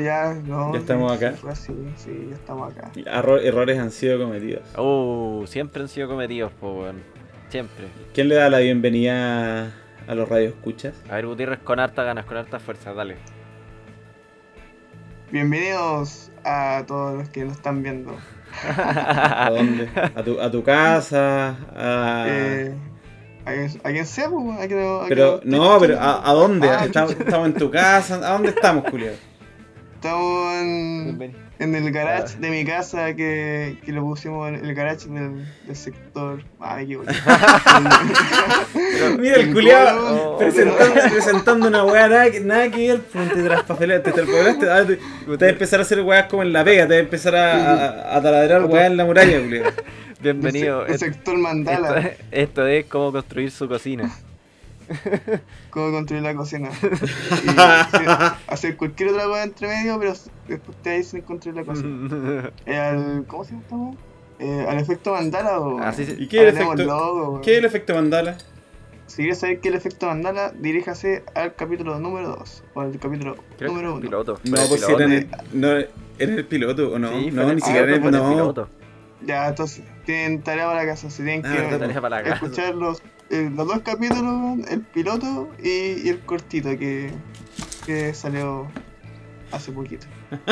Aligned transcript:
Ya, 0.00 0.34
no. 0.46 0.72
Ya 0.72 0.78
estamos 0.80 1.12
acá. 1.12 1.32
Fue 1.32 1.50
así, 1.50 1.72
sí, 1.96 2.26
ya 2.30 2.36
estamos 2.36 2.72
acá. 2.72 2.90
Arro- 3.10 3.40
errores 3.42 3.78
han 3.78 3.90
sido 3.90 4.18
cometidos. 4.18 4.62
Uh, 4.76 5.44
siempre 5.46 5.82
han 5.82 5.88
sido 5.88 6.08
cometidos, 6.08 6.52
po, 6.52 6.72
weón. 6.82 7.02
Siempre. 7.48 7.86
¿Quién 8.14 8.28
le 8.28 8.34
da 8.34 8.50
la 8.50 8.58
bienvenida 8.58 9.72
a 10.06 10.14
los 10.14 10.28
radioescuchas? 10.28 10.94
A 11.10 11.14
ver, 11.16 11.26
Gutiérrez 11.26 11.58
con 11.60 11.80
harta 11.80 12.02
ganas, 12.02 12.26
con 12.26 12.36
harta 12.36 12.58
fuerza, 12.60 12.92
dale. 12.92 13.16
Bienvenidos 15.30 16.30
a 16.44 16.84
todos 16.86 17.18
los 17.18 17.28
que 17.28 17.44
nos 17.44 17.56
están 17.56 17.82
viendo. 17.82 18.16
¿A 18.66 19.50
dónde? 19.50 19.88
¿A 20.14 20.22
tu, 20.22 20.40
a 20.40 20.50
tu 20.50 20.62
casa? 20.62 21.50
A... 21.76 22.24
Eh, 22.28 22.74
a, 23.44 23.52
quien- 23.52 23.80
a 23.84 23.90
quien 23.90 24.06
sea, 24.06 24.30
pues, 24.30 24.58
a 24.60 24.66
quien- 24.66 24.80
a 24.80 25.06
Pero, 25.08 25.40
no, 25.44 25.78
pero 25.78 25.98
¿a, 26.00 26.28
a 26.30 26.32
dónde? 26.32 26.68
Ah, 26.68 26.84
¿Estamos, 26.86 27.12
estamos 27.18 27.46
en 27.48 27.54
tu 27.54 27.70
casa? 27.70 28.14
¿A 28.16 28.32
dónde 28.32 28.50
estamos, 28.50 28.84
Julio? 28.90 29.12
Estamos 29.98 30.54
en, 30.62 31.34
en 31.58 31.74
el 31.74 31.90
garage 31.90 32.38
de 32.38 32.50
mi 32.50 32.64
casa 32.64 33.14
que, 33.16 33.78
que 33.84 33.90
lo 33.90 34.02
pusimos 34.02 34.48
en 34.48 34.54
el 34.64 34.72
garage 34.72 35.08
del, 35.08 35.44
del 35.66 35.74
sector. 35.76 36.44
Ay, 36.60 36.86
qué. 36.86 36.98
Mira 39.18 39.36
el 39.36 39.52
culiado 39.52 40.38
presentando, 40.38 40.94
presentando 41.10 41.66
una 41.66 41.82
weá 41.84 42.06
nada, 42.08 42.30
que- 42.30 42.38
nada 42.40 42.70
que 42.70 42.88
ver. 42.92 43.00
pues, 43.12 43.28
Te 43.28 43.34
te 43.34 43.42
traspapelaste. 43.42 44.10
Ah, 44.70 44.84
Te 44.86 44.96
te 44.96 45.02
vas 45.26 45.42
a 45.42 45.48
empezar 45.48 45.80
a 45.80 45.82
hacer 45.82 46.00
weas 46.02 46.26
como 46.26 46.42
en 46.42 46.52
la 46.52 46.62
pega, 46.62 46.82
te 46.86 46.94
vas 46.94 46.98
a 46.98 47.00
empezar 47.00 47.34
a, 47.34 48.12
a, 48.12 48.16
a 48.16 48.22
taladrar 48.22 48.64
weas 48.66 48.86
en 48.86 48.96
la 48.96 49.04
muralla, 49.04 49.40
culiado. 49.40 49.72
Bienvenido. 50.20 50.86
El, 50.86 50.96
sector 50.98 51.36
mandala. 51.38 51.98
esto- 52.00 52.22
esto 52.30 52.66
es 52.68 52.84
cómo 52.86 53.10
construir 53.10 53.50
su 53.50 53.66
cocina. 53.68 54.08
Cómo 55.70 55.92
construir 55.92 56.22
la 56.22 56.34
cocina. 56.34 56.70
Y 57.44 57.48
hacer, 57.60 58.08
hacer 58.46 58.76
cualquier 58.76 59.10
otra 59.10 59.24
cosa 59.24 59.42
entre 59.44 59.68
medio, 59.68 59.98
pero 59.98 60.14
después 60.48 60.76
te 60.82 60.90
dicen 60.98 61.22
construir 61.22 61.56
la 61.56 61.64
cocina. 61.64 62.50
Eh, 62.66 62.76
al, 62.78 63.24
¿Cómo 63.26 63.44
se 63.44 63.50
llama 63.52 63.62
esta 63.62 63.76
weá? 63.76 63.94
Eh, 64.40 64.66
al 64.68 64.78
efecto 64.78 65.12
mandala 65.12 65.58
o. 65.60 65.92
Se- 65.92 66.16
¿Y 66.18 66.28
qué 66.28 66.48
es 66.48 66.54
el 66.54 66.62
efecto, 66.62 66.84
logo, 66.84 67.40
qué 67.40 67.52
es 67.54 67.58
el 67.58 67.64
efecto 67.64 67.94
mandala? 67.94 68.38
Si 69.06 69.16
quieres 69.22 69.38
saber 69.38 69.60
qué 69.60 69.68
es 69.68 69.74
el 69.74 69.78
efecto 69.80 70.06
mandala, 70.06 70.52
diríjase 70.56 71.24
al 71.34 71.54
capítulo 71.54 71.98
número 71.98 72.36
2 72.36 72.62
o 72.74 72.80
al 72.82 72.98
capítulo 72.98 73.36
Creo 73.56 73.70
número 73.70 73.88
es 73.88 73.94
1. 73.94 74.00
piloto. 74.02 74.40
No, 74.44 74.56
pues 74.68 74.84
si 74.84 74.92
era 74.92 75.04
en 75.06 75.12
el, 75.12 75.28
no, 75.54 75.68
¿era 75.72 75.88
en 76.18 76.30
el 76.38 76.44
piloto 76.46 76.92
o 76.92 76.98
no. 76.98 77.08
Sí, 77.10 77.30
no, 77.32 77.48
el- 77.48 77.56
ni 77.56 77.60
siquiera 77.62 77.86
ah, 77.86 77.96
en 77.96 78.02
el, 78.02 78.14
el 78.14 78.20
no. 78.20 78.30
piloto. 78.30 78.68
Ya, 79.22 79.48
entonces, 79.48 79.82
tienen 80.04 80.42
tarea 80.42 80.66
para 80.66 80.84
la 80.84 80.86
casa. 80.86 81.10
Si 81.10 81.24
tienen 81.24 81.44
Ah, 81.44 81.52
que 81.52 81.60
verdad, 81.62 81.78
Tarea 81.80 82.00
para 82.00 82.16
la 82.18 82.22
casa. 82.22 82.34
escuchar 82.36 82.74
los, 82.76 83.02
eh, 83.30 83.50
los 83.54 83.66
dos 83.66 83.80
capítulos, 83.80 84.22
weón, 84.22 84.64
el 84.70 84.80
piloto 84.80 85.50
y, 85.62 86.06
y 86.06 86.08
el 86.08 86.20
cortito 86.20 86.70
que, 86.78 87.10
que 87.86 88.14
salió 88.14 88.66
hace 89.52 89.72
poquito. 89.72 90.06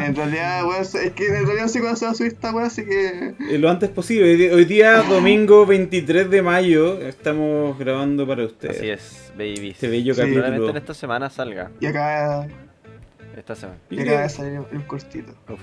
En 0.00 0.14
realidad, 0.14 0.64
weón, 0.66 0.80
es 0.82 0.92
que 1.12 1.26
en 1.26 1.44
realidad 1.46 1.62
no 1.62 1.68
sé 1.68 1.80
cuándo 1.80 1.96
se 1.96 2.04
va 2.06 2.12
a 2.12 2.14
subir 2.14 2.32
esta 2.32 2.50
así 2.62 2.84
que. 2.84 3.34
Eh, 3.50 3.58
Lo 3.58 3.68
antes 3.70 3.90
posible. 3.90 4.52
Hoy 4.54 4.64
día- 4.64 5.02
domingo 5.08 5.66
23 5.66 6.30
de 6.30 6.42
mayo, 6.42 6.98
estamos 7.00 7.78
grabando 7.78 8.26
para 8.26 8.44
ustedes. 8.44 8.76
Así 8.78 8.88
es, 8.90 9.32
baby. 9.36 9.70
Este 9.70 9.88
bello 9.88 10.14
Sí. 10.14 10.20
Probablemente 10.22 10.70
en 10.70 10.76
esta 10.76 10.94
semana 10.94 11.28
salga. 11.30 11.70
Y 11.80 11.86
acá, 11.86 12.46
Esta 13.36 13.54
semana. 13.54 13.78
y 13.90 14.00
acaba 14.00 14.22
de 14.22 14.28
salir 14.28 14.60
el 14.72 14.86
cortito. 14.86 15.32
Uf. 15.48 15.60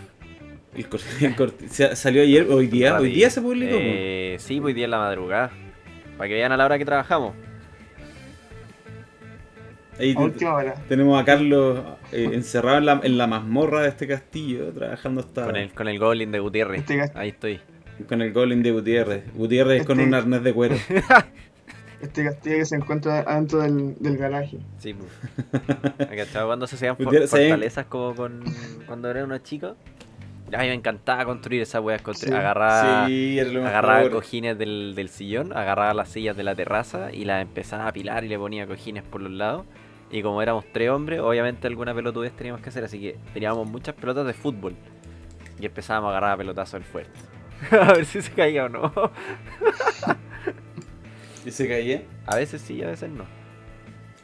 El 0.75 0.89
cor- 0.89 0.99
el 1.21 1.35
cor- 1.35 1.53
se- 1.69 1.95
salió 1.95 2.21
ayer, 2.21 2.47
hoy 2.49 2.67
día, 2.67 2.99
hoy 2.99 3.11
día 3.13 3.29
se 3.29 3.41
publicó. 3.41 3.75
Eh, 3.79 4.35
sí, 4.39 4.59
hoy 4.59 4.73
día 4.73 4.85
en 4.85 4.91
la 4.91 4.97
madrugada. 4.99 5.51
Para 6.17 6.27
que 6.27 6.33
vean 6.35 6.51
a 6.51 6.57
la 6.57 6.65
hora 6.65 6.77
que 6.77 6.85
trabajamos. 6.85 7.33
Ahí 9.97 10.13
tenemos 10.89 11.21
a 11.21 11.23
Carlos 11.23 11.79
eh, 12.11 12.29
encerrado 12.33 12.79
en 12.79 12.85
la, 12.85 12.99
en 13.01 13.17
la 13.17 13.27
mazmorra 13.27 13.81
de 13.83 13.89
este 13.89 14.07
castillo, 14.07 14.73
trabajando 14.73 15.21
hasta 15.21 15.45
Con 15.45 15.55
el, 15.55 15.71
con 15.71 15.87
el 15.87 15.99
Goblin 15.99 16.31
de 16.33 16.39
Gutiérrez. 16.39 16.81
Este 16.81 17.11
Ahí 17.17 17.29
estoy. 17.29 17.61
con 18.09 18.21
el 18.21 18.33
golem 18.33 18.61
de 18.61 18.71
Gutiérrez. 18.71 19.23
Gutiérrez 19.33 19.85
con 19.85 19.99
Este- 19.99 20.09
un 20.09 20.13
arnés 20.13 20.43
de 20.43 20.53
cuero. 20.53 20.75
Este 22.01 22.25
castillo 22.25 22.57
que 22.57 22.65
se 22.65 22.75
encuentra 22.75 23.19
adentro 23.21 23.59
del, 23.61 23.95
del 23.99 24.17
garaje. 24.17 24.57
Sí, 24.79 24.93
pues. 24.93 26.29
Cuando 26.33 26.67
se 26.67 26.75
hacían 26.75 26.97
fortalezas 26.97 27.85
como 27.85 28.13
con 28.13 28.43
cuando 28.85 29.09
era 29.09 29.23
unos 29.23 29.41
chicos. 29.43 29.75
Ay, 30.53 30.67
me 30.69 30.75
encantaba 30.75 31.25
construir 31.25 31.61
esas 31.61 31.81
weas. 31.81 32.01
Sí. 32.13 32.31
Agarraba, 32.31 33.07
Sí, 33.07 33.39
agarraba 33.39 34.09
cojines 34.09 34.57
del, 34.57 34.93
del 34.95 35.09
sillón, 35.09 35.51
agarraba 35.57 35.93
las 35.93 36.09
sillas 36.09 36.37
de 36.37 36.43
la 36.43 36.53
terraza 36.55 37.11
y 37.11 37.25
las 37.25 37.41
empezaba 37.41 37.85
a 37.85 37.87
apilar 37.89 38.23
y 38.23 38.27
le 38.27 38.37
ponía 38.37 38.67
cojines 38.67 39.03
por 39.03 39.21
los 39.21 39.31
lados. 39.31 39.65
Y 40.11 40.21
como 40.21 40.41
éramos 40.41 40.63
tres 40.71 40.89
hombres, 40.91 41.19
obviamente 41.19 41.65
alguna 41.67 41.93
pelotudez 41.95 42.31
teníamos 42.33 42.61
que 42.61 42.69
hacer, 42.69 42.83
así 42.83 42.99
que 43.01 43.17
teníamos 43.33 43.67
muchas 43.67 43.95
pelotas 43.95 44.25
de 44.27 44.33
fútbol. 44.33 44.75
Y 45.59 45.65
empezábamos 45.65 46.09
a 46.09 46.11
agarrar 46.11 46.31
a 46.33 46.37
pelotazos 46.37 46.73
del 46.73 46.83
fuerte. 46.83 47.19
a 47.71 47.93
ver 47.93 48.05
si 48.05 48.21
se 48.21 48.31
caía 48.31 48.65
o 48.65 48.69
no. 48.69 48.91
¿Y 51.45 51.51
se 51.51 51.67
caía? 51.67 52.03
A 52.27 52.35
veces 52.35 52.61
sí, 52.61 52.81
a 52.83 52.87
veces 52.87 53.09
no. 53.09 53.25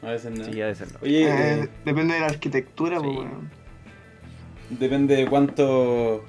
A 0.02 0.12
veces 0.12 0.32
no. 0.38 0.44
Sí, 0.46 0.62
a 0.62 0.68
veces 0.68 0.92
no. 0.94 1.00
Oye, 1.02 1.24
Eh, 1.28 1.64
eh, 1.64 1.70
depende 1.86 2.14
de 2.16 2.20
la 2.20 2.26
arquitectura, 2.28 2.98
Sí. 3.00 3.04
pues, 3.06 3.18
weón. 3.18 3.52
Depende 4.80 5.16
de 5.16 5.28
cuánto. 5.28 6.24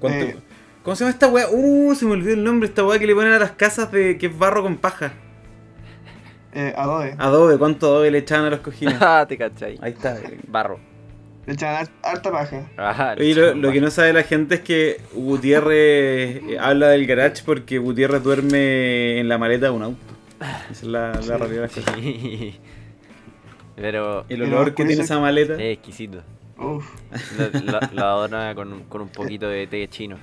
cuánto 0.00 0.24
Eh. 0.26 0.36
¿Cómo 0.82 0.96
se 0.96 1.04
llama 1.04 1.12
esta 1.12 1.28
weá? 1.28 1.46
Uh, 1.50 1.94
se 1.94 2.04
me 2.06 2.12
olvidó 2.12 2.34
el 2.34 2.42
nombre. 2.44 2.68
Esta 2.68 2.84
weá 2.84 2.98
que 2.98 3.06
le 3.06 3.14
ponen 3.14 3.32
a 3.32 3.38
las 3.38 3.52
casas 3.52 3.92
de 3.92 4.18
que 4.18 4.26
es 4.26 4.38
barro 4.38 4.62
con 4.62 4.76
paja. 4.76 5.12
Eh, 6.54 6.74
Adobe. 6.76 7.14
Adobe, 7.18 7.56
¿cuánto 7.56 7.86
adobe 7.86 8.10
le 8.10 8.18
echaban 8.18 8.46
a 8.46 8.50
los 8.50 8.60
cojines? 8.60 8.96
Ah, 9.00 9.24
te 9.28 9.38
cachai. 9.38 9.78
Ahí 9.80 9.92
está. 9.92 10.18
Barro. 10.48 10.78
Le 11.46 11.54
echan 11.54 11.74
har- 11.74 11.88
harta 12.02 12.30
paja. 12.30 12.68
Ajá, 12.76 13.14
Oye, 13.18 13.34
lo, 13.34 13.54
lo 13.54 13.72
que 13.72 13.80
no 13.80 13.90
sabe 13.90 14.12
la 14.12 14.22
gente 14.22 14.56
es 14.56 14.60
que 14.60 15.00
Gutiérrez 15.14 16.36
eh, 16.42 16.56
habla 16.60 16.88
del 16.88 17.06
garage 17.06 17.42
porque 17.44 17.78
Gutiérrez 17.78 18.22
duerme 18.22 19.18
en 19.18 19.28
la 19.28 19.38
maleta 19.38 19.66
de 19.66 19.72
un 19.72 19.82
auto. 19.82 19.98
Esa 20.70 20.72
es 20.72 20.82
la, 20.84 21.12
la 21.14 21.20
Sí. 21.22 21.30
realidad. 21.30 21.70
Sí. 21.96 22.60
Pero 23.76 24.24
El 24.28 24.40
Y 24.40 24.42
olor 24.42 24.74
que 24.74 24.84
tiene 24.84 25.02
esa 25.02 25.18
maleta. 25.20 25.54
es 25.54 25.60
exquisito. 25.78 26.22
Uf. 26.62 27.92
Lo 27.92 28.04
adorna 28.04 28.54
con, 28.54 28.84
con 28.84 29.02
un 29.02 29.08
poquito 29.08 29.48
de 29.48 29.66
té 29.66 29.88
chino. 29.88 30.16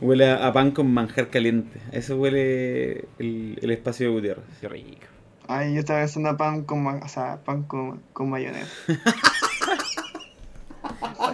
Huele 0.00 0.30
a, 0.30 0.46
a 0.46 0.52
pan 0.52 0.70
con 0.72 0.92
manjar 0.92 1.28
caliente. 1.28 1.80
Eso 1.92 2.16
huele 2.16 3.06
el, 3.18 3.58
el 3.60 3.70
espacio 3.70 4.06
de 4.08 4.12
Gutiérrez. 4.14 4.44
Qué 4.60 4.68
rico. 4.68 5.06
Ay, 5.48 5.74
yo 5.74 5.80
estaba 5.80 6.00
pensando 6.00 6.30
a 6.30 6.36
pan 6.36 6.64
con, 6.64 6.82
ma- 6.82 7.00
o 7.02 7.08
sea, 7.08 7.38
pan 7.44 7.62
con, 7.64 8.00
con 8.12 8.30
mayonesa. 8.30 8.66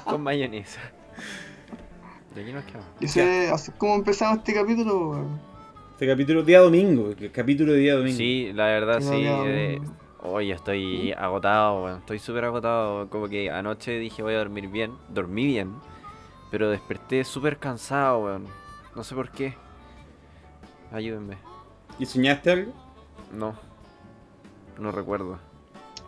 Con 0.04 0.22
mayonesa. 0.22 0.80
¿De 2.34 2.42
aquí 2.42 2.52
nos 2.52 2.64
quedamos? 2.64 2.86
Y 3.00 3.04
ese, 3.04 3.50
así 3.50 3.70
es 3.70 3.76
como 3.76 3.94
empezamos 3.96 4.38
este 4.38 4.54
capítulo. 4.54 5.24
Este 5.92 6.06
capítulo 6.06 6.42
día 6.42 6.60
domingo. 6.60 7.10
El 7.18 7.30
capítulo 7.30 7.72
de 7.72 7.78
día 7.78 7.94
domingo. 7.94 8.16
Sí, 8.16 8.50
la 8.54 8.66
verdad 8.66 9.00
sí. 9.00 9.24
Hoy 10.22 10.52
estoy 10.52 11.12
agotado, 11.12 11.84
weón. 11.84 11.98
Estoy 12.00 12.18
súper 12.18 12.44
agotado. 12.44 13.08
Como 13.08 13.28
que 13.28 13.50
anoche 13.50 13.92
dije 13.98 14.22
voy 14.22 14.34
a 14.34 14.38
dormir 14.38 14.68
bien. 14.68 14.92
Dormí 15.08 15.46
bien. 15.46 15.74
Pero 16.50 16.68
desperté 16.68 17.24
súper 17.24 17.58
cansado, 17.58 18.18
weón. 18.24 18.46
No 18.94 19.02
sé 19.04 19.14
por 19.14 19.30
qué. 19.30 19.54
Ayúdenme. 20.92 21.38
¿Y 21.98 22.06
soñaste 22.06 22.50
algo? 22.50 22.72
No. 23.32 23.54
No 24.78 24.90
recuerdo. 24.92 25.38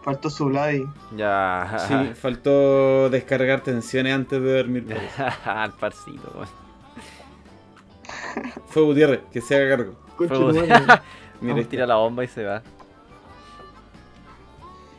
Faltó 0.03 0.29
su 0.31 0.47
Vladi. 0.47 0.85
Ya. 1.17 1.77
Sí, 1.89 1.95
faltó 2.21 3.09
descargar 3.09 3.61
tensiones 3.63 4.13
antes 4.15 4.43
de 4.43 4.57
dormir. 4.59 4.85
parece. 4.87 5.23
Al 5.49 5.73
parcito, 5.73 6.31
weón. 6.35 6.49
Fue 8.67 8.83
Gutiérrez, 8.83 9.21
que 9.31 9.41
se 9.41 9.57
haga 9.57 9.77
cargo. 9.77 9.95
Fue- 10.17 10.29
madre. 10.29 11.03
Mira, 11.41 11.69
tira 11.69 11.87
la 11.87 11.97
bomba 11.97 12.25
y 12.25 12.29
se 12.29 12.45
va. 12.45 12.63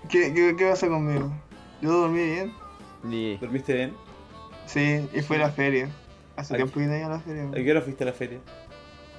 ¿Qué, 0.09 0.33
qué, 0.33 0.55
¿Qué 0.55 0.69
pasa 0.69 0.87
conmigo? 0.87 1.31
Yo 1.81 1.91
dormí 1.91 2.23
bien. 2.23 2.53
Y... 3.09 3.37
¿dormiste 3.37 3.73
bien? 3.73 3.93
Sí, 4.65 5.07
y 5.13 5.21
fue 5.21 5.37
a 5.37 5.39
la 5.47 5.49
feria. 5.51 5.89
Hace 6.35 6.53
Ay. 6.55 6.57
tiempo 6.61 6.79
que 6.79 6.85
no 6.87 6.95
iba 6.97 7.07
a 7.07 7.09
la 7.09 7.19
feria. 7.19 7.49
¿A 7.49 7.53
qué 7.53 7.71
hora 7.71 7.81
fuiste 7.81 8.03
a 8.03 8.07
la 8.07 8.13
feria? 8.13 8.39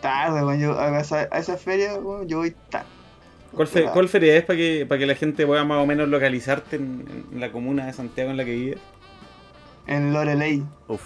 Tarde, 0.00 0.44
weón. 0.44 0.60
Yo, 0.60 0.78
a, 0.78 1.00
esa, 1.00 1.28
a 1.30 1.38
esa 1.38 1.56
feria, 1.56 1.94
weón, 1.94 2.26
yo 2.28 2.38
voy 2.38 2.54
tarde. 2.70 2.86
¿Cuál, 3.52 3.68
fe- 3.68 3.84
cuál 3.92 4.08
feria 4.08 4.36
es 4.36 4.44
para 4.44 4.56
que, 4.56 4.84
para 4.88 4.98
que 4.98 5.06
la 5.06 5.14
gente 5.14 5.46
pueda 5.46 5.64
más 5.64 5.78
o 5.78 5.86
menos 5.86 6.08
localizarte 6.08 6.76
en, 6.76 7.04
en 7.32 7.40
la 7.40 7.52
comuna 7.52 7.86
de 7.86 7.92
Santiago 7.92 8.30
en 8.30 8.36
la 8.36 8.44
que 8.44 8.50
vives? 8.52 8.78
En 9.86 10.12
Loreley, 10.12 10.64
Uf. 10.88 11.02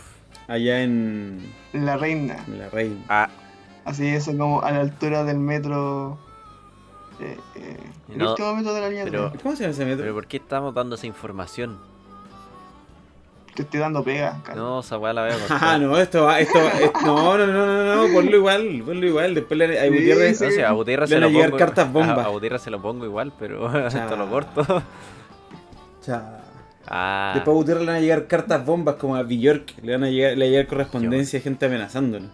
Allá 0.47 0.83
en, 0.83 1.53
en 1.75 1.85
La 1.85 1.97
Reina. 1.99 2.43
en 2.47 2.59
La 2.59 2.71
Reina. 2.71 3.05
Ah, 3.09 3.29
Así 3.85 4.07
eso 4.07 4.37
como 4.37 4.63
a 4.63 4.71
la 4.71 4.81
altura 4.81 5.25
del 5.25 5.39
metro. 5.39 6.19
Eh, 7.21 7.37
eh, 7.57 7.77
el 8.13 8.19
No, 8.19 8.31
último 8.31 8.55
metro 8.55 8.75
de 8.75 8.81
la 8.81 8.89
línea 8.89 9.05
pero-. 9.05 9.33
¿Cómo 9.43 9.57
se 9.57 9.63
llama 9.65 9.73
ese 9.73 9.85
metro? 9.85 10.03
pero 10.03 10.15
¿por 10.15 10.27
qué 10.27 10.37
estamos 10.37 10.73
dando 10.75 10.95
esa 10.95 11.07
información? 11.07 11.79
Te 13.55 13.63
estoy 13.63 13.81
dando 13.81 14.05
pega, 14.05 14.41
cara. 14.45 14.57
No, 14.57 14.81
esa 14.81 14.99
weá 14.99 15.13
la 15.13 15.23
veo 15.23 15.37
Ah, 15.51 15.79
no, 15.79 15.97
esto 15.99 16.23
va, 16.25 16.39
esto 16.39 16.59
va, 16.63 16.69
esto- 16.79 17.01
no, 17.05 17.37
no, 17.37 17.47
no, 17.47 17.67
no, 17.67 18.07
no, 18.07 18.15
ponlo 18.15 18.37
igual, 18.37 18.83
ponlo 18.87 19.05
igual, 19.07 19.35
después 19.35 19.59
le, 19.59 19.81
a 19.81 19.83
Sí, 19.83 19.89
Gutiérrez, 19.91 20.39
sí. 20.39 20.45
No 20.45 20.51
sé, 20.53 20.65
se 21.17 21.21
lo 21.21 21.29
llegar 21.29 21.51
pongo. 21.51 21.59
cartas 21.59 21.93
bomba. 21.93 22.23
A, 22.23 22.25
a 22.27 22.29
Gutiérrez 22.29 22.63
se 22.63 22.71
lo 22.71 22.81
pongo 22.81 23.05
igual, 23.05 23.33
pero 23.37 23.87
esto 23.89 24.17
lo 24.17 24.29
corto. 24.31 24.83
Cha. 26.05 26.41
Ah, 26.87 27.33
Después 27.35 27.53
a 27.53 27.57
Gutiérrez 27.59 27.81
le 27.85 27.87
van 27.89 27.97
a 27.97 28.01
llegar 28.01 28.27
cartas 28.29 28.65
bombas 28.65 28.95
como 28.95 29.17
a 29.17 29.23
Bjork. 29.25 29.75
Le 29.83 29.93
van 29.93 30.05
a 30.05 30.11
llegar, 30.11 30.33
le 30.39 30.45
va 30.45 30.45
a 30.47 30.51
llegar 30.51 30.67
correspondencia 30.69 31.41
a 31.41 31.43
gente 31.43 31.67
amenazándolo. 31.67 32.27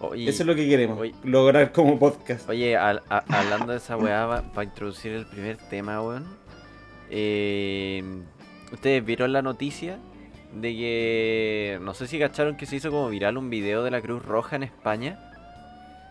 Oye, 0.00 0.28
Eso 0.28 0.42
es 0.42 0.46
lo 0.46 0.54
que 0.54 0.68
queremos. 0.68 0.98
oye. 0.98 1.14
Lograr 1.24 1.72
como 1.72 1.98
podcast. 1.98 2.48
Oye, 2.48 2.76
al- 2.76 3.02
a- 3.08 3.24
hablando 3.28 3.72
de 3.72 3.78
esa 3.78 3.96
weá, 3.96 4.42
para 4.54 4.64
introducir 4.64 5.12
el 5.12 5.26
primer 5.26 5.56
tema, 5.68 6.02
weón. 6.02 6.26
eh, 7.10 8.02
Ustedes 8.72 9.04
vieron 9.04 9.32
la 9.32 9.42
noticia 9.42 9.98
de 10.52 10.72
que. 10.74 11.78
No 11.82 11.94
sé 11.94 12.08
si 12.08 12.18
cacharon 12.18 12.56
que 12.56 12.66
se 12.66 12.76
hizo 12.76 12.90
como 12.90 13.08
viral 13.08 13.38
un 13.38 13.48
video 13.48 13.84
de 13.84 13.90
la 13.92 14.00
Cruz 14.00 14.24
Roja 14.24 14.56
en 14.56 14.64
España. 14.64 15.20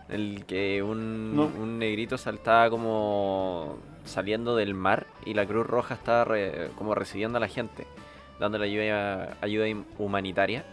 El 0.08 0.44
que 0.46 0.82
un, 0.82 1.36
No. 1.36 1.46
un 1.60 1.78
negrito 1.78 2.16
saltaba 2.16 2.70
como 2.70 3.76
saliendo 4.04 4.54
del 4.56 4.72
mar 4.72 5.06
y 5.26 5.34
la 5.34 5.44
Cruz 5.44 5.66
Roja 5.66 5.94
estaba 5.94 6.24
re- 6.24 6.70
como 6.78 6.94
recibiendo 6.94 7.36
a 7.38 7.40
la 7.40 7.48
gente, 7.48 7.86
dándole 8.38 8.66
ayuda, 8.66 9.36
ayuda 9.42 9.66
humanitaria. 9.98 10.64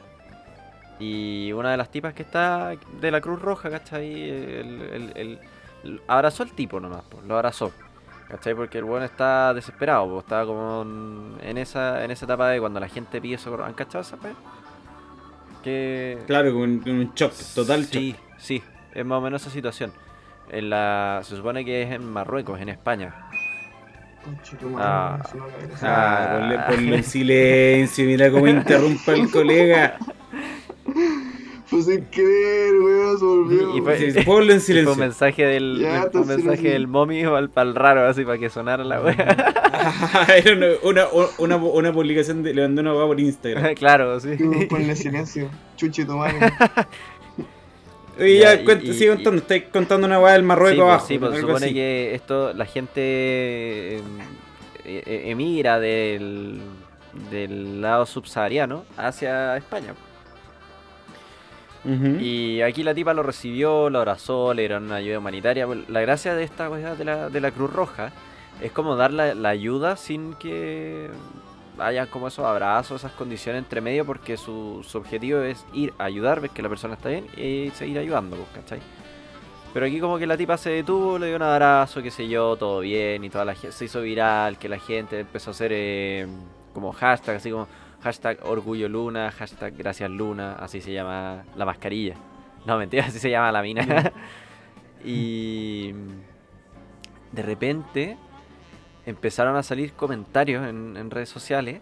Y 1.00 1.52
una 1.54 1.72
de 1.72 1.78
las 1.78 1.90
tipas 1.90 2.14
que 2.14 2.22
está 2.24 2.74
de 3.02 3.12
la 3.12 3.20
Cruz 3.22 3.42
Roja, 3.42 3.70
¿cachai? 3.70 4.30
El, 4.30 4.82
el- 4.82 5.12
el- 5.16 5.40
el- 5.84 6.02
abrazó 6.08 6.44
al 6.44 6.52
tipo 6.52 6.80
nomás, 6.80 7.04
pues, 7.10 7.26
lo 7.26 7.36
abrazó. 7.36 7.72
¿Cachai? 8.30 8.56
Porque 8.56 8.78
el 8.78 8.84
weón 8.86 9.04
está 9.04 9.54
desesperado, 9.54 10.08
pues, 10.10 10.24
estaba 10.24 10.46
como 10.46 11.36
en- 11.42 11.58
esa, 11.58 12.04
en 12.04 12.12
esa 12.12 12.26
etapa 12.26 12.50
de 12.50 12.60
cuando 12.60 12.80
la 12.80 12.88
gente 12.88 13.20
pide 13.22 13.38
socorro. 13.38 13.66
¿Han 13.66 13.74
cachado 13.74 14.02
esa 14.02 14.16
weá? 14.24 14.34
Que... 15.64 16.18
Claro, 16.28 16.54
con, 16.54 16.80
con 16.80 16.92
un 16.94 17.14
shock, 17.14 17.34
total 17.56 17.86
Sí, 17.86 18.12
shock. 18.12 18.20
sí, 18.38 18.64
es 18.94 19.06
más 19.06 19.18
o 19.18 19.22
menos 19.22 19.42
esa 19.42 19.52
situación. 19.52 19.92
En 20.50 20.70
la, 20.70 21.22
se 21.24 21.36
supone 21.36 21.64
que 21.66 21.84
es 21.84 21.92
en 21.92 22.06
Marruecos, 22.12 22.60
en 22.60 22.70
España. 22.70 23.14
Ah. 24.78 25.20
Ah, 25.22 25.22
Ah. 25.82 26.38
ponle, 26.40 26.60
ponle 26.60 26.96
en 26.98 27.04
silencio, 27.04 28.06
mira 28.06 28.32
cómo 28.32 28.48
interrumpe 28.48 29.14
el 29.14 29.30
colega. 29.32 29.98
Fue 31.74 31.82
sin 31.82 32.06
querer, 32.06 32.74
weón, 32.80 33.18
se 33.20 33.26
volvió. 33.26 33.78
Y 33.78 33.82
fue- 33.82 33.98
Sí, 34.12 34.20
ponlo 34.22 34.22
en 34.22 34.22
Y 34.22 34.24
fue 34.26 34.54
un 34.56 34.62
silencio. 34.62 34.96
mensaje 34.96 35.46
del, 35.46 35.80
Ya, 35.80 36.10
un 36.14 36.28
mensaje 36.28 36.70
del 36.70 36.88
mommy 36.88 37.24
para 37.54 37.68
el 37.70 37.76
raro, 37.76 38.08
así 38.08 38.24
para 38.24 38.38
que 38.38 38.50
sonara 38.50 38.84
la 38.84 39.02
wea. 39.02 39.16
Era 40.36 40.54
una, 40.56 40.68
una, 40.84 41.08
una, 41.40 41.56
una 41.58 41.94
publicación 41.94 42.44
de 42.44 42.54
le 42.54 42.62
mandé 42.64 42.82
una 42.82 42.94
hueá 42.94 43.08
por 43.08 43.20
Instagram. 43.20 43.74
claro, 43.76 44.20
sí. 44.20 44.30
Ponle 44.70 44.96
silencio. 44.96 45.50
Chuchi 45.78 46.06
tu 46.06 46.14
madre. 46.18 46.36
Oye, 48.20 48.38
Ya, 48.40 48.54
ya, 48.56 48.62
y- 48.62 48.66
cuenta, 48.66 48.86
y- 48.86 48.94
sigue 48.94 49.06
y- 49.06 49.16
contando, 49.16 49.42
estáis 49.42 49.64
contando 49.74 50.06
una 50.08 50.20
hueá 50.20 50.34
del 50.34 50.44
Marruecos 50.44 50.76
sí, 50.76 50.78
pues, 50.78 50.90
abajo. 50.90 51.08
sí, 51.08 51.18
pues, 51.18 51.40
supone 51.42 51.66
así. 51.66 51.74
que 51.74 52.14
esto, 52.16 52.54
la 52.54 52.66
gente 52.66 53.98
em, 53.98 54.04
e- 54.86 55.04
e- 55.06 55.32
emigra 55.32 55.80
del, 55.80 56.62
del 57.32 57.82
lado 57.82 58.06
subsahariano 58.06 58.86
hacia 58.98 59.58
España. 59.58 59.96
Y 61.86 62.62
aquí 62.62 62.84
la 62.84 62.94
tipa 62.94 63.14
lo 63.14 63.24
recibió, 63.24 63.90
lo 63.90 64.00
abrazó, 64.00 64.54
le 64.54 64.62
dieron 64.62 64.86
una 64.86 64.96
ayuda 64.96 65.20
humanitaria. 65.20 65.68
La 65.88 66.02
gracia 66.02 66.34
de 66.34 66.44
esta 66.44 66.70
weá 66.70 66.96
de 66.96 67.04
la, 67.04 67.30
de 67.30 67.42
la 67.42 67.52
Cruz 67.52 67.74
Roja 67.74 68.12
es 68.62 68.72
como 68.72 68.96
dar 68.96 69.12
la, 69.12 69.34
la 69.36 69.50
ayuda 69.50 69.98
sin 69.98 70.34
que 70.36 71.10
haya 71.78 72.08
como 72.08 72.28
esos 72.28 72.46
abrazos, 72.46 73.02
esas 73.02 73.12
condiciones 73.14 73.60
entre 73.64 73.82
medio, 73.82 74.06
porque 74.06 74.38
su, 74.38 74.86
su 74.88 74.98
objetivo 74.98 75.42
es 75.42 75.66
ir 75.74 75.94
a 75.98 76.06
ayudar, 76.06 76.40
ver 76.40 76.52
que 76.52 76.62
la 76.62 76.70
persona 76.70 76.94
está 76.94 77.10
bien 77.10 77.26
y 77.36 77.72
seguir 77.72 77.98
ayudando, 77.98 78.36
pues, 78.38 78.50
¿cachai? 78.54 78.80
Pero 79.74 79.88
aquí 79.88 80.00
como 80.00 80.20
que 80.20 80.28
la 80.28 80.38
tipa 80.38 80.56
se 80.56 80.70
detuvo, 80.70 81.18
le 81.18 81.28
dio 81.28 81.36
un 81.36 81.42
abrazo, 81.42 82.04
qué 82.04 82.12
sé 82.12 82.28
yo, 82.28 82.56
todo 82.58 82.82
bien 82.82 83.24
y 83.24 83.30
toda 83.30 83.44
la 83.44 83.56
gente 83.56 83.72
se 83.72 83.86
hizo 83.86 84.02
viral, 84.02 84.60
que 84.60 84.70
la 84.70 84.78
gente 84.78 85.22
empezó 85.22 85.50
a 85.50 85.54
hacer 85.54 85.72
eh, 85.74 86.28
como 86.74 86.92
hashtag, 86.92 87.38
así 87.38 87.50
como 87.50 87.68
hashtag 88.04 88.40
orgullo 88.44 88.90
luna, 88.90 89.32
hashtag 89.32 89.76
gracias 89.78 90.10
luna, 90.12 90.54
así 90.54 90.82
se 90.82 90.92
llama 90.92 91.44
la 91.56 91.66
mascarilla. 91.66 92.16
No, 92.66 92.78
mentira, 92.78 93.06
así 93.06 93.20
se 93.20 93.30
llama 93.30 93.52
la 93.52 93.62
mina. 93.62 94.12
y 95.06 95.94
de 97.32 97.42
repente 97.42 98.18
empezaron 99.06 99.56
a 99.56 99.64
salir 99.64 99.94
comentarios 99.94 100.68
en, 100.68 100.98
en 100.98 101.10
redes 101.10 101.30
sociales. 101.30 101.82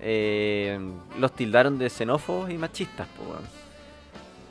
eh, 0.00 0.78
los 1.18 1.32
tildaron 1.32 1.78
de 1.78 1.90
xenófobos 1.90 2.50
y 2.50 2.58
machistas. 2.58 3.08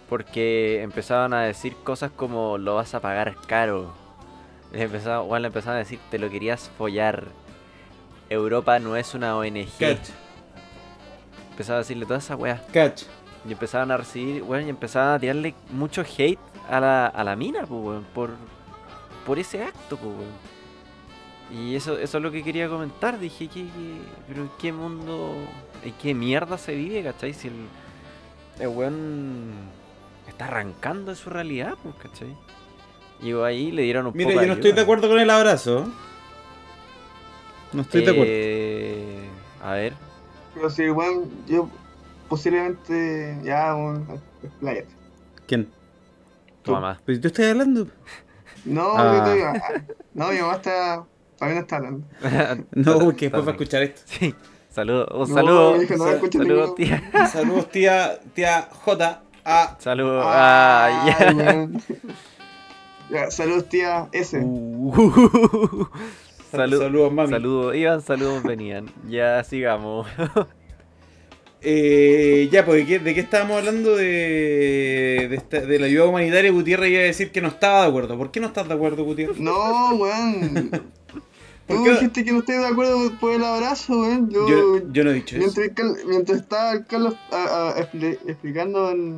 Porque 0.09 0.81
empezaban 0.81 1.33
a 1.33 1.41
decir 1.41 1.75
cosas 1.83 2.11
como 2.11 2.57
lo 2.57 2.75
vas 2.75 2.93
a 2.95 3.01
pagar 3.01 3.35
caro. 3.47 3.93
Les 4.71 4.81
empezaba, 4.81 5.39
le 5.39 5.47
empezaban 5.47 5.77
a 5.77 5.79
decir 5.79 5.99
te 6.11 6.19
lo 6.19 6.29
querías 6.29 6.69
follar. 6.77 7.25
Europa 8.29 8.79
no 8.79 8.95
es 8.97 9.13
una 9.13 9.37
ONG. 9.37 9.67
Catch, 9.79 10.09
Empezaban 11.57 11.77
a 11.77 11.79
decirle 11.79 12.05
toda 12.05 12.19
esa 12.19 12.35
weá. 12.35 12.61
catch. 12.71 13.03
Y 13.47 13.51
empezaban 13.51 13.89
a 13.89 13.97
recibir, 13.97 14.43
weón, 14.43 14.67
y 14.67 14.69
empezaban 14.69 15.15
a 15.15 15.19
tirarle 15.19 15.55
mucho 15.71 16.01
hate 16.03 16.37
a 16.69 16.79
la, 16.79 17.07
a 17.07 17.23
la 17.23 17.35
mina, 17.35 17.61
pues, 17.65 17.81
weón, 17.83 18.05
por, 18.13 18.29
por 19.25 19.39
ese 19.39 19.63
acto, 19.63 19.97
pues, 19.97 20.11
weón. 20.11 20.57
Y 21.49 21.75
eso, 21.75 21.97
eso 21.97 22.17
es 22.17 22.23
lo 22.23 22.29
que 22.31 22.43
quería 22.43 22.69
comentar. 22.69 23.17
Dije, 23.19 23.47
que, 23.47 23.65
pero 24.27 24.43
¿en 24.43 24.51
qué 24.59 24.71
mundo, 24.71 25.35
en 25.83 25.93
qué 25.93 26.13
mierda 26.13 26.59
se 26.59 26.75
vive, 26.75 27.01
cachai? 27.03 27.33
Si 27.33 27.47
el, 27.47 27.55
el 28.59 28.67
weón 28.67 29.51
está 30.27 30.45
arrancando 30.45 31.09
de 31.11 31.17
su 31.17 31.31
realidad, 31.31 31.75
pues, 31.81 31.95
cachai. 31.95 32.35
Y 33.19 33.31
ahí 33.33 33.71
le 33.71 33.81
dieron 33.81 34.05
un 34.05 34.13
Mira, 34.15 34.29
poco 34.29 34.41
yo 34.41 34.47
no 34.47 34.53
estoy 34.53 34.73
de 34.73 34.81
acuerdo 34.81 35.07
con 35.09 35.17
el 35.19 35.29
abrazo. 35.31 35.87
No 37.73 37.81
estoy 37.81 38.03
de 38.03 38.11
acuerdo. 38.11 38.31
Eh, 38.35 39.29
A 39.63 39.71
ver, 39.73 39.93
Pero 40.57 40.69
si, 40.69 40.89
weón, 40.89 41.29
yo 41.47 41.69
posiblemente 42.29 43.37
ya, 43.43 43.75
weón, 43.75 44.07
expláyate. 44.43 44.87
¿Quién? 45.47 45.69
tu 46.63 46.71
mamá. 46.73 46.99
Pues 47.05 47.21
tú 47.21 47.27
estás 47.27 47.45
hablando. 47.47 47.87
No, 48.65 48.91
Ah. 48.97 49.23
yo 49.25 49.33
digo, 49.33 49.47
ah, 49.47 49.81
no, 50.13 50.29
mi 50.31 50.39
mamá 50.39 50.55
está, 50.55 51.05
todavía 51.37 51.55
no 51.55 51.61
está 51.61 51.75
hablando. 51.77 52.07
No, 52.73 52.99
porque 52.99 53.25
después 53.25 53.45
va 53.45 53.49
a 53.49 53.51
escuchar 53.51 53.83
esto. 53.83 54.01
Sí, 54.05 54.35
saludos, 54.69 55.29
un 55.29 55.35
No, 55.35 55.77
no 55.77 55.87
Saludos, 56.29 56.75
tía. 56.75 57.11
Saludos, 57.31 57.69
tía, 57.71 58.19
tía 58.33 58.67
J. 58.83 59.21
A. 59.45 59.77
Saludos. 59.79 60.23
Ah, 60.27 61.05
saludos, 63.29 63.69
tía 63.69 64.09
S. 64.11 64.37
Uh, 64.43 65.87
Salud- 66.51 66.79
Saludos, 66.79 67.11
mami. 67.13 67.29
Saludos, 67.29 67.75
Iván, 67.75 68.01
saludos, 68.01 68.43
venían. 68.43 68.85
Ya 69.09 69.43
sigamos. 69.43 70.07
Eh, 71.61 72.47
ya, 72.51 72.63
pues, 72.63 72.77
¿de 72.81 72.85
qué, 72.85 72.99
de 72.99 73.13
qué 73.15 73.19
estábamos 73.19 73.57
hablando? 73.57 73.95
De, 73.95 74.05
de, 75.27 75.35
esta- 75.35 75.59
de 75.61 75.79
la 75.79 75.87
ayuda 75.87 76.05
humanitaria. 76.05 76.51
Gutiérrez 76.51 76.91
iba 76.91 76.99
a 77.01 77.05
decir 77.05 77.31
que 77.31 77.41
no 77.41 77.47
estaba 77.47 77.81
de 77.81 77.87
acuerdo. 77.87 78.15
¿Por 78.17 78.29
qué 78.31 78.39
no 78.39 78.47
estás 78.47 78.67
de 78.67 78.75
acuerdo, 78.75 79.03
Gutiérrez? 79.03 79.39
No, 79.39 79.95
weón. 79.95 80.69
¿Por 81.65 81.77
Tú 81.77 81.83
qué? 81.83 81.91
dijiste 81.93 82.23
que 82.23 82.31
no 82.31 82.39
estoy 82.39 82.57
de 82.57 82.65
acuerdo 82.67 83.11
por 83.19 83.33
el 83.33 83.43
abrazo, 83.43 83.99
weón. 84.01 84.29
Yo, 84.29 84.47
Yo, 84.47 84.81
yo 84.93 85.03
no 85.03 85.09
he 85.09 85.13
dicho 85.15 85.35
eso. 85.35 85.59
mientras, 86.07 86.39
estaba 86.41 86.73
el 86.73 86.85
Carlos 86.85 87.15
expli- 87.31 88.19
explicando 88.27 88.91
el- 88.91 89.15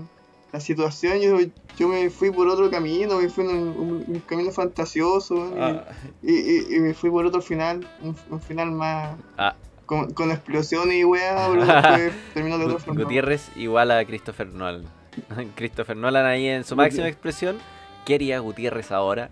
la 0.51 0.59
situación, 0.59 1.19
yo, 1.19 1.37
yo 1.77 1.87
me 1.87 2.09
fui 2.09 2.31
por 2.31 2.47
otro 2.47 2.69
camino, 2.71 3.17
me 3.19 3.29
fui 3.29 3.43
en 3.45 3.51
un, 3.51 3.67
un- 3.69 4.03
un 4.07 4.19
camino 4.21 4.51
fantasioso, 4.51 5.53
Ah, 5.59 5.83
y, 6.23 6.33
y- 6.33 6.75
y 6.75 6.79
me 6.79 6.93
fui 6.93 7.09
por 7.09 7.25
otro 7.25 7.41
final, 7.41 7.87
un, 8.01 8.15
un 8.29 8.41
final 8.41 8.71
más 8.71 9.15
Ah, 9.37 9.55
con, 9.85 10.13
con 10.13 10.31
explosiones 10.31 10.95
y 10.95 11.03
weá, 11.03 11.47
pero 11.51 11.65
después 11.65 12.13
terminó 12.33 12.57
de 12.57 12.65
otra 12.65 12.79
forma. 12.79 13.03
Gutiérrez 13.03 13.49
igual 13.55 13.91
a 13.91 14.03
Christopher 14.05 14.47
Nolan. 14.47 14.85
Christopher 15.55 15.97
Nolan 15.97 16.25
ahí 16.25 16.47
en 16.47 16.63
su 16.63 16.75
máxima 16.75 17.07
expresión. 17.07 17.57
¿Qué 18.05 18.15
haría 18.15 18.39
Gutiérrez 18.39 18.91
ahora? 18.91 19.29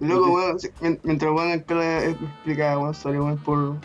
Loco, 0.00 0.30
weón, 0.34 0.56
mientras 1.04 1.30
weón 1.32 1.50
eh, 1.50 2.16
me 2.20 2.26
explicaba, 2.26 2.78
weón, 2.80 2.94
weón, 3.04 3.38
por... 3.38 3.76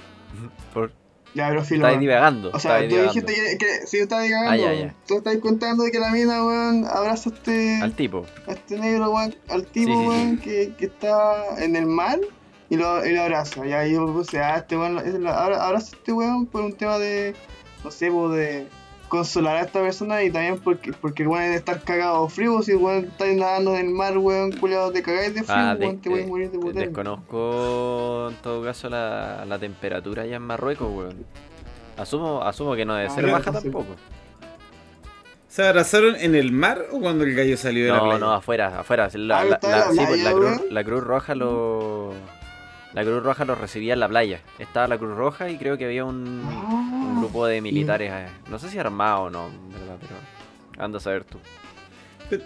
Por... 0.73 0.91
Ya, 1.33 1.47
pero 1.49 1.63
filo, 1.63 1.87
weón. 1.87 1.99
divagando. 1.99 2.51
O 2.53 2.59
sea, 2.59 2.77
tú 2.81 2.87
divagando. 2.87 3.13
dijiste 3.13 3.33
que, 3.33 3.57
que 3.57 3.87
sí, 3.87 3.97
estaba 3.97 4.21
digando. 4.21 4.51
Ah, 4.51 4.57
ya, 4.57 4.73
ya. 4.73 4.95
Tú 5.07 5.17
estás 5.17 5.37
contando 5.37 5.83
de 5.83 5.91
que 5.91 5.99
la 5.99 6.11
mina, 6.11 6.45
weón, 6.45 6.85
abraza 6.85 7.29
a 7.29 7.33
este, 7.33 7.79
Al 7.81 7.93
tipo. 7.93 8.25
a 8.47 8.51
este 8.51 8.77
negro, 8.77 9.11
weón, 9.11 9.35
al 9.49 9.65
tipo, 9.65 9.91
Sí, 9.91 9.93
sí, 9.93 10.01
sí. 10.03 10.07
weón, 10.07 10.37
que, 10.37 10.73
que 10.77 10.85
está 10.85 11.57
en 11.57 11.75
el 11.75 11.87
mar 11.87 12.19
y 12.69 12.77
lo, 12.77 13.05
y 13.05 13.13
lo 13.13 13.23
abraza. 13.23 13.65
Y 13.65 13.73
ahí 13.73 13.93
yo 13.93 14.05
puse, 14.13 14.39
ah, 14.39 14.57
este 14.57 14.77
weón, 14.77 14.97
abraza 15.27 15.65
a 15.73 15.77
este 15.77 16.11
weón 16.13 16.45
por 16.45 16.61
un 16.61 16.73
tema 16.73 16.99
de, 16.99 17.33
no 17.83 17.89
sé, 17.91 18.11
pues, 18.11 18.35
de 18.35 18.67
consolar 19.17 19.57
a 19.57 19.61
esta 19.61 19.79
persona 19.81 20.23
y 20.23 20.31
también 20.31 20.59
porque, 20.59 20.91
porque 20.93 21.21
el 21.23 21.29
weón 21.29 21.43
debe 21.43 21.55
estar 21.55 21.79
cagado 21.81 22.27
frío. 22.29 22.61
Si 22.63 22.71
el 22.71 22.77
weón 22.77 23.05
está 23.05 23.25
nadando 23.27 23.75
en 23.77 23.87
el 23.87 23.93
mar, 23.93 24.17
weón, 24.17 24.51
culiado, 24.53 24.91
te 24.91 25.03
cagáis 25.03 25.33
de 25.35 25.43
frío, 25.43 25.55
Ah, 25.55 25.75
de- 25.75 25.93
te 25.93 26.09
voy 26.09 26.23
a 26.23 26.27
morir 26.27 26.49
de 26.51 26.73
desconozco 26.73 28.29
en 28.29 28.35
todo 28.37 28.63
caso 28.63 28.89
la, 28.89 29.45
la 29.47 29.59
temperatura 29.59 30.23
allá 30.23 30.37
en 30.37 30.41
Marruecos, 30.41 30.87
weón. 30.91 31.25
Asumo, 31.95 32.41
asumo 32.41 32.75
que 32.75 32.85
no 32.85 32.95
debe 32.95 33.07
Ah, 33.07 33.11
ser 33.11 33.25
ya, 33.27 33.31
baja 33.33 33.51
tampoco. 33.51 33.95
¿Se 35.47 35.67
abrazaron 35.67 36.15
en 36.15 36.33
el 36.33 36.51
mar 36.51 36.85
o 36.91 36.99
cuando 36.99 37.23
el 37.23 37.35
gallo 37.35 37.55
salió 37.57 37.85
de 37.85 37.91
la 37.91 37.97
No, 37.97 38.03
playa? 38.05 38.17
no, 38.19 38.33
afuera, 38.33 38.79
afuera. 38.79 39.07
La, 39.13 39.39
Ah, 39.41 39.45
la- 39.45 39.59
la- 39.61 39.69
la 39.69 39.91
sí, 39.91 39.97
pues, 39.97 40.07
playa, 40.07 40.23
la 40.23 40.33
cruz, 40.33 40.71
la 40.71 40.83
Cruz 40.83 41.03
Roja 41.03 41.35
lo, 41.35 42.13
La 42.93 43.03
Cruz 43.03 43.23
Roja 43.23 43.43
los 43.45 43.57
recibía 43.57 43.93
en 43.93 43.99
la 43.99 44.07
playa. 44.07 44.41
Estaba 44.59 44.87
la 44.87 44.97
Cruz 44.97 45.15
Roja 45.17 45.49
y 45.49 45.57
creo 45.57 45.77
que 45.77 45.85
había 45.85 46.05
un, 46.05 46.27
un 46.27 47.19
grupo 47.19 47.45
de 47.47 47.59
militares, 47.61 48.11
eh, 48.13 48.27
no 48.49 48.59
sé 48.59 48.69
si 48.69 48.77
armados 48.77 49.27
o 49.27 49.29
no, 49.31 49.49
¿verdad? 49.71 49.97
Pero 49.99 50.83
anda 50.83 50.97
a 50.99 51.01
saber 51.01 51.23
tú. 51.23 51.39
Pero, 52.29 52.43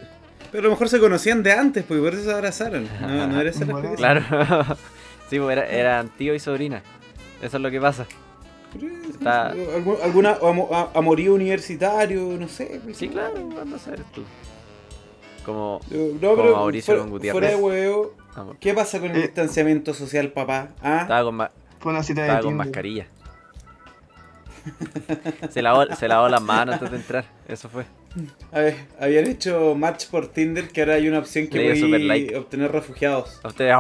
pero 0.52 0.62
a 0.62 0.64
lo 0.66 0.70
mejor 0.72 0.88
se 0.90 1.00
conocían 1.00 1.44
de 1.44 1.52
antes, 1.52 1.84
pues 1.84 2.00
y 2.00 2.04
por 2.04 2.14
eso 2.14 2.24
se 2.24 2.34
abrazaron. 2.34 2.88
No, 3.02 3.28
no 3.28 3.42
era 3.42 3.50
esa 3.50 3.66
la. 3.66 3.96
Claro. 3.96 4.22
sí, 5.30 5.38
pues 5.40 5.58
era, 5.58 5.68
eran 5.68 6.10
tío 6.10 6.34
y 6.34 6.40
sobrina. 6.40 6.82
Eso 7.42 7.58
es 7.58 7.64
lo 7.64 7.70
que 7.70 7.82
pasa. 7.82 8.06
Está- 9.10 9.54
Algu- 9.54 10.02
¿Alguna 10.02 10.38
amorío 10.94 11.34
universitario? 11.34 12.38
No 12.40 12.48
sé. 12.48 12.80
pues, 12.84 12.96
Sí, 12.98 13.10
claro, 13.10 13.38
anda 13.62 13.76
a 13.76 13.80
saber 13.80 14.04
tú. 14.14 14.24
Como... 15.46 15.80
No, 15.90 16.36
pero 16.36 16.56
Mauricio 16.56 16.94
fuera, 16.94 17.02
con 17.02 17.10
Gutiérrez. 17.12 17.32
fuera 17.34 17.50
de 17.50 17.56
huevo, 17.56 18.14
¿qué 18.60 18.74
pasa 18.74 19.00
con 19.00 19.12
el 19.12 19.18
Eh. 19.18 19.22
distanciamiento 19.22 19.94
social, 19.94 20.32
papá? 20.32 20.70
¿Ah? 20.82 21.00
Estaba 21.02 21.24
con, 21.24 21.36
ma- 21.36 21.52
Fue 21.80 21.92
una 21.92 22.04
cita 22.04 22.22
de 22.22 22.28
estaba 22.28 22.44
con 22.44 22.56
mascarilla. 22.58 23.08
se, 25.50 25.62
lavó, 25.62 25.86
se 25.96 26.08
lavó 26.08 26.28
las 26.30 26.42
manos 26.42 26.74
antes 26.76 26.92
de 26.92 26.98
entrar. 26.98 27.26
Eso 27.48 27.70
fue. 27.70 27.86
A 28.52 28.60
ver, 28.60 28.76
habían 29.00 29.28
hecho 29.28 29.76
match 29.76 30.08
por 30.08 30.28
Tinder 30.28 30.68
que 30.70 30.82
ahora 30.82 30.96
hay 30.96 31.08
una 31.08 31.20
opción 31.20 31.48
que 31.48 31.58
Le 31.58 31.74
dio 31.74 31.86
super 31.86 32.02
like. 32.02 32.36
obtener 32.36 32.72
refugiados. 32.72 33.40
A 33.44 33.48
ustedes. 33.50 33.76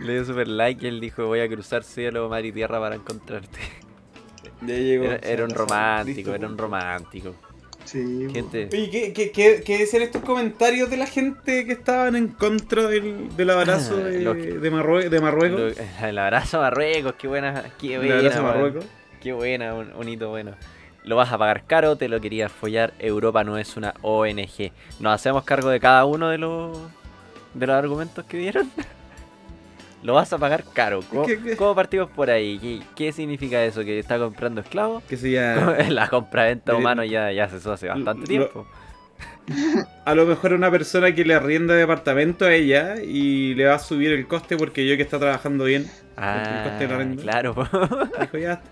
Le 0.00 0.12
dio 0.14 0.24
super 0.24 0.48
like 0.48 0.84
y 0.84 0.88
él 0.88 1.00
dijo: 1.00 1.26
Voy 1.26 1.40
a 1.40 1.48
cruzar 1.48 1.82
cielo, 1.84 2.28
mar 2.28 2.44
y 2.44 2.52
tierra 2.52 2.80
para 2.80 2.94
encontrarte. 2.94 3.58
Ya 4.62 4.74
llegó. 4.76 5.04
Era, 5.04 5.16
era 5.16 5.42
un 5.42 5.48
Listo, 5.48 5.64
romántico, 5.66 6.34
era 6.34 6.46
un 6.46 6.56
romántico. 6.58 7.34
Sí, 7.84 8.28
Gente. 8.32 8.68
Oye, 8.72 8.88
¿qué, 8.90 9.12
qué, 9.12 9.30
qué, 9.32 9.62
qué 9.64 9.78
decían 9.78 10.02
estos 10.02 10.22
comentarios 10.22 10.88
de 10.88 10.96
la 10.96 11.06
gente 11.06 11.66
que 11.66 11.72
estaban 11.72 12.16
en 12.16 12.28
contra 12.28 12.86
del, 12.86 13.34
del 13.36 13.50
abrazo 13.50 13.96
de, 14.04 14.20
Lo 14.20 14.34
que- 14.34 14.54
de, 14.54 14.72
Marrue- 14.72 15.08
de 15.08 15.20
Marruecos? 15.20 15.60
Lo- 15.76 16.06
el 16.08 16.18
abrazo 16.18 16.58
a 16.58 16.62
Marruecos, 16.62 17.14
qué 17.18 17.28
buena, 17.28 17.64
qué 17.80 17.94
el 17.94 18.00
buena, 18.00 18.16
abrazo 18.18 18.38
a 18.38 18.42
weón. 18.42 18.54
Marruecos. 18.54 18.84
Qué 19.20 19.32
buena, 19.32 19.74
un, 19.74 19.92
un 19.94 20.08
hito 20.08 20.30
bueno. 20.30 20.52
Lo 21.04 21.16
vas 21.16 21.32
a 21.32 21.38
pagar 21.38 21.64
caro, 21.66 21.96
te 21.96 22.08
lo 22.08 22.20
querías 22.20 22.50
follar. 22.52 22.92
Europa 23.00 23.42
no 23.44 23.58
es 23.58 23.76
una 23.76 23.94
ONG. 24.02 24.70
Nos 25.00 25.12
hacemos 25.14 25.42
cargo 25.44 25.68
de 25.68 25.80
cada 25.80 26.04
uno 26.04 26.28
de 26.28 26.38
los 26.38 26.78
de 27.54 27.66
los 27.66 27.74
argumentos 27.76 28.24
que 28.24 28.38
dieron. 28.38 28.70
lo 30.02 30.14
vas 30.14 30.32
a 30.32 30.38
pagar 30.38 30.64
caro. 30.72 31.00
¿Cómo, 31.08 31.24
¿Qué- 31.26 31.38
qué? 31.38 31.56
cómo 31.56 31.74
partimos 31.74 32.10
por 32.10 32.30
ahí? 32.30 32.58
¿Qué, 32.58 32.80
qué 32.96 33.12
significa 33.12 33.62
eso? 33.64 33.84
¿Que 33.84 33.98
está 33.98 34.18
comprando 34.18 34.60
esclavos? 34.60 35.02
Que 35.04 35.14
eso 35.14 35.26
ya. 35.26 35.76
La 35.90 36.08
compra-venta 36.08 36.72
Eh, 36.72 36.76
humano 36.76 37.04
ya, 37.04 37.30
ya 37.32 37.48
se 37.48 37.56
hizo 37.58 37.72
hace 37.72 37.88
bastante 37.88 38.20
lo- 38.22 38.26
tiempo. 38.26 38.66
A 40.04 40.14
lo 40.14 40.26
mejor 40.26 40.52
una 40.52 40.70
persona 40.70 41.14
que 41.14 41.24
le 41.24 41.34
arrienda 41.34 41.74
departamento 41.74 42.44
a 42.44 42.54
ella 42.54 42.96
y 43.02 43.54
le 43.54 43.66
va 43.66 43.74
a 43.74 43.78
subir 43.78 44.12
el 44.12 44.26
coste 44.26 44.56
porque 44.56 44.86
yo 44.88 44.96
que 44.96 45.02
está 45.02 45.18
trabajando 45.18 45.64
bien. 45.64 45.88
Ah, 46.16 46.62
coste 46.64 46.86
de 46.88 46.94
arriendo. 46.94 47.22
claro. 47.22 47.54
Dijo 48.20 48.38
ya. 48.38 48.62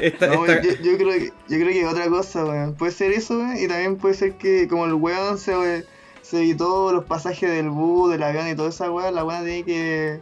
Esta, 0.00 0.28
No, 0.28 0.46
esta- 0.46 0.62
yo, 0.62 0.70
yo 0.82 0.96
creo 0.96 1.10
que, 1.10 1.26
yo 1.48 1.58
creo 1.58 1.68
que 1.68 1.86
otra 1.86 2.06
cosa, 2.08 2.44
weón. 2.44 2.74
Puede 2.74 2.92
ser 2.92 3.12
eso, 3.12 3.38
weón, 3.38 3.56
y 3.58 3.66
también 3.68 3.96
puede 3.96 4.14
ser 4.14 4.34
que 4.34 4.68
como 4.68 4.86
el 4.86 4.94
weón 4.94 5.36
se, 5.38 5.56
we- 5.56 5.84
se 6.22 6.38
evitó 6.38 6.92
los 6.92 7.04
pasajes 7.04 7.50
del 7.50 7.70
bus, 7.70 8.10
del 8.12 8.22
avión 8.22 8.48
y 8.48 8.54
toda 8.54 8.68
esa 8.70 8.90
weón, 8.90 9.14
la 9.14 9.24
weón 9.24 9.44
tiene 9.44 9.64
que 9.64 10.20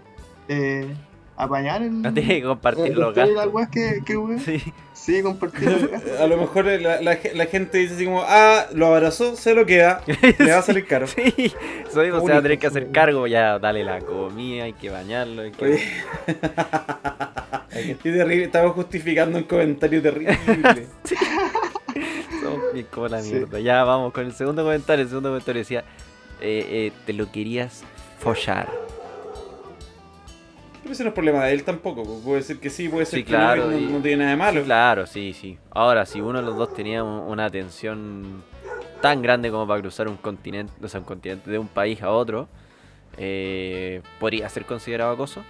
eh, 0.48 0.86
apañar 1.36 1.82
el... 1.82 2.02
No 2.02 2.12
tiene 2.12 2.40
que 2.40 2.42
compartir 2.46 2.96
los 2.96 3.14
gastos. 3.14 3.68
que, 3.70 4.02
que. 4.04 4.38
Sí. 4.38 4.72
Sí, 4.92 5.22
compartir 5.22 5.68
los 5.70 5.90
gastos. 5.90 6.20
a 6.20 6.26
lo 6.28 6.36
mejor 6.36 6.66
la, 6.66 7.00
la- 7.00 7.18
la 7.34 7.46
gente 7.46 7.78
dice 7.78 7.94
así 7.94 8.04
como, 8.04 8.22
ah, 8.24 8.66
lo 8.74 8.86
abrazó, 8.86 9.34
se 9.34 9.54
lo 9.54 9.66
queda, 9.66 10.02
le 10.38 10.52
va 10.52 10.58
a 10.58 10.62
salir 10.62 10.86
caro. 10.86 11.06
Sí, 11.08 11.22
eso 11.88 12.00
mismo 12.02 12.20
se 12.24 12.32
va 12.32 12.38
a 12.38 12.42
tener 12.42 12.58
que 12.58 12.66
hacer 12.68 12.90
cargo, 12.92 13.26
ya 13.26 13.58
dale 13.58 13.82
la 13.82 14.00
comida, 14.00 14.64
hay 14.64 14.74
que 14.74 14.90
bañarlo, 14.90 15.42
hay 15.42 15.50
que... 15.50 15.80
Qué 17.72 17.94
terrible, 18.02 18.44
estamos 18.44 18.72
justificando 18.74 19.38
un 19.38 19.44
comentario 19.44 20.00
terrible. 20.02 20.38
Somos 22.42 22.72
bien 22.72 22.86
como 22.90 23.08
la 23.08 23.22
Sí. 23.22 23.32
mierda. 23.34 23.58
Ya 23.60 23.82
vamos 23.84 24.12
con 24.12 24.26
el 24.26 24.32
segundo 24.32 24.62
comentario. 24.62 25.02
El 25.02 25.08
segundo 25.08 25.30
comentario 25.30 25.60
decía: 25.60 25.84
eh, 26.40 26.66
eh, 26.68 26.92
Te 27.06 27.12
lo 27.12 27.30
querías 27.30 27.82
follar. 28.18 28.68
Pero 30.82 30.92
ese 30.92 31.04
no 31.04 31.10
es 31.10 31.14
problema 31.14 31.44
de 31.44 31.52
él 31.52 31.62
tampoco. 31.64 32.02
pues, 32.04 32.18
Puede 32.24 32.42
ser 32.42 32.58
que 32.58 32.68
sí, 32.70 32.88
puede 32.88 33.06
ser 33.06 33.20
Sí, 33.20 33.24
que 33.24 33.28
claro, 33.30 33.70
no, 33.70 33.78
y- 33.78 33.86
no, 33.86 33.90
no 33.98 34.02
tiene 34.02 34.18
nada 34.18 34.30
de 34.32 34.36
malo. 34.36 34.62
Claro, 34.64 35.06
sí, 35.06 35.32
sí. 35.32 35.58
Ahora, 35.70 36.04
si 36.06 36.20
uno 36.20 36.40
de 36.40 36.44
los 36.44 36.56
dos 36.56 36.74
tenía 36.74 37.04
un- 37.04 37.20
una 37.30 37.48
tensión 37.50 38.42
tan 39.00 39.22
grande 39.22 39.50
como 39.50 39.66
para 39.66 39.80
cruzar 39.80 40.08
un 40.08 40.16
continente, 40.16 40.72
o 40.82 40.88
sea, 40.88 41.00
un 41.00 41.06
continente 41.06 41.50
de 41.50 41.58
un 41.58 41.68
país 41.68 42.02
a 42.02 42.10
otro, 42.10 42.48
eh, 43.16 44.00
¿podría 44.18 44.48
ser 44.48 44.64
considerado 44.64 45.12
acoso? 45.12 45.44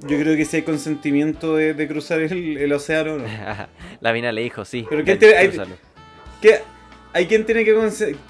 Yo 0.00 0.18
creo 0.18 0.34
que 0.34 0.46
si 0.46 0.56
hay 0.56 0.62
consentimiento 0.62 1.56
de, 1.56 1.74
de 1.74 1.86
cruzar 1.86 2.20
el, 2.20 2.56
el 2.56 2.72
océano, 2.72 3.18
no. 3.18 3.24
la 4.00 4.12
mina 4.14 4.32
le 4.32 4.40
dijo 4.40 4.64
sí. 4.64 4.86
Pero 4.88 5.04
¿quién 5.04 5.18
te- 5.18 5.36
hay-. 5.36 5.50
¿Qué? 6.40 6.60
¿Hay 7.12 7.26
quien 7.26 7.44
tiene 7.44 7.64
que 7.64 7.74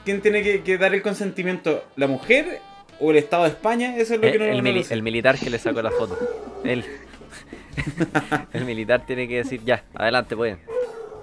quién 0.04 0.20
tiene 0.20 0.42
que, 0.42 0.62
que 0.62 0.78
dar 0.78 0.92
el 0.94 1.02
consentimiento? 1.02 1.84
¿La 1.96 2.06
mujer 2.08 2.60
o 3.00 3.10
el 3.10 3.16
Estado 3.16 3.44
de 3.44 3.50
España? 3.50 3.96
Eso 3.96 4.14
es 4.14 4.20
lo 4.20 4.26
Eh, 4.26 4.32
que 4.32 4.38
no, 4.38 4.44
el, 4.44 4.56
no 4.58 4.62
mili- 4.62 4.76
lo 4.78 4.82
sé. 4.84 4.94
el 4.94 5.02
militar 5.02 5.38
que 5.38 5.50
le 5.50 5.58
sacó 5.58 5.82
la 5.82 5.90
foto. 5.90 6.18
Él. 6.64 6.84
el 8.52 8.64
militar 8.64 9.04
tiene 9.06 9.26
que 9.28 9.36
decir 9.38 9.62
ya, 9.64 9.84
adelante, 9.94 10.36
pueden. 10.36 10.58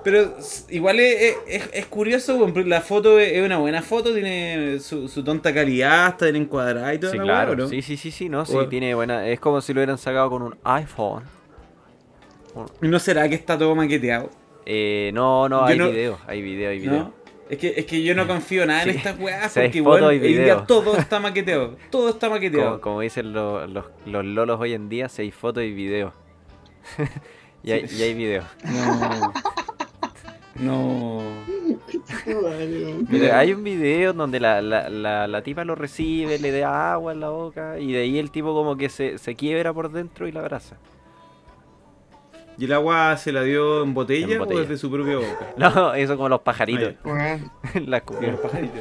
Pero 0.04 0.36
igual 0.70 1.00
es, 1.00 1.36
es- 1.48 1.70
es 1.74 1.86
curioso, 1.88 2.48
la 2.66 2.82
foto 2.82 3.20
es 3.20 3.44
una 3.46 3.58
buena 3.58 3.82
foto, 3.82 4.14
tiene 4.14 4.80
su, 4.80 5.08
su 5.10 5.24
tonta 5.24 5.54
calidad, 5.54 6.10
está 6.10 6.26
bien 6.26 6.38
encuadrada 6.44 6.94
y 6.94 7.00
todo. 7.00 7.12
Sí, 7.12 7.18
la 7.18 7.24
claro. 7.24 7.52
¿o 7.54 7.56
¿no? 7.56 7.68
Sí, 7.68 7.82
sí, 7.82 7.98
sí, 7.98 8.12
sí, 8.12 8.30
no, 8.30 8.46
sí, 8.46 8.54
Bueno. 8.54 8.70
tiene 8.70 8.96
buena. 8.96 9.28
Es 9.28 9.40
como 9.40 9.60
si 9.60 9.74
lo 9.74 9.80
hubieran 9.82 9.98
sacado 9.98 10.30
con 10.30 10.42
un 10.44 10.56
iPhone. 10.64 11.24
¿Y 12.82 12.88
¿No 12.88 13.00
será 13.00 13.28
que 13.30 13.36
está 13.36 13.58
todo 13.58 13.76
maqueteado? 13.76 14.30
Eh, 14.66 15.12
no, 15.14 15.48
no, 15.50 15.60
Yo 15.62 15.66
hay 15.66 15.78
no- 15.78 15.90
video, 15.92 16.18
hay 16.26 16.42
video, 16.42 16.70
hay 16.72 16.80
video. 16.80 16.94
¿No? 16.94 17.14
Es 17.50 17.58
que, 17.58 17.74
es 17.78 17.86
que 17.86 18.04
yo 18.04 18.14
no 18.16 18.28
confío 18.28 18.66
nada 18.66 18.84
en 18.84 18.92
Sí. 18.92 18.98
estas 18.98 19.20
weas 19.20 19.54
porque 19.54 19.82
weón, 19.82 20.16
y 20.16 20.20
video. 20.20 20.64
todo 20.64 20.98
está 20.98 21.20
maqueteado. 21.20 21.78
Todo 21.90 22.10
está 22.10 22.30
maqueteado. 22.30 22.70
Como, 22.72 22.82
como 22.82 23.02
dicen 23.02 23.34
lo- 23.34 23.66
los, 23.68 23.86
los 24.06 24.26
lolos 24.26 24.60
hoy 24.60 24.74
en 24.74 24.90
día, 24.90 25.08
hay 25.18 25.32
fotos 25.32 25.64
y 25.64 25.72
video. 25.74 26.14
y, 27.64 27.72
hay, 27.72 27.86
y 27.90 28.02
hay 28.02 28.14
video. 28.14 28.44
No. 28.66 29.34
No. 30.60 31.22
Mira, 33.10 33.38
hay 33.40 33.54
un 33.54 33.64
video 33.64 34.14
donde 34.14 34.40
la, 34.40 34.62
la, 34.62 34.90
la, 34.90 35.28
la 35.28 35.42
tipa 35.44 35.64
lo 35.64 35.76
recibe, 35.76 36.40
le 36.40 36.52
da 36.52 36.94
agua 36.94 37.12
en 37.14 37.20
la 37.20 37.30
boca 37.30 37.80
y 37.80 37.92
de 37.94 38.00
ahí 38.02 38.18
el 38.18 38.32
tipo 38.32 38.54
como 38.56 38.76
que 38.76 38.90
se, 38.90 39.18
se 39.20 39.36
quiebra 39.36 39.74
por 39.74 39.92
dentro 39.92 40.28
y 40.28 40.32
la 40.32 40.40
abraza. 40.42 40.78
¿Y 42.58 42.66
el 42.66 42.74
agua 42.74 43.16
se 43.18 43.32
la 43.32 43.44
dio 43.44 43.84
en 43.84 43.94
botella, 43.94 44.34
En 44.34 44.40
botella. 44.40 44.60
o 44.60 44.64
desde 44.64 44.78
su 44.78 44.90
propia 44.92 45.18
boca? 45.18 45.48
No, 45.58 45.94
eso 45.94 46.16
como 46.18 46.30
los 46.30 46.42
pajaritos. 46.42 46.94
Weón, 47.04 47.52
la 47.86 48.02
Como 48.02 48.20
escupió. 48.20 48.32
los 48.32 48.40
pajaritos. 48.40 48.80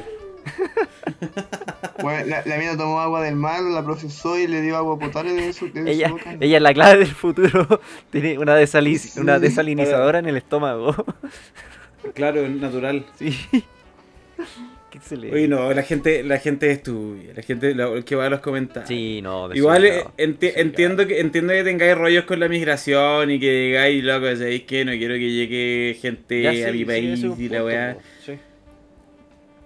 la, 2.03 2.41
la 2.45 2.57
mina 2.57 2.77
tomó 2.77 2.99
agua 3.01 3.21
del 3.21 3.35
mar, 3.35 3.61
la 3.61 3.83
procesó 3.83 4.37
y 4.39 4.47
le 4.47 4.61
dio 4.61 4.77
agua 4.77 4.97
potable 4.97 5.33
de 5.33 5.53
su, 5.53 5.71
de 5.71 5.89
Ella, 5.91 6.07
su 6.07 6.13
boca. 6.13 6.35
ella 6.39 6.57
es 6.57 6.63
la 6.63 6.73
clave 6.73 6.97
del 6.99 7.07
futuro. 7.07 7.81
Tiene 8.09 8.39
una, 8.39 8.57
desali- 8.59 8.97
Sí. 8.97 9.19
una 9.19 9.39
desalinizadora 9.39 10.19
en 10.19 10.25
el 10.27 10.37
estómago. 10.37 10.95
Claro, 12.15 12.41
es 12.41 12.51
natural. 12.51 13.05
sí. 13.17 13.35
Qué 14.97 15.03
excelente. 15.03 15.35
Oye, 15.35 15.47
no, 15.47 15.73
la 15.73 15.83
gente, 15.83 16.23
la 16.23 16.39
gente 16.39 16.71
es 16.71 16.81
tuya, 16.81 17.33
la 17.35 17.41
gente 17.43 17.75
la- 17.75 18.01
que 18.03 18.15
va 18.15 18.25
a 18.25 18.29
los 18.29 18.39
comentarios. 18.39 18.87
Sí, 18.87 19.21
no, 19.21 19.53
Igual 19.53 19.85
eh, 19.85 20.03
enti- 20.17 20.53
entiendo 20.55 21.05
que 21.05 21.19
entiendo 21.19 21.53
que 21.53 21.63
tengáis 21.63 21.95
rollos 21.97 22.25
con 22.25 22.39
la 22.39 22.47
migración 22.47 23.29
y 23.31 23.39
que 23.39 23.51
digáis, 23.67 24.03
loco, 24.03 24.25
¿sabéis 24.35 24.63
qué? 24.63 24.85
No 24.85 24.91
quiero 24.93 25.13
que 25.15 25.31
llegue 25.31 25.97
gente 26.01 26.41
Ya, 26.41 26.49
a 26.49 26.53
sí, 26.71 26.77
mi 26.77 26.85
país 26.85 27.23
y 27.37 27.49
la 27.49 27.63
weá. 27.63 27.97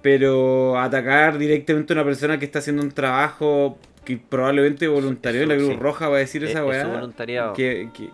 Pero 0.02 0.80
atacar 0.80 1.38
directamente 1.38 1.94
a 1.94 1.96
una 1.98 2.06
persona 2.06 2.40
que 2.40 2.46
está 2.46 2.60
haciendo 2.60 2.82
un 2.82 2.92
trabajo 2.92 3.78
que 4.04 4.18
probablemente 4.18 4.88
voluntario 4.88 5.44
en 5.44 5.50
la 5.50 5.56
Cruz 5.56 5.70
sí. 5.70 5.76
Roja 5.80 6.10
va 6.10 6.16
a 6.16 6.20
decir 6.20 6.44
Es- 6.44 6.50
esa 6.52 6.60
es 6.62 6.66
weá. 6.66 7.54
Que, 7.56 7.90
que- 7.94 8.10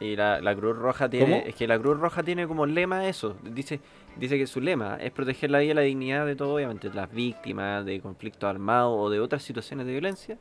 Y 0.00 0.14
la, 0.14 0.40
la 0.40 0.54
Cruz 0.54 0.76
Roja 0.76 1.08
tiene. 1.08 1.26
¿Cómo? 1.40 1.46
Es 1.46 1.54
que 1.56 1.66
la 1.66 1.78
Cruz 1.78 1.98
Roja 1.98 2.22
tiene 2.22 2.46
como 2.46 2.66
lema 2.66 3.08
eso. 3.08 3.36
Dice, 3.42 3.80
dice 4.16 4.38
que 4.38 4.46
su 4.46 4.60
lema 4.60 4.96
es 5.00 5.10
proteger 5.10 5.50
la 5.50 5.58
vida 5.58 5.72
y 5.72 5.74
la 5.74 5.80
dignidad 5.82 6.24
de 6.24 6.36
todo, 6.36 6.54
obviamente, 6.54 6.88
de 6.88 6.94
las 6.94 7.10
víctimas 7.12 7.84
de 7.84 8.00
conflictos 8.00 8.48
armados 8.48 8.94
o 8.96 9.10
de 9.10 9.18
otras 9.20 9.42
situaciones 9.42 9.86
de 9.86 9.92
violencia. 9.92 10.38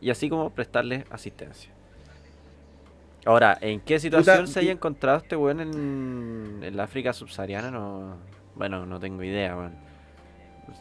Y 0.00 0.10
así 0.10 0.28
como 0.28 0.50
prestarles 0.50 1.04
asistencia. 1.10 1.70
Ahora, 3.24 3.56
¿en 3.60 3.80
qué 3.80 3.98
situación 3.98 4.36
Puta, 4.38 4.46
se 4.52 4.58
haya 4.60 4.68
y- 4.68 4.72
encontrado 4.72 5.18
este 5.18 5.36
weón 5.36 5.60
en, 5.60 6.60
en 6.62 6.76
la 6.76 6.84
África 6.84 7.12
subsahariana? 7.12 7.70
No. 7.70 8.16
Bueno, 8.54 8.86
no 8.86 8.98
tengo 9.00 9.22
idea, 9.22 9.56
weón. 9.56 9.85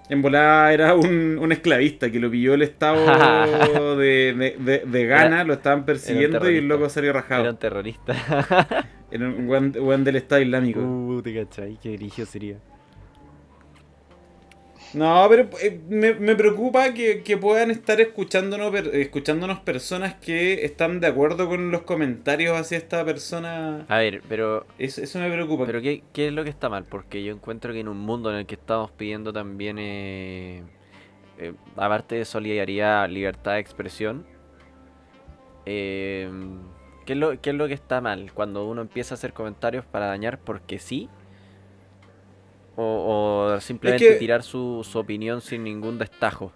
En 0.09 0.21
volada 0.21 0.71
era 0.73 0.95
un, 0.95 1.37
un 1.39 1.51
esclavista 1.51 2.09
que 2.11 2.19
lo 2.19 2.29
pilló 2.29 2.53
el 2.53 2.61
estado 2.61 3.95
de, 3.97 4.33
de, 4.33 4.55
de- 4.59 4.83
de 4.85 5.05
Ghana, 5.05 5.35
Era- 5.37 5.43
lo 5.43 5.53
estaban 5.53 5.85
persiguiendo 5.85 6.49
y 6.49 6.57
el 6.57 6.67
loco 6.67 6.89
salió 6.89 7.09
Era 7.11 7.21
rajado. 7.21 7.49
un 7.49 7.57
terrorista. 7.57 8.13
Era 9.11 9.27
un 9.27 9.47
weón 9.49 10.03
del 10.03 10.15
Estado 10.17 10.41
Islámico. 10.41 10.79
uh, 10.79 11.21
te 11.21 11.33
cachai, 11.33 11.77
qué 11.81 11.95
brillo 11.95 12.25
sería. 12.25 12.57
No, 14.95 15.25
pero 15.29 15.49
eh, 15.61 15.79
me, 15.89 16.13
me 16.13 16.35
preocupa 16.35 16.93
que, 16.93 17.21
que 17.21 17.35
puedan 17.37 17.69
estar 17.69 17.99
escuchándonos, 17.99 18.71
per- 18.71 18.95
escuchándonos 18.95 19.59
personas 19.59 20.13
que 20.15 20.63
están 20.65 21.01
de 21.01 21.07
acuerdo 21.07 21.49
con 21.49 21.69
los 21.69 21.81
comentarios 21.81 22.57
hacia 22.57 22.77
esta 22.77 23.03
persona. 23.03 23.85
A 23.89 23.97
ver, 23.97 24.21
pero 24.29 24.65
Eso, 24.79 25.01
eso 25.01 25.19
me 25.19 25.29
preocupa. 25.29 25.65
Pero 25.65 25.81
¿qué, 25.81 26.01
¿qué 26.13 26.27
es 26.27 26.33
lo 26.33 26.43
que 26.45 26.49
está 26.49 26.69
mal? 26.69 26.85
Porque 26.85 27.23
yo 27.23 27.33
encuentro 27.33 27.73
que 27.73 27.81
en 27.81 27.89
un 27.89 27.97
mundo 27.99 28.31
en 28.31 28.37
el 28.37 28.45
que 28.45 28.55
estamos 28.55 28.89
pidiendo 28.91 29.33
también, 29.33 29.77
eh, 29.79 30.63
eh, 31.39 31.53
aparte 31.75 32.15
de 32.15 32.23
solidaridad, 32.25 33.09
libertad 33.09 33.53
de 33.53 33.59
expresión, 33.59 34.25
eh, 35.65 36.29
¿qué, 37.05 37.13
es 37.13 37.19
lo, 37.19 37.41
¿qué 37.41 37.49
es 37.49 37.55
lo 37.55 37.67
que 37.67 37.73
está 37.73 37.99
mal? 38.01 38.31
Cuando 38.33 38.65
uno 38.65 38.81
empieza 38.81 39.13
a 39.13 39.17
hacer 39.17 39.33
comentarios 39.33 39.85
para 39.85 40.05
dañar 40.07 40.39
porque 40.39 40.79
sí, 40.79 41.09
o, 42.75 43.53
o 43.55 43.61
simplemente 43.61 44.07
que- 44.07 44.15
tirar 44.15 44.43
su, 44.43 44.85
su 44.89 44.97
opinión 44.99 45.41
sin 45.41 45.63
ningún 45.63 45.97
destajo. 45.97 46.51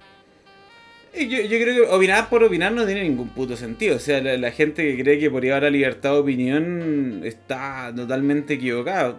Yo, 1.13 1.23
yo 1.41 1.47
creo 1.47 1.75
que 1.87 1.91
opinar 1.95 2.29
por 2.29 2.43
opinar 2.43 2.71
no 2.71 2.85
tiene 2.85 3.03
ningún 3.03 3.29
puto 3.29 3.55
sentido. 3.57 3.95
O 3.95 3.99
sea, 3.99 4.21
la, 4.21 4.37
la 4.37 4.51
gente 4.51 4.83
que 4.95 5.01
cree 5.01 5.17
que 5.19 5.31
por 5.31 5.41
llevar 5.43 5.63
la 5.63 5.69
libertad 5.71 6.11
de 6.13 6.19
opinión 6.19 7.21
está 7.25 7.91
totalmente 7.95 8.53
equivocado. 8.53 9.17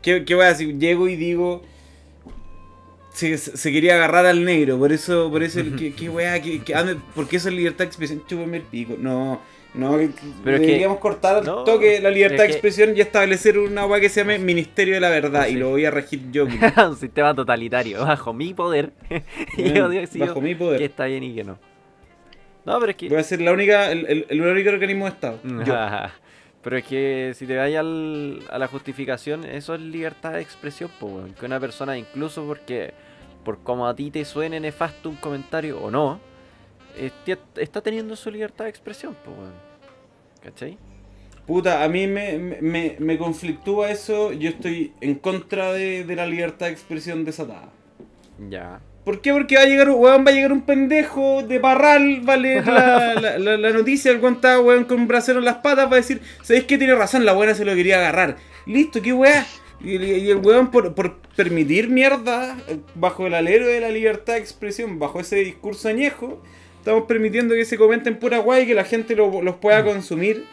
¿Qué, 0.00 0.24
qué 0.24 0.34
voy 0.34 0.44
a 0.44 0.48
decir? 0.48 0.78
Llego 0.78 1.06
y 1.08 1.16
digo. 1.16 1.62
Se, 3.12 3.38
se 3.38 3.72
quería 3.72 3.94
agarrar 3.94 4.26
al 4.26 4.44
negro, 4.44 4.78
por 4.78 4.92
eso, 4.92 5.30
por 5.30 5.42
eso, 5.42 5.60
el- 5.60 5.74
¿qué, 5.76 5.92
qué 5.96 6.08
weá? 6.10 6.40
¿Qué, 6.40 6.60
¿Por 7.14 7.26
qué 7.28 7.36
eso 7.36 7.48
es 7.48 7.54
libertad 7.54 7.80
de 7.80 7.88
expresión? 7.88 8.22
Chúpame 8.28 8.58
el 8.58 8.62
pico. 8.64 8.94
No, 8.98 9.40
no, 9.76 9.90
Pero 9.92 10.56
es 10.56 10.60
que- 10.60 10.66
deberíamos 10.66 10.98
cortar 10.98 11.36
al 11.36 11.44
no, 11.44 11.64
toque 11.64 12.00
la 12.00 12.10
libertad 12.10 12.42
de 12.42 12.46
que- 12.46 12.52
expresión 12.52 12.96
y 12.96 13.00
establecer 13.00 13.58
una 13.58 13.86
weá 13.86 14.00
que 14.00 14.08
se 14.08 14.20
llame 14.20 14.38
Ministerio 14.38 14.94
de 14.94 15.00
la 15.00 15.10
Verdad. 15.10 15.46
Sí. 15.46 15.52
Y 15.52 15.56
lo 15.56 15.70
voy 15.70 15.84
a 15.84 15.90
regir 15.90 16.30
yo. 16.32 16.46
Un 16.88 16.96
sistema 16.96 17.34
totalitario, 17.34 18.04
bajo 18.04 18.32
mi 18.32 18.54
poder. 18.54 18.92
y 19.56 19.72
yo 19.72 19.88
decido 19.88 20.26
bajo 20.26 20.40
mi 20.40 20.54
poder. 20.54 20.78
que 20.78 20.84
está 20.86 21.04
bien 21.06 21.22
y 21.24 21.34
que 21.34 21.44
no. 21.44 21.58
No, 22.64 22.80
pero 22.80 22.90
es 22.90 22.96
que... 22.96 23.08
Voy 23.08 23.18
a 23.18 23.22
ser 23.22 23.40
la 23.42 23.52
única, 23.52 23.92
el, 23.92 24.06
el, 24.06 24.26
el 24.28 24.40
único 24.40 24.70
organismo 24.70 25.04
de 25.04 25.10
Estado. 25.12 25.38
Yo. 25.64 25.74
Pero 26.62 26.78
es 26.78 26.84
que 26.84 27.32
si 27.36 27.46
te 27.46 27.56
vayas 27.56 27.78
al- 27.80 28.40
a 28.50 28.58
la 28.58 28.66
justificación, 28.66 29.44
eso 29.44 29.74
es 29.76 29.80
libertad 29.80 30.32
de 30.32 30.40
expresión, 30.40 30.90
weón. 31.00 31.32
Que 31.34 31.46
una 31.46 31.60
persona, 31.60 31.96
incluso 31.96 32.44
porque 32.44 32.92
por 33.44 33.58
como 33.62 33.86
a 33.86 33.94
ti 33.94 34.10
te 34.10 34.24
suene 34.24 34.58
nefasto 34.58 35.08
un 35.08 35.14
comentario 35.14 35.78
o 35.80 35.92
no, 35.92 36.18
está 37.56 37.80
teniendo 37.80 38.16
su 38.16 38.30
libertad 38.30 38.64
de 38.64 38.70
expresión, 38.70 39.14
po, 39.24 39.30
weón. 39.32 39.54
¿Cachai? 40.42 40.78
Puta, 41.46 41.84
a 41.84 41.88
mí 41.88 42.06
me, 42.06 42.38
me- 42.38 42.96
me, 42.98 43.18
conflictúa 43.18 43.90
eso. 43.90 44.32
Yo 44.32 44.48
estoy 44.50 44.92
en 45.00 45.14
contra 45.16 45.72
de, 45.72 46.04
de 46.04 46.16
la 46.16 46.26
libertad 46.26 46.66
de 46.66 46.72
expresión 46.72 47.24
desatada. 47.24 47.68
Ya. 48.48 48.80
¿Por 49.04 49.20
qué? 49.20 49.32
Porque 49.32 49.54
va 49.56 49.62
a 49.62 49.66
llegar, 49.66 49.88
un- 49.88 50.00
weón, 50.00 50.26
va 50.26 50.30
a 50.30 50.34
llegar 50.34 50.52
un 50.52 50.62
pendejo 50.62 51.42
de 51.44 51.60
parral, 51.60 52.28
va 52.28 52.34
a 52.34 52.36
leer 52.36 52.66
la, 52.66 53.14
la, 53.14 53.38
la- 53.38 53.56
la 53.56 53.70
noticia, 53.70 54.10
el 54.10 54.24
está, 54.24 54.60
weón, 54.60 54.84
con 54.84 55.00
un 55.00 55.06
brasero 55.06 55.38
en 55.38 55.44
las 55.44 55.58
patas, 55.58 55.86
va 55.86 55.92
a 55.92 55.96
decir, 55.96 56.20
¿sabéis 56.42 56.64
qué 56.64 56.78
tiene 56.78 56.96
razón? 56.96 57.24
La 57.24 57.32
buena 57.32 57.54
se 57.54 57.64
lo 57.64 57.74
quería 57.76 57.98
agarrar. 57.98 58.36
Listo, 58.66 59.00
qué 59.00 59.12
weá. 59.12 59.46
Y, 59.80 59.94
el- 59.96 60.04
y 60.04 60.30
el 60.30 60.38
weón 60.38 60.72
por, 60.72 60.94
por 60.96 61.18
permitir 61.36 61.88
mierda, 61.88 62.56
eh, 62.66 62.78
bajo 62.96 63.26
el 63.28 63.34
alero 63.34 63.68
de 63.68 63.78
la 63.80 63.90
libertad 63.90 64.32
de 64.32 64.40
expresión, 64.40 64.98
bajo 64.98 65.20
ese 65.20 65.36
discurso 65.36 65.88
añejo, 65.88 66.42
estamos 66.86 67.04
permitiendo 67.08 67.54
que 67.54 67.64
se 67.64 67.76
comenten 67.76 68.16
pura 68.18 68.38
guay 68.38 68.62
y 68.62 68.66
que 68.68 68.74
la 68.74 68.84
gente 68.84 69.16
lo- 69.16 69.42
los 69.42 69.56
pueda 69.56 69.84
consumir. 69.84 70.44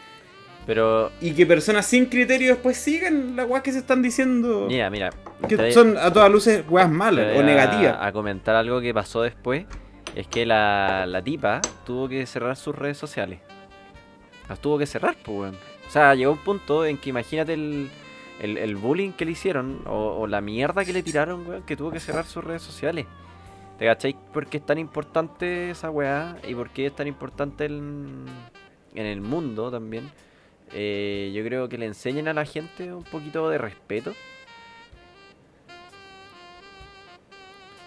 Pero, 0.66 1.12
Y 1.20 1.32
que 1.32 1.44
personas 1.46 1.86
sin 1.86 2.06
criterio 2.06 2.48
después 2.54 2.76
sigan 2.76 3.36
las 3.36 3.46
weas 3.48 3.62
que 3.62 3.70
se 3.70 3.78
están 3.78 4.02
diciendo. 4.02 4.66
mira, 4.68 4.90
mira. 4.90 5.10
Que 5.48 5.72
son 5.72 5.96
a 5.96 6.10
todas 6.12 6.30
luces 6.32 6.64
weas 6.68 6.90
malas 6.90 7.36
o 7.36 7.40
a- 7.40 7.42
negativas. 7.42 7.96
A 8.00 8.10
comentar 8.12 8.56
algo 8.56 8.80
que 8.80 8.92
pasó 8.92 9.22
después. 9.22 9.66
Es 10.16 10.26
que 10.26 10.44
la, 10.46 11.04
la 11.06 11.22
tipa 11.22 11.60
tuvo 11.84 12.08
que 12.08 12.24
cerrar 12.26 12.56
sus 12.56 12.74
redes 12.74 12.96
sociales. 12.96 13.40
Las 14.48 14.58
tuvo 14.60 14.78
que 14.78 14.86
cerrar, 14.86 15.16
pues, 15.24 15.38
weón. 15.38 15.54
O 15.86 15.90
sea, 15.90 16.14
llegó 16.14 16.32
un 16.32 16.38
punto 16.38 16.84
en 16.86 16.96
que 16.98 17.10
imagínate 17.10 17.52
el, 17.54 17.90
el, 18.40 18.56
el 18.58 18.76
bullying 18.76 19.10
que 19.12 19.24
le 19.24 19.32
hicieron 19.32 19.82
o, 19.86 20.20
o 20.20 20.26
la 20.26 20.40
mierda 20.40 20.84
que 20.84 20.92
le 20.92 21.02
tiraron, 21.02 21.46
weón, 21.46 21.62
que 21.62 21.76
tuvo 21.76 21.90
que 21.90 22.00
cerrar 22.00 22.24
sus 22.24 22.42
redes 22.42 22.62
sociales. 22.62 23.06
¿Te 23.78 23.86
cachai? 23.86 24.16
¿Por 24.32 24.46
qué 24.46 24.58
es 24.58 24.66
tan 24.66 24.78
importante 24.78 25.70
esa 25.70 25.90
weá? 25.90 26.36
¿Y 26.46 26.54
por 26.54 26.70
qué 26.70 26.86
es 26.86 26.94
tan 26.96 27.06
importante 27.08 27.64
en, 27.64 28.24
en 28.94 29.06
el 29.06 29.20
mundo 29.20 29.70
también? 29.70 30.10
Eh, 30.72 31.32
yo 31.34 31.44
creo 31.44 31.68
que 31.68 31.76
le 31.78 31.86
enseñen 31.86 32.28
a 32.28 32.32
la 32.34 32.44
gente 32.44 32.92
un 32.92 33.04
poquito 33.04 33.48
de 33.50 33.58
respeto. 33.58 34.12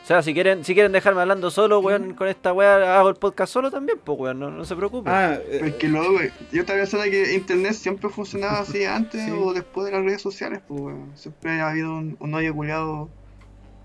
O 0.03 0.07
sea, 0.07 0.21
si 0.21 0.33
quieren, 0.33 0.63
si 0.63 0.73
quieren 0.73 0.93
dejarme 0.93 1.19
hablando 1.21 1.51
solo, 1.51 1.79
weón, 1.79 2.13
con 2.13 2.29
esta 2.29 2.53
weá 2.53 2.97
hago 2.97 3.09
el 3.09 3.15
podcast 3.15 3.51
solo 3.51 3.69
también, 3.71 3.99
pues 4.01 4.17
weón, 4.17 4.39
no, 4.39 4.49
no 4.49 4.63
se 4.63 4.73
preocupen. 4.75 5.11
Ah, 5.13 5.33
Es 5.49 5.63
eh, 5.63 5.75
que 5.77 5.89
luego, 5.89 6.13
güey, 6.13 6.31
yo 6.53 6.61
estaba 6.61 6.79
pensando 6.79 7.05
que 7.09 7.33
internet 7.33 7.73
siempre 7.73 8.09
funcionaba 8.09 8.59
así 8.59 8.85
antes 8.85 9.25
Sí. 9.25 9.31
o 9.31 9.53
después 9.53 9.85
de 9.85 9.91
las 9.91 10.03
redes 10.05 10.21
sociales, 10.21 10.61
pues, 10.65 10.79
weón. 10.81 11.11
Siempre 11.15 11.59
ha 11.59 11.69
habido 11.71 11.91
un, 11.93 12.15
un 12.21 12.33
hoyo 12.33 12.53
culiado 12.55 13.09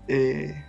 eh, 0.07 0.63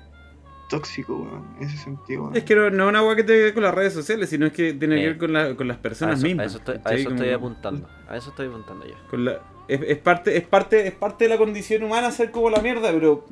tóxico, 0.77 1.17
weón, 1.17 1.45
en 1.61 1.69
ese 1.69 1.77
sentido, 1.79 2.23
weón. 2.25 2.37
es 2.37 2.45
que 2.45 2.55
no, 2.55 2.71
no 2.71 2.85
es 2.85 2.89
una 2.91 3.03
wea 3.03 3.17
que 3.17 3.23
tenga 3.25 3.39
que 3.39 3.45
ver 3.45 3.55
con 3.55 3.63
las 3.63 3.75
redes 3.75 3.93
sociales, 3.93 4.29
sino 4.31 4.47
es 4.47 4.53
que 4.53 4.73
tiene 4.75 4.97
que 5.01 5.07
ver 5.07 5.19
con, 5.19 5.33
la- 5.33 5.55
con 5.57 5.69
las 5.69 5.79
a 5.79 5.83
personas 5.83 6.21
a 6.21 6.23
mismas. 6.23 6.47
eso 6.47 6.59
estoy, 6.59 6.77
a 6.85 6.95
eso 6.95 7.11
estoy 7.11 7.31
apuntando. 7.31 7.89
A 8.09 8.17
eso 8.17 8.31
estoy 8.31 8.47
apuntando 8.49 8.87
ya. 8.87 8.95
con 9.11 9.25
la- 9.25 9.41
es, 9.69 9.81
es 9.83 9.99
parte, 9.99 10.37
es, 10.37 10.47
parte, 10.47 10.87
es 10.87 10.95
parte 10.95 11.25
de 11.25 11.31
la 11.31 11.39
condición 11.39 11.83
humana 11.85 12.11
ser 12.11 12.31
como 12.31 12.51
la 12.51 12.61
mierda, 12.61 12.91
pero. 12.93 13.25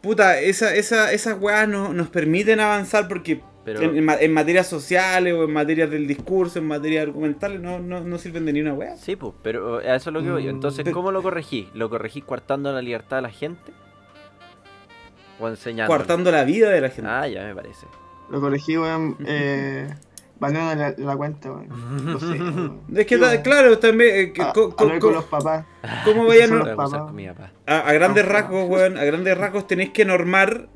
Puta, 0.00 0.38
esa, 0.40 0.74
esa, 0.74 1.12
esas 1.12 1.40
weas 1.40 1.66
no, 1.68 1.92
nos 1.92 2.08
permiten 2.08 2.60
avanzar 2.60 3.08
porque 3.08 3.40
Pero- 3.64 3.80
en, 3.82 3.96
en 3.96 4.04
ma- 4.04 4.14
en 4.20 4.32
materias 4.32 4.68
sociales 4.68 5.34
o 5.34 5.42
en 5.44 5.52
materias 5.52 5.90
del 5.90 6.06
discurso, 6.06 6.58
en 6.60 6.66
materias 6.68 7.02
argumentales, 7.08 7.60
no, 7.60 7.80
no, 7.80 8.00
no 8.04 8.18
sirven 8.18 8.44
de 8.44 8.52
ni 8.52 8.60
una 8.60 8.74
wea. 8.74 8.96
Sí, 8.96 9.16
pues, 9.16 9.32
pero 9.42 9.78
a 9.78 9.96
eso 9.96 10.10
es 10.10 10.14
lo 10.14 10.22
que 10.22 10.30
voy. 10.30 10.44
Mm, 10.44 10.50
Entonces, 10.50 10.84
pero- 10.84 10.94
¿cómo 10.94 11.10
lo 11.10 11.22
corregí? 11.22 11.68
¿Lo 11.74 11.90
corregí 11.90 12.22
coartando 12.22 12.72
la 12.72 12.80
libertad 12.82 13.16
de 13.16 13.22
la 13.22 13.30
gente? 13.30 13.72
¿O 15.38 15.48
enseñando? 15.48 15.88
Coartando 15.88 16.30
la 16.30 16.44
vida 16.44 16.70
de 16.70 16.80
la 16.80 16.88
gente. 16.90 17.10
Ah, 17.10 17.26
ya 17.28 17.44
me 17.44 17.54
parece. 17.54 17.86
Lo 18.30 18.40
corregí, 18.40 18.76
weón, 18.76 19.16
eh, 19.26 19.88
baneando 20.40 20.74
la, 20.74 20.94
la 20.96 21.16
cuenta, 21.16 21.50
weón. 21.52 21.68
Lo 22.04 22.18
sé, 22.20 22.26
weón. 22.26 22.80
Es 22.94 23.06
que, 23.06 23.18
ta- 23.18 23.42
claro, 23.42 23.78
también. 23.78 24.16
eh, 24.16 24.32
que 24.32 24.42
A- 24.42 24.52
co- 24.52 24.74
co- 24.74 24.84
hablar 24.84 24.98
co- 24.98 25.06
con 25.08 25.14
los 25.14 25.24
papás. 25.24 25.64
¿Cómo 26.04 26.24
vayan 26.28 26.48
Son 26.48 26.58
a, 26.60 26.62
Voy 26.62 26.70
a 26.72 26.76
papá. 26.76 26.88
usar 26.88 27.00
con 27.02 27.14
mi 27.16 27.26
papá. 27.28 27.52
a 27.66 27.92
grandes 27.92 28.24
No. 28.24 28.32
rasgos, 28.32 28.68
weón? 28.68 28.98
A 28.98 29.04
grandes 29.04 29.36
rasgos 29.38 29.66
tenéis 29.66 29.90
que 29.90 30.04
normar 30.04 30.68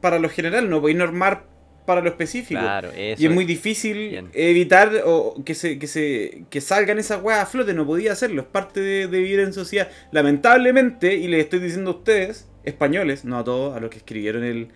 para 0.00 0.18
lo 0.18 0.28
general, 0.28 0.68
no 0.70 0.80
podéis 0.80 0.98
normar 0.98 1.46
para 1.86 2.02
lo 2.02 2.08
específico. 2.10 2.60
Claro, 2.60 2.90
eso. 2.94 3.22
Y 3.22 3.26
es 3.26 3.32
muy 3.32 3.46
difícil 3.46 4.10
Bien. 4.10 4.28
evitar 4.34 4.90
o 5.06 5.34
que 5.42 5.54
se, 5.54 5.78
que 5.78 5.86
se 5.86 6.44
que 6.50 6.60
salgan 6.60 6.98
esas 6.98 7.22
weas 7.22 7.40
a 7.42 7.46
flote, 7.46 7.72
no 7.72 7.86
podía 7.86 8.12
hacerlo, 8.12 8.42
es 8.42 8.46
parte 8.48 8.80
de, 8.80 9.08
de 9.08 9.18
vivir 9.18 9.40
en 9.40 9.54
sociedad. 9.54 9.88
Lamentablemente, 10.12 11.14
y 11.14 11.28
les 11.28 11.40
estoy 11.44 11.60
diciendo 11.60 11.92
a 11.92 11.94
ustedes, 11.94 12.46
españoles, 12.68 13.24
no 13.24 13.38
a 13.38 13.44
todos, 13.44 13.76
a 13.76 13.80
los 13.80 13.90
que 13.90 13.98
escribieron 13.98 14.44
el, 14.44 14.68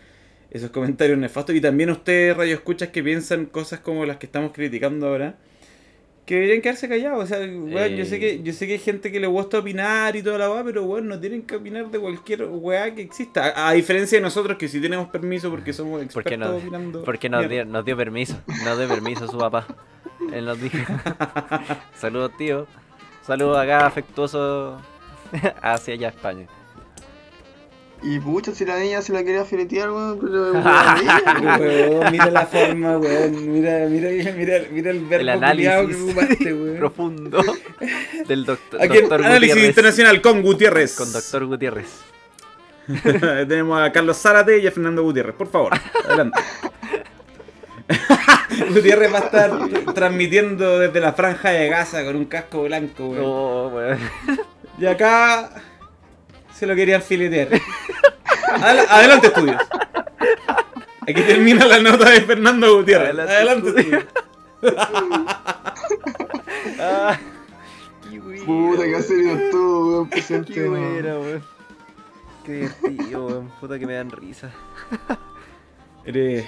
esos 0.51 0.71
comentarios 0.71 1.19
nefastos, 1.19 1.55
y 1.55 1.61
también 1.61 1.91
a 1.91 1.93
ustedes, 1.93 2.37
radio 2.37 2.55
escuchas, 2.55 2.89
que 2.91 3.03
piensan 3.03 3.47
cosas 3.47 3.81
como 3.81 4.05
las 4.07 4.17
que 4.19 4.27
estamos 4.27 4.53
criticando 4.53 5.09
ahora, 5.09 5.37
que 6.27 6.37
deberían 6.37 6.61
quedarse 6.63 6.89
callados. 6.89 7.25
O 7.25 7.27
sea, 7.27 7.39
weón, 7.39 7.97
yo 7.97 8.05
sé 8.05 8.17
Eh. 8.17 8.21
que, 8.21 8.43
yo 8.45 8.53
sé 8.53 8.67
que 8.69 8.75
hay 8.75 8.79
gente 8.79 9.11
que 9.11 9.19
le 9.19 9.27
gusta 9.27 9.59
opinar 9.59 10.15
y 10.15 10.23
toda 10.23 10.39
la 10.39 10.51
weá, 10.53 10.63
pero 10.63 10.85
weón, 10.85 11.09
no 11.09 11.19
tienen 11.19 11.43
que 11.43 11.57
opinar 11.57 11.91
de 11.91 11.99
cualquier 11.99 12.45
weá 12.45 12.95
que 12.95 13.03
exista. 13.03 13.47
A, 13.47 13.71
a 13.71 13.73
diferencia 13.73 14.19
de 14.19 14.23
nosotros 14.23 14.57
que 14.57 14.69
sí 14.69 14.81
tenemos 14.81 15.09
permiso 15.09 15.51
porque 15.51 15.73
somos 15.73 16.01
expertos 16.03 16.33
Porque 16.33 16.37
no- 16.37 16.57
opinando. 16.57 17.03
Porque 17.05 17.29
nos 17.29 17.49
dio, 17.49 17.65
nos 17.65 17.85
dio 17.85 17.97
permiso. 17.97 18.41
Nos 18.65 18.79
dio 18.79 18.89
permiso 18.89 19.27
su 19.27 19.37
papá. 19.37 19.67
Él 20.33 20.45
nos 20.45 20.61
dijo. 20.61 20.77
Saludos, 21.97 22.31
tío. 22.39 22.67
Saludos 23.27 23.59
acá 23.59 23.87
afectuoso 23.87 24.81
hacia 25.63 25.95
allá 25.95 26.09
España. 26.09 26.47
Y 28.05 28.19
pucha, 28.19 28.53
si 28.53 28.65
la 28.65 28.79
niña 28.79 29.01
se 29.01 29.13
la 29.13 29.23
quería 29.23 29.45
filetear, 29.45 29.91
weón, 29.91 30.19
pero 30.21 30.53
weón, 31.61 32.11
mira 32.11 32.31
la 32.31 32.47
forma, 32.47 32.99
weón. 32.99 33.53
Mira, 33.53 33.87
mira, 33.89 34.11
mira, 34.33 34.55
mira 34.71 34.91
el 34.91 35.05
verbo 35.07 35.31
El 35.31 35.41
culiao 35.41 35.87
que 35.87 35.95
análisis 35.95 36.03
ocupaste, 36.03 36.53
weón. 36.55 36.77
profundo 36.79 37.43
del 38.29 38.45
doctor, 38.45 38.83
Aquí 38.83 38.99
doctor 38.99 39.21
Análisis 39.25 39.55
Gutiérrez. 39.55 39.69
Internacional 39.69 40.21
con 40.21 40.43
Gutiérrez. 40.43 40.97
Con 40.97 41.13
doctor 41.13 41.47
Gutiérrez. 41.47 42.01
Tenemos 43.49 43.81
a 43.81 43.93
Carlos 43.93 44.17
Zárate 44.19 44.59
y 44.59 44.67
a 44.67 44.73
Fernando 44.73 45.05
Gutiérrez. 45.05 45.37
Por 45.37 45.49
favor, 45.49 45.73
adelante. 46.05 46.41
Gutiérrez 48.75 49.13
va 49.13 49.19
a 49.19 49.23
estar 49.23 49.51
transmitiendo 49.95 50.81
desde 50.81 50.99
la 51.01 51.13
franja 51.13 51.51
de 51.51 51.69
Gaza 51.69 52.05
con 52.05 52.17
un 52.17 52.25
casco 52.25 52.65
blanco, 52.65 53.07
weón. 53.11 53.25
Oh, 53.25 53.69
weón. 53.73 53.99
Y 54.79 54.87
acá 54.87 55.51
se 56.63 56.67
lo 56.69 56.77
querían 56.77 57.03
filetear. 57.03 57.49
Adela- 58.55 58.87
adelante, 58.89 59.27
estudios. 59.27 59.61
Aquí 61.01 61.21
termina 61.23 61.65
la 61.67 61.81
nota 61.81 62.09
de 62.09 62.21
Fernando 62.21 62.77
Gutiérrez. 62.77 63.09
Adelante, 63.09 63.33
Adelante, 63.35 63.69
estudios. 63.71 64.05
Ah, 66.79 67.19
qué 68.09 68.21
buena, 68.21 68.45
Puta, 68.45 68.83
que 68.85 68.91
weón. 68.91 69.03
serio 69.03 69.39
todo, 69.51 69.91
weón, 69.91 70.09
presente. 70.09 70.53
Qué 70.53 70.69
buena, 70.69 71.19
weón. 71.19 71.43
Qué 72.45 72.53
divertido, 72.53 73.27
weón. 73.27 73.49
Puta 73.61 73.79
que 73.81 73.87
me 73.89 73.95
dan 73.95 74.11
risa. 74.13 74.51
Eres, 76.05 76.47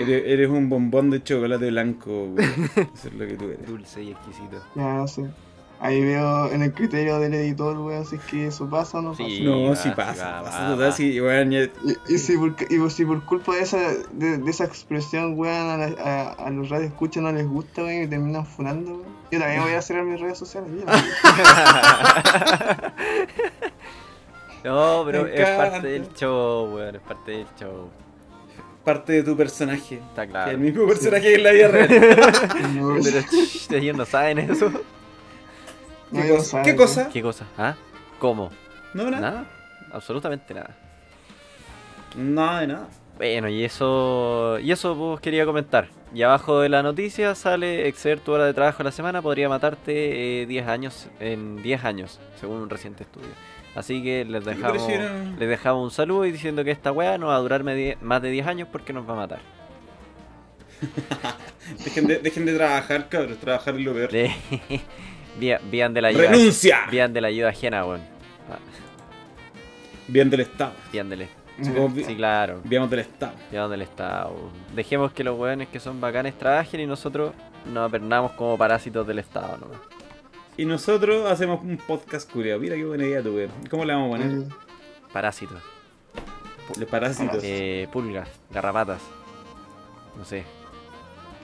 eres, 0.00 0.22
eres 0.26 0.48
un 0.48 0.70
bombón 0.70 1.10
de 1.10 1.22
chocolate 1.22 1.68
blanco, 1.70 2.10
weón. 2.24 2.70
Eso 2.94 3.08
es 3.08 3.12
lo 3.12 3.26
que 3.26 3.34
tú 3.34 3.44
eres. 3.50 3.66
Dulce 3.66 4.02
y 4.02 4.12
exquisito. 4.12 4.62
Ya 4.74 5.06
sé. 5.06 5.26
Ahí 5.84 6.00
veo 6.00 6.48
en 6.52 6.62
el 6.62 6.72
criterio 6.72 7.18
del 7.18 7.34
editor, 7.34 7.76
weón, 7.76 8.06
si 8.06 8.14
es 8.14 8.22
que 8.22 8.46
eso 8.46 8.70
pasa 8.70 8.98
o 8.98 9.02
no 9.02 9.10
pasa. 9.10 9.24
Sí. 9.24 9.40
No, 9.42 9.64
va, 9.68 9.74
si 9.74 9.88
sí 9.88 9.94
pasa, 9.96 10.30
va, 10.36 10.42
pasa 10.44 10.62
va, 10.62 10.68
total, 10.70 10.88
va. 10.90 10.92
sí, 10.92 11.20
weón, 11.20 11.50
ya- 11.50 11.62
Y, 12.08 12.14
y 12.14 12.18
si 12.18 12.36
por, 12.38 12.54
y 12.70 12.90
si 12.90 13.04
por 13.04 13.24
culpa 13.24 13.56
de 13.56 13.62
esa, 13.62 13.78
de, 14.12 14.38
de 14.38 14.50
esa 14.50 14.64
expresión, 14.64 15.36
weón, 15.36 15.52
a, 15.70 15.76
la- 15.78 16.02
a, 16.02 16.46
a 16.46 16.50
los 16.50 16.68
radios 16.68 16.92
escuchan 16.92 17.24
no 17.24 17.32
les 17.32 17.48
gusta, 17.48 17.82
weón, 17.82 18.04
y 18.04 18.06
terminan 18.06 18.46
funando, 18.46 18.92
weón. 18.92 19.22
Yo 19.32 19.40
también 19.40 19.62
voy 19.62 19.72
a 19.72 19.78
hacer 19.78 19.96
en 19.96 20.12
mis 20.12 20.20
redes 20.20 20.38
sociales. 20.38 20.70
No, 24.64 25.02
pero 25.04 25.26
es 25.26 25.48
parte 25.56 25.86
del 25.88 26.08
show, 26.14 26.72
weón, 26.76 26.94
es 26.94 27.02
parte 27.02 27.30
del 27.32 27.46
show. 27.58 27.90
parte 28.84 29.12
de 29.14 29.22
tu 29.24 29.36
personaje. 29.36 29.96
Está 29.96 30.22
Que 30.26 30.30
claro. 30.30 30.50
el 30.52 30.58
mismo 30.58 30.86
personaje 30.86 31.22
que 31.22 31.34
en 31.34 31.42
la 31.42 31.50
vida 31.50 31.68
real. 31.68 31.88
No, 32.74 32.94
Pero 33.02 33.80
ellos 33.80 33.96
no 33.96 34.04
saben 34.06 34.38
eso. 34.38 34.70
No, 36.12 36.22
¿Qué 36.22 36.28
cosa? 36.28 36.44
sabe, 36.44 36.64
¿Qué 36.64 36.76
cosa? 36.76 37.08
¿Qué 37.12 37.22
cosa? 37.22 37.46
¿Ah? 37.58 37.74
¿Cómo? 38.18 38.50
No, 38.94 39.10
nada. 39.10 39.20
¿Nada? 39.20 39.44
Absolutamente 39.92 40.54
nada. 40.54 40.76
Nada 42.16 42.60
de 42.60 42.66
nada. 42.68 42.88
Bueno, 43.16 43.48
y 43.48 43.64
eso, 43.64 44.58
y 44.58 44.72
eso 44.72 44.96
pues, 44.96 45.20
quería 45.20 45.44
comentar. 45.44 45.88
Y 46.14 46.22
abajo 46.22 46.60
de 46.60 46.68
la 46.68 46.82
noticia 46.82 47.34
sale 47.34 47.88
exceder 47.88 48.20
tu 48.20 48.32
hora 48.32 48.44
de 48.44 48.54
trabajo 48.54 48.82
a 48.82 48.84
la 48.84 48.92
semana 48.92 49.22
podría 49.22 49.48
matarte 49.48 50.42
eh, 50.42 50.46
10 50.46 50.66
años 50.66 51.08
en 51.20 51.62
10 51.62 51.84
años, 51.84 52.20
según 52.40 52.56
un 52.58 52.70
reciente 52.70 53.04
estudio. 53.04 53.28
Así 53.74 54.02
que 54.02 54.24
les 54.26 54.44
dejamos, 54.44 54.86
les 54.86 55.48
dejamos 55.48 55.84
un 55.84 55.90
saludo 55.90 56.26
y 56.26 56.32
diciendo 56.32 56.62
que 56.64 56.70
esta 56.70 56.92
weá 56.92 57.16
no 57.16 57.28
va 57.28 57.36
a 57.36 57.38
durar 57.38 57.64
más 57.64 58.22
de 58.22 58.30
10 58.30 58.46
años 58.46 58.68
porque 58.70 58.92
nos 58.92 59.08
va 59.08 59.14
a 59.14 59.16
matar. 59.16 59.40
Dejen 61.84 62.06
de, 62.08 62.18
dejen 62.18 62.44
de 62.44 62.56
trabajar, 62.56 63.08
cabros. 63.08 63.38
Trabajar 63.38 63.76
es 63.76 63.80
lo 63.82 63.94
peor. 63.94 64.10
Vían 65.38 65.94
de 65.94 66.02
la 66.02 66.08
ayuda. 66.08 66.30
¡Renuncia! 66.30 66.80
Vían 66.90 67.12
de 67.12 67.20
la 67.20 67.28
ayuda 67.28 67.48
ajena, 67.50 67.84
weón. 67.84 68.00
Ah, 68.50 68.58
Bien 70.08 70.28
del 70.30 70.40
Estado. 70.40 70.72
Vían 70.92 71.08
del 71.08 71.28
como 71.74 71.88
vi- 71.90 72.04
Sí, 72.04 72.16
claro. 72.16 72.60
Viamos 72.64 72.90
del 72.90 73.00
Estado. 73.00 73.34
Vían 73.50 73.70
del 73.70 73.82
Estado. 73.82 74.34
Dejemos 74.74 75.12
que 75.12 75.22
los 75.24 75.38
weones 75.38 75.68
que 75.68 75.78
son 75.80 76.00
bacanes 76.00 76.36
trabajen 76.38 76.80
y 76.80 76.86
nosotros 76.86 77.32
nos 77.66 77.88
apernamos 77.88 78.32
como 78.32 78.56
parásitos 78.58 79.06
del 79.06 79.18
Estado, 79.20 79.58
¿no? 79.58 79.66
Y 80.56 80.64
nosotros 80.64 81.30
hacemos 81.30 81.62
un 81.62 81.76
podcast 81.78 82.30
culiado. 82.30 82.60
Mira 82.60 82.76
qué 82.76 82.84
buena 82.84 83.04
idea 83.04 83.22
tu 83.22 83.34
weón. 83.34 83.50
¿Cómo 83.70 83.84
le 83.84 83.94
vamos 83.94 84.08
a 84.18 84.22
poner? 84.22 84.48
Parásitos. 85.12 85.62
De 86.76 86.86
parásitos. 86.86 87.40
Eh, 87.42 87.88
pulgas, 87.92 88.28
garrapatas. 88.50 89.00
No 90.16 90.24
sé. 90.24 90.44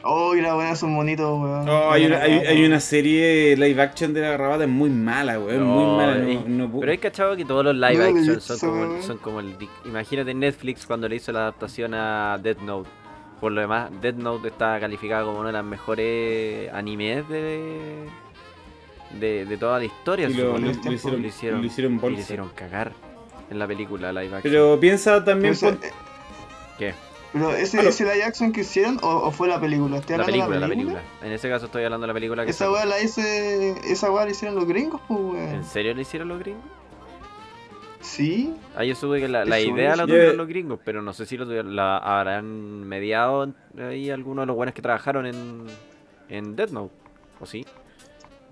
Oh, 0.04 0.34
y 0.36 0.40
las 0.40 0.54
buenas 0.54 0.78
son 0.78 0.94
bonitos, 0.94 1.26
weón. 1.40 1.68
Oh, 1.68 1.90
hay, 1.90 2.06
una, 2.06 2.22
hay, 2.22 2.32
hay 2.32 2.64
una 2.64 2.78
serie 2.80 3.56
live 3.56 3.82
action 3.82 4.14
de 4.14 4.20
la 4.20 4.30
garrabata 4.30 4.64
es 4.64 4.70
muy 4.70 4.90
mala, 4.90 5.38
weón. 5.40 5.60
No, 5.60 5.66
muy 5.66 5.96
mala. 5.96 6.14
No, 6.16 6.44
no 6.46 6.68
pu- 6.72 6.80
Pero 6.80 6.92
hay 6.92 6.98
cachado 6.98 7.36
que 7.36 7.44
todos 7.44 7.64
los 7.64 7.74
live 7.74 8.04
action 8.04 8.40
son 8.40 8.58
como, 8.58 9.02
son 9.02 9.18
como 9.18 9.40
el. 9.40 9.56
Imagínate 9.84 10.32
Netflix 10.34 10.86
cuando 10.86 11.08
le 11.08 11.16
hizo 11.16 11.32
la 11.32 11.40
adaptación 11.40 11.94
a 11.94 12.38
Death 12.42 12.60
Note. 12.60 12.88
Por 13.40 13.52
lo 13.52 13.60
demás, 13.60 13.90
Death 14.00 14.16
Note 14.16 14.48
está 14.48 14.78
calificada 14.80 15.24
como 15.24 15.38
una 15.40 15.48
de 15.48 15.52
las 15.54 15.64
mejores 15.64 16.72
animes 16.72 17.28
de. 17.28 18.06
de, 19.18 19.44
de 19.46 19.56
toda 19.56 19.78
la 19.78 19.84
historia. 19.84 20.28
y 20.28 20.34
lo, 20.34 20.58
lo- 20.58 20.58
lo 20.58 20.70
hicieron, 20.70 21.22
lo 21.22 21.28
hicieron, 21.28 21.60
lo 21.60 21.66
hicieron 21.66 21.92
y 21.92 21.96
le 21.96 22.00
bolsa. 22.02 22.20
hicieron 22.20 22.48
cagar 22.50 22.92
en 23.50 23.58
la 23.58 23.66
película 23.66 24.12
live 24.12 24.26
action. 24.36 24.42
Pero 24.42 24.78
piensa 24.80 25.24
también. 25.24 25.54
Pero, 25.58 25.72
pon- 25.72 25.80
ese, 25.82 25.88
eh, 25.88 25.92
¿Qué? 26.78 26.94
Pero 27.32 27.50
ese, 27.52 27.78
Aló. 27.78 27.90
ese 27.90 28.04
live 28.04 28.24
action 28.24 28.52
que 28.52 28.62
hicieron 28.62 28.98
o, 29.02 29.08
o 29.08 29.30
fue 29.30 29.48
la 29.48 29.60
película? 29.60 29.98
¿Estoy 29.98 30.16
La 30.16 30.24
película, 30.24 30.54
de 30.54 30.60
la 30.60 30.68
película. 30.68 31.02
En 31.22 31.32
ese 31.32 31.48
caso 31.48 31.66
estoy 31.66 31.84
hablando 31.84 32.04
de 32.04 32.08
la 32.08 32.14
película 32.14 32.44
que 32.44 32.50
Esa 32.50 32.70
weá 32.70 32.84
la 32.84 33.00
hice. 33.00 33.74
Esa 33.84 34.10
weá 34.10 34.24
la 34.24 34.30
hicieron 34.30 34.54
los 34.56 34.66
gringos, 34.66 35.00
pues 35.06 35.20
weón. 35.20 35.36
¿En 35.38 35.64
serio 35.64 35.94
le 35.94 36.02
hicieron 36.02 36.28
los 36.28 36.38
gringos? 36.38 36.64
Sí. 38.00 38.54
Ah, 38.76 38.84
yo 38.84 38.94
supe 38.94 39.20
que 39.20 39.28
la, 39.28 39.44
la 39.44 39.60
idea 39.60 39.96
la 39.96 40.06
tuvieron 40.06 40.36
los 40.36 40.48
gringos, 40.48 40.78
pero 40.84 41.02
no 41.02 41.12
sé 41.12 41.26
si 41.26 41.36
lo 41.36 41.44
tuvieron, 41.44 41.74
la 41.76 41.98
habrán 41.98 42.86
mediado 42.86 43.52
ahí 43.78 44.08
algunos 44.10 44.42
de 44.42 44.46
los 44.46 44.56
buenos 44.56 44.74
que 44.74 44.80
trabajaron 44.80 45.26
en, 45.26 45.66
en 46.28 46.56
Death 46.56 46.70
Note, 46.70 46.94
¿o 47.40 47.46
sí? 47.46 47.66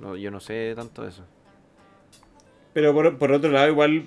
No, 0.00 0.16
yo 0.16 0.30
no 0.30 0.40
sé 0.40 0.74
tanto 0.76 1.02
de 1.02 1.08
eso. 1.10 1.22
Pero 2.74 2.92
por, 2.92 3.16
por 3.16 3.32
otro 3.32 3.50
lado, 3.50 3.68
igual 3.68 4.06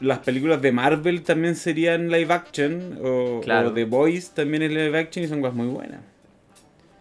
las 0.00 0.18
películas 0.20 0.60
de 0.62 0.72
Marvel 0.72 1.22
también 1.22 1.56
serían 1.56 2.10
live 2.10 2.32
action. 2.32 2.98
O, 3.02 3.40
Claro. 3.42 3.68
o 3.68 3.72
The 3.72 3.84
Boys 3.84 4.30
también 4.30 4.62
es 4.62 4.70
live 4.70 4.98
action 4.98 5.24
y 5.24 5.28
son 5.28 5.40
cosas 5.40 5.56
muy 5.56 5.66
buenas. 5.68 6.00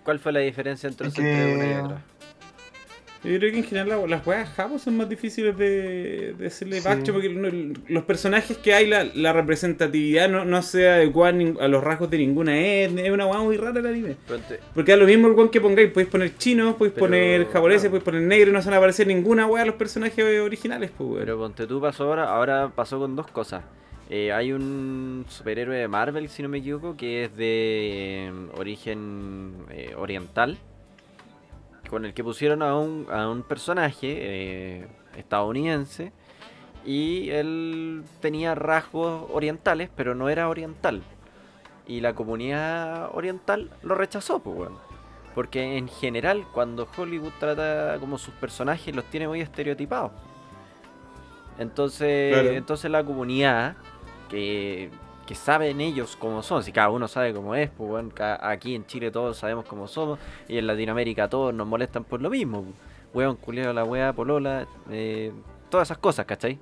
¿Cuál 0.03 0.19
fue 0.19 0.31
la 0.31 0.39
diferencia 0.39 0.87
entonces 0.89 1.17
Es 1.17 1.23
que- 1.23 1.29
entre 1.53 1.55
una 1.55 1.65
y 1.71 1.83
otra? 1.85 2.01
Yo 3.31 3.37
creo 3.39 3.51
que 3.51 3.57
en 3.59 3.63
general 3.63 3.89
la- 3.89 4.07
las 4.07 4.25
weas 4.25 4.49
japos 4.49 4.81
son 4.83 4.97
más 4.97 5.09
difíciles 5.09 5.57
de, 5.57 6.33
de 6.37 6.47
hacer 6.47 6.67
live 6.67 6.81
Sí. 6.81 6.87
action 6.87 7.13
porque 7.15 7.73
los 7.93 8.03
personajes 8.03 8.57
que 8.57 8.73
hay, 8.73 8.87
la, 8.87 9.03
la 9.13 9.33
representatividad 9.33 10.29
no, 10.29 10.45
no 10.45 10.61
se 10.61 10.87
adecua 10.89 11.29
a, 11.29 11.67
los 11.67 11.83
rasgos 11.83 12.09
de 12.09 12.17
ninguna 12.19 12.57
etnia. 12.59 13.05
Es 13.05 13.11
una 13.11 13.25
wea 13.27 13.39
muy 13.41 13.57
rara 13.57 13.79
el 13.79 13.85
anime. 13.87 14.15
Porque 14.73 14.91
da 14.91 14.97
lo 14.97 15.05
mismo 15.05 15.27
el 15.27 15.37
one 15.37 15.49
que 15.51 15.59
pongáis. 15.61 15.91
Podéis 15.91 16.09
poner 16.09 16.37
chinos, 16.37 16.75
podéis 16.75 16.93
Pero, 16.93 17.05
poner 17.05 17.45
japoneses, 17.47 17.81
claro. 17.89 17.91
podéis 17.91 18.03
poner 18.03 18.21
negros. 18.21 18.53
No 18.53 18.61
se 18.61 18.67
van 18.67 18.75
a 18.75 18.77
aparecer 18.77 19.07
ninguna 19.07 19.45
wea 19.47 19.63
a 19.63 19.65
los 19.65 19.75
personajes 19.75 20.39
originales, 20.39 20.91
pues. 20.97 21.09
Pero 21.19 21.37
ponte 21.37 21.67
tú 21.67 21.81
pasó 21.81 22.05
ahora, 22.05 22.29
ahora 22.29 22.71
pasó 22.75 22.99
con 22.99 23.15
dos 23.15 23.27
cosas. 23.27 23.63
Eh, 24.09 24.31
hay 24.31 24.53
un 24.53 25.25
superhéroe 25.27 25.75
de 25.75 25.87
Marvel, 25.89 26.29
si 26.29 26.41
no 26.41 26.47
me 26.47 26.59
equivoco, 26.59 26.95
que 26.95 27.25
es 27.25 27.35
de 27.35 28.27
eh, 28.27 28.31
origen 28.55 29.51
eh, 29.69 29.93
oriental, 29.97 30.57
con 31.89 32.05
el 32.05 32.13
que 32.13 32.23
pusieron 32.23 32.61
a 32.61 32.75
un, 32.77 33.07
a 33.11 33.29
un 33.29 33.43
personaje 33.43 34.07
eh, 34.19 34.87
estadounidense 35.15 36.11
y 36.85 37.29
él 37.31 38.03
tenía 38.21 38.55
rasgos 38.55 39.25
orientales, 39.33 39.89
pero 39.95 40.15
no 40.15 40.29
era 40.29 40.49
oriental. 40.49 41.01
Y 41.87 42.01
la 42.01 42.13
comunidad 42.13 43.09
oriental 43.15 43.69
lo 43.83 43.95
rechazó, 43.95 44.39
pues 44.39 44.55
bueno. 44.57 44.79
Porque 45.33 45.77
en 45.77 45.87
general, 45.87 46.45
cuando 46.53 46.87
Hollywood 46.97 47.31
trata 47.39 47.97
como 47.99 48.17
sus 48.17 48.33
personajes, 48.35 48.95
los 48.95 49.05
tiene 49.05 49.27
muy 49.27 49.39
estereotipados. 49.41 50.11
Entonces, 51.59 52.33
Claro. 52.33 52.49
entonces 52.49 52.91
la 52.91 53.03
comunidad 53.03 53.75
que, 54.29 54.89
que 55.27 55.35
saben 55.35 55.79
ellos 55.81 56.15
cómo 56.15 56.41
son, 56.41 56.63
si 56.63 56.71
cada 56.71 56.89
uno 56.89 57.07
sabe 57.07 57.33
cómo 57.33 57.53
es, 57.53 57.69
pues 57.69 57.87
bueno, 57.89 58.09
aquí 58.41 58.73
en 58.73 58.85
Chile 58.87 59.11
todos 59.11 59.37
sabemos 59.37 59.65
cómo 59.65 59.87
somos, 59.87 60.17
y 60.47 60.57
en 60.57 60.65
Latinoamérica 60.65 61.27
todos 61.27 61.53
nos 61.53 61.67
molestan 61.67 62.03
por 62.03 62.21
lo 62.21 62.29
mismo. 62.31 62.65
Weón, 63.13 63.35
culeo, 63.35 63.71
la 63.73 63.83
wea, 63.83 64.13
polola, 64.13 64.65
eh, 64.89 65.31
todas 65.69 65.87
esas 65.87 65.97
cosas, 65.99 66.25
¿cachai? 66.25 66.57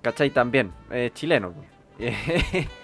¿Cachai? 0.00 0.30
También, 0.30 0.72
es 0.90 1.12
chileno. 1.12 1.52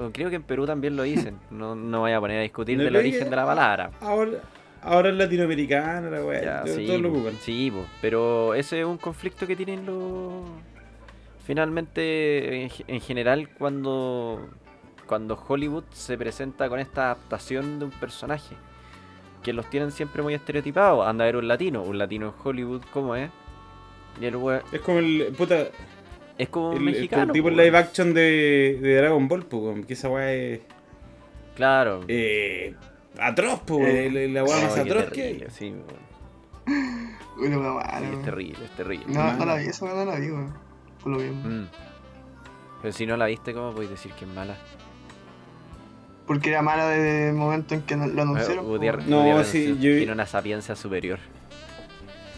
O 0.00 0.10
Creo 0.12 0.30
que 0.30 0.36
en 0.36 0.44
Perú 0.44 0.64
también 0.64 0.94
lo 0.94 1.02
dicen, 1.02 1.38
no, 1.50 1.74
no 1.74 2.00
voy 2.00 2.12
a 2.12 2.20
poner 2.20 2.38
a 2.38 2.42
discutir 2.42 2.78
No 2.78 2.84
del 2.84 2.94
origen 2.94 3.28
de 3.30 3.34
la 3.36 3.44
palabra. 3.44 3.90
Ahora, 4.00 4.38
ahora 4.80 5.08
es 5.08 5.16
latinoamericana 5.16 6.08
la 6.08 6.18
todo- 6.18 6.66
sí, 6.76 6.86
todos 6.86 7.00
lo 7.00 7.08
ocupan. 7.08 7.34
sí, 7.40 7.70
po, 7.72 7.84
pero 8.00 8.54
ese 8.54 8.78
es 8.80 8.86
un 8.86 8.96
conflicto 8.98 9.44
que 9.46 9.56
tienen 9.56 9.84
los... 9.84 10.44
Finalmente, 11.48 12.62
en, 12.62 12.68
ge- 12.68 12.84
en 12.86 13.00
general, 13.00 13.48
cuando, 13.58 14.46
cuando 15.06 15.42
Hollywood 15.48 15.84
se 15.92 16.18
presenta 16.18 16.68
con 16.68 16.78
esta 16.78 17.06
adaptación 17.06 17.78
de 17.78 17.86
un 17.86 17.90
personaje, 17.90 18.54
que 19.42 19.54
los 19.54 19.68
tienen 19.70 19.90
siempre 19.90 20.22
muy 20.22 20.34
estereotipados, 20.34 21.06
anda 21.06 21.24
a 21.24 21.26
ver 21.26 21.36
un 21.36 21.48
latino, 21.48 21.82
un 21.82 21.96
latino 21.96 22.26
en 22.26 22.34
Hollywood, 22.46 22.82
¿cómo 22.92 23.16
es? 23.16 23.30
Y 24.20 24.26
el 24.26 24.36
we- 24.36 24.60
Es 24.72 24.80
como 24.82 24.98
el. 24.98 25.32
Puta, 25.38 25.68
es 26.36 26.48
como 26.50 26.68
un 26.68 26.72
el, 26.76 26.78
el 26.80 26.84
mexicano. 26.84 27.32
tipo 27.32 27.48
po, 27.48 27.54
live 27.54 27.78
action 27.78 28.12
de, 28.12 28.78
de 28.82 28.96
Dragon 28.98 29.26
Ball, 29.26 29.46
pues, 29.46 29.86
que 29.86 29.94
esa 29.94 30.10
weá 30.10 30.30
es. 30.34 30.60
Claro. 31.56 32.02
Eh, 32.08 32.74
atroz, 33.18 33.62
pues, 33.64 33.88
Eh, 33.88 34.10
la, 34.28 34.42
la 34.42 34.44
weá 34.44 34.56
No, 34.56 34.62
más 34.64 34.76
atroz 34.78 35.04
que 35.06 35.22
terrible, 35.22 35.50
sí, 35.50 35.72
weón. 36.66 37.16
Una 37.38 37.72
weá 37.74 37.98
Sí, 38.00 38.04
es 38.04 38.10
weón. 38.10 38.22
terrible, 38.22 38.64
es 38.66 38.70
terrible. 38.76 39.06
No, 39.08 39.32
no 39.32 39.44
la 39.46 39.54
vi, 39.56 39.64
esa 39.68 39.86
no 39.94 40.04
la 40.04 40.18
vi, 40.20 40.30
weón. 40.30 40.67
Por 41.12 41.22
lo 41.22 41.32
mismo. 41.32 41.48
Mm. 41.48 41.66
Pero 42.82 42.92
si 42.92 43.06
no 43.06 43.16
la 43.16 43.26
viste, 43.26 43.52
¿cómo 43.54 43.72
podéis 43.72 43.90
decir 43.90 44.12
que 44.12 44.24
es 44.24 44.30
mala? 44.32 44.56
Porque 46.26 46.50
era 46.50 46.62
mala 46.62 46.86
desde 46.88 47.30
el 47.30 47.34
momento 47.34 47.74
en 47.74 47.82
que 47.82 47.96
lo 47.96 48.22
anunciaron. 48.22 48.66
Eh. 48.82 48.92
No, 49.06 49.22
Allen 49.22 49.44
sí, 49.44 49.66
yo- 49.80 49.96
tiene 49.96 50.12
una 50.12 50.26
sapiencia 50.26 50.76
superior. 50.76 51.18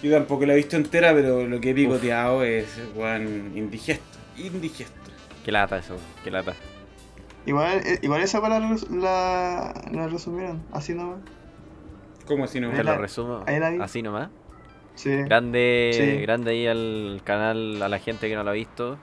Yo 0.03 0.11
tampoco 0.13 0.47
la 0.47 0.55
he 0.55 0.57
visto 0.57 0.77
entera, 0.77 1.13
pero 1.13 1.47
lo 1.47 1.61
que 1.61 1.71
he 1.71 1.75
picoteado 1.75 2.43
es, 2.43 2.81
weón, 2.95 3.53
indigesto. 3.55 4.19
Indigesto. 4.39 4.95
Qué 5.45 5.53
lata 5.53 5.77
eso, 5.79 5.97
qué 6.25 6.31
lata. 6.31 6.55
Igual, 7.45 7.81
eh, 7.85 7.99
igual 8.03 8.23
esa 8.23 8.39
weá 8.41 8.49
la, 8.61 8.61
la, 8.91 9.75
la 9.93 10.07
resumieron, 10.09 10.63
así 10.73 10.95
nomás. 10.95 11.19
¿Cómo 12.27 12.45
así 12.45 12.61
no? 12.61 12.71
Te 12.71 12.77
lo 12.79 12.83
la- 12.85 12.97
resumo 12.99 13.43
ahí 13.47 13.59
la 13.59 13.71
vi. 13.71 13.81
así 13.83 14.03
nomás. 14.03 14.31
Sí. 15.03 15.17
Grande, 15.25 15.91
Sí. 15.95 16.21
grande 16.23 16.51
ahí 16.51 16.67
al 16.67 17.21
canal, 17.25 17.83
a 17.83 17.89
la 17.89 17.99
gente 17.99 18.29
que 18.29 18.35
no 18.35 18.43
lo 18.45 18.51
ha 18.51 18.55
visto. 18.55 18.99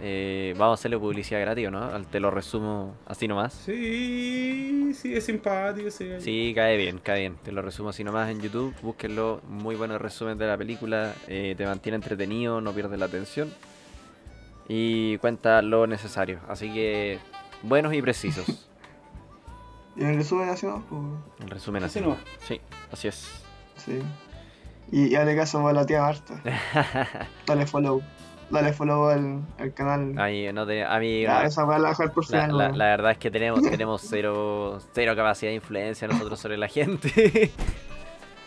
Eh, 0.00 0.54
vamos 0.58 0.72
a 0.72 0.80
hacerle 0.80 0.98
publicidad 0.98 1.40
gratis, 1.40 1.68
¿o 1.68 1.70
¿no? 1.70 1.82
Al- 1.84 2.06
Te 2.06 2.20
lo 2.20 2.30
resumo 2.30 2.94
así 3.06 3.26
nomás. 3.28 3.54
Sí, 3.54 4.92
sí, 4.94 5.14
es 5.14 5.24
simpático. 5.24 5.88
Sí, 5.90 6.52
cae 6.54 6.76
bien, 6.76 6.98
cae 6.98 7.20
bien. 7.20 7.36
Te 7.42 7.52
lo 7.52 7.62
resumo 7.62 7.88
así 7.90 8.04
nomás 8.04 8.28
en 8.28 8.40
YouTube. 8.40 8.74
Búsquenlo. 8.82 9.40
Muy 9.48 9.76
buenos 9.76 10.00
resumen 10.02 10.36
de 10.36 10.46
la 10.46 10.58
película. 10.58 11.14
eh, 11.28 11.54
te 11.56 11.64
mantiene 11.64 11.96
entretenido, 11.96 12.60
no 12.60 12.72
pierdes 12.72 12.98
la 12.98 13.06
atención. 13.06 13.50
Y 14.68 15.16
cuenta 15.18 15.62
lo 15.62 15.86
necesario. 15.86 16.40
Así 16.48 16.72
que, 16.72 17.18
buenos 17.62 17.94
y 17.94 18.02
precisos. 18.02 18.46
Y 19.96 20.02
en 20.02 20.16
resumen 20.16 20.48
así 20.48 20.66
más, 20.66 20.82
pues. 20.90 21.00
El 21.40 21.50
resumen 21.50 21.84
Así 21.84 22.00
así. 22.00 22.04
nomás. 22.08 22.20
Sí, 22.48 22.60
así 22.90 23.06
es. 23.06 23.44
Sí. 23.76 24.00
Y, 24.92 25.14
hazle 25.14 25.34
caso 25.36 25.66
a 25.66 25.72
la 25.72 25.86
tía 25.86 26.02
Marta. 26.02 26.40
Dale 27.46 27.66
follow. 27.66 28.02
Dale 28.50 28.72
follow 28.72 29.08
al, 29.08 29.40
al 29.58 29.72
canal. 29.74 30.16
A 30.18 30.26
mí, 30.26 30.52
no 30.52 30.66
te- 30.66 30.84
a 30.84 30.98
mí 30.98 31.22
Ya, 31.22 31.44
esa 31.44 31.64
la 31.78 31.88
dejar 31.88 32.12
por 32.12 32.30
la, 32.30 32.42
final. 32.42 32.58
la- 32.58 32.68
la 32.70 32.84
verdad 32.86 33.12
es 33.12 33.18
que 33.18 33.30
tenemos, 33.30 33.62
tenemos 33.70 34.02
cero, 34.08 34.78
cero 34.92 35.14
capacidad 35.16 35.50
de 35.50 35.56
influencia 35.56 36.06
nosotros 36.06 36.38
sobre 36.38 36.56
la 36.58 36.68
gente. 36.68 37.50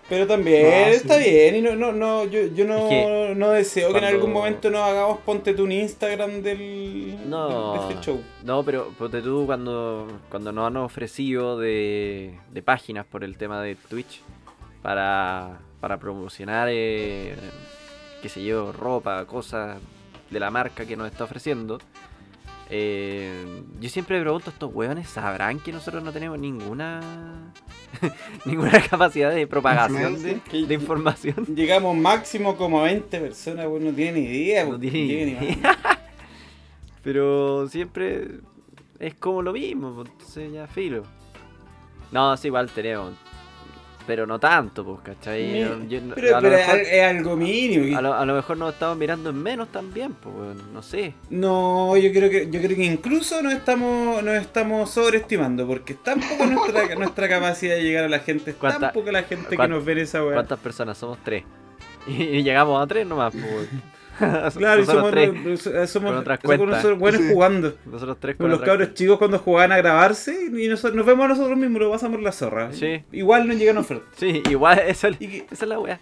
Pero 0.10 0.26
también 0.26 0.86
sí. 0.92 0.96
está 0.96 1.18
bien, 1.18 1.56
y 1.58 1.62
no, 1.62 1.76
no, 1.76 1.92
no, 1.92 2.24
yo, 2.24 2.46
yo 2.56 2.64
no, 2.64 2.78
Es 2.78 2.90
que 2.90 3.34
no 3.36 3.50
deseo 3.50 3.92
que 3.92 3.98
en 3.98 4.06
algún 4.06 4.32
momento 4.32 4.70
nos 4.70 4.80
hagamos 4.84 5.18
ponte 5.18 5.54
tú 5.54 5.66
un 5.66 5.74
Instagram 5.74 6.42
del, 6.44 7.18
No, 7.30 7.74
de 7.74 7.94
este 7.94 8.06
show. 8.06 8.22
no, 8.46 8.64
pero 8.64 8.94
ponte 8.98 9.22
tú 9.22 9.44
cuando, 9.46 10.08
cuando 10.30 10.54
nos 10.54 10.66
han 10.68 10.78
ofrecido 10.78 11.60
de, 11.60 12.40
de 12.54 12.64
páginas 12.64 13.06
por 13.06 13.26
el 13.26 13.36
tema 13.38 13.62
de 13.62 13.76
Twitch 13.76 14.22
para, 14.82 15.58
para 15.80 15.98
promocionar, 15.98 16.68
eh, 16.72 17.36
qué 18.22 18.30
sé 18.30 18.44
yo, 18.44 18.72
ropa, 18.72 19.26
cosas 19.26 19.78
de 20.30 20.40
la 20.40 20.52
marca 20.52 20.86
que 20.86 20.98
nos 20.98 21.12
está 21.12 21.24
ofreciendo. 21.24 21.80
eh, 22.70 23.64
yo 23.80 23.90
siempre 23.90 24.18
me 24.18 24.24
pregunto, 24.24 24.50
¿estos 24.50 24.74
hueones 24.74 25.08
sabrán 25.10 25.60
que 25.60 25.72
nosotros 25.72 26.04
no 26.04 26.12
tenemos 26.12 26.38
ninguna 26.38 27.54
ninguna 28.46 28.82
capacidad 28.82 29.32
de 29.34 29.48
propagación 29.48 30.22
de, 30.22 30.74
información? 30.74 31.46
Llegamos 31.56 31.96
máximo 31.96 32.58
como 32.58 32.82
a 32.82 32.84
20 32.84 33.20
personas, 33.20 33.68
pues 33.68 33.84
no 33.84 33.92
tienen 33.92 34.16
ni 34.16 34.30
idea. 34.30 34.64
No 34.64 34.72
pues, 34.72 34.82
tiene 34.82 35.08
llega 35.08 35.26
ni 35.26 35.48
idea. 35.48 35.58
más. 35.62 35.78
Pero 37.04 37.70
siempre 37.70 38.42
es 39.00 39.14
como 39.16 39.42
lo 39.42 39.54
mismo, 39.54 39.94
pues, 39.96 40.10
entonces 40.10 40.52
ya 40.52 40.68
filo. 40.68 41.04
No, 42.12 42.36
sí, 42.36 42.48
igual 42.48 42.70
tenemos. 42.70 43.14
Pero 44.08 44.26
no 44.26 44.40
tanto, 44.40 44.86
pues, 44.86 45.00
¿cachai? 45.04 45.44
Mi- 45.52 45.60
Yo- 45.60 45.84
yo- 45.88 46.00
Pero, 46.16 46.38
a, 46.38 46.42
lo 46.42 46.48
pero 46.50 46.58
mejor, 46.58 46.80
es, 46.80 47.04
algo 47.04 47.36
mínimo. 47.36 47.98
a 47.98 48.02
lo- 48.02 48.14
a 48.14 48.26
lo 48.26 48.34
mejor 48.36 48.58
nos 48.58 48.74
estamos 48.74 48.98
mirando 48.98 49.30
en 49.32 49.44
menos 49.44 49.68
también, 49.70 50.14
pues, 50.14 50.56
no 50.74 50.82
sé. 50.82 51.14
No, 51.30 51.96
yo 51.98 52.12
creo 52.14 52.30
que 52.30 52.50
yo 52.50 52.62
creo 52.62 52.76
que 52.78 52.86
incluso 52.86 53.42
nos 53.42 53.54
estamos 53.54 54.24
nos 54.24 54.36
estamos 54.36 54.90
sobreestimando 54.90 55.68
porque 55.68 55.94
es 55.94 56.02
tan 56.04 56.20
nuestra 56.20 56.96
nuestra 56.98 57.28
capacidad 57.30 57.76
de 57.76 57.84
llegar 57.84 58.06
a 58.06 58.10
la 58.10 58.20
gente, 58.20 58.52
es 58.52 58.58
tan 58.58 58.72
¿Cuánta- 58.72 58.94
poca 58.94 59.12
la 59.12 59.24
gente 59.24 59.58
que 59.58 59.68
nos 59.68 59.84
ve 59.84 59.92
en 59.92 59.98
esa 60.00 60.24
weá. 60.24 60.34
¿Cuántas 60.36 60.60
personas? 60.60 60.98
Somos 60.98 61.18
tres. 61.24 61.44
Y, 62.08 62.42
llegamos 62.44 62.82
a 62.82 62.88
tres 62.88 63.06
nomás, 63.06 63.34
pues. 63.34 63.68
Claro, 64.58 64.86
somos, 64.86 65.12
tres. 65.12 65.62
somos, 65.62 65.90
somos, 65.90 67.00
buenos 67.00 67.22
jugando. 67.32 67.76
Nosotros 67.86 68.18
tres 68.20 68.36
Con 68.36 68.50
los 68.50 68.62
cabros 68.62 68.94
chicos 68.94 69.18
cuando 69.18 69.40
jugaban 69.40 69.72
a 69.72 69.78
grabarse 69.78 70.50
y 70.52 70.68
nosotros, 70.68 70.96
nos 70.96 71.06
vemos 71.06 71.26
a 71.26 71.28
nosotros 71.30 71.58
mismos, 71.58 71.82
lo 71.82 71.92
pasamos 71.92 72.22
la 72.22 72.32
zorra. 72.32 72.72
Sí. 72.74 73.04
Igual 73.12 73.48
nos 73.48 73.58
llegan 73.58 73.78
ofertas. 73.78 74.08
Sí, 74.18 74.42
igual, 74.50 74.80
eso, 74.88 75.10
¿Y, 75.10 75.14
qué- 75.28 75.46
esa 75.52 75.66
es 75.66 75.70
la 75.70 75.80
wea. 75.80 76.00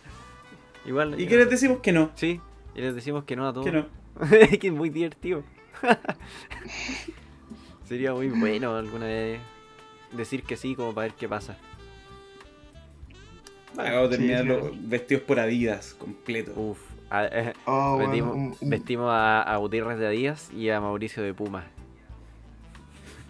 Igual. 0.86 1.20
y 1.20 1.28
qué 1.28 1.38
les 1.38 1.50
decimos 1.50 1.80
que 1.80 1.92
no? 1.92 2.12
Sí, 2.16 2.40
y 2.76 2.82
les 2.82 2.96
decimos 2.96 3.24
que 3.24 3.36
no 3.36 3.48
a 3.48 3.54
todos. 3.54 3.66
Que 3.66 3.72
no. 3.72 3.86
Es 4.32 4.58
que 4.60 4.68
es 4.68 4.74
muy 4.74 4.90
divertido. 4.90 5.44
Sería 7.88 8.14
muy 8.14 8.28
bueno 8.30 8.76
alguna 8.76 9.06
vez 9.06 9.40
decir 10.12 10.44
que 10.44 10.58
sí 10.58 10.76
como 10.76 10.94
para 10.94 11.08
ver 11.08 11.16
qué 11.18 11.28
pasa. 11.28 11.58
Acabo 13.78 14.08
de 14.08 14.18
terminar 14.18 14.44
sí. 14.44 14.48
los 14.48 14.90
vestidos 14.90 15.24
por 15.24 15.40
Adidas, 15.40 15.94
completo. 15.96 16.54
Uf. 16.56 16.80
A- 17.10 17.26
eh, 17.26 17.54
Oh, 17.66 17.98
vestimos, 17.98 18.36
un- 18.36 18.56
un- 18.60 18.70
vestimos 18.70 19.10
a, 19.12 19.42
a 19.42 19.58
Gutiérrez 19.58 19.98
de 20.00 20.10
Díaz 20.10 20.52
y 20.54 20.70
a 20.70 20.80
Mauricio 20.82 21.24
de 21.24 21.34
Puma. 21.34 21.66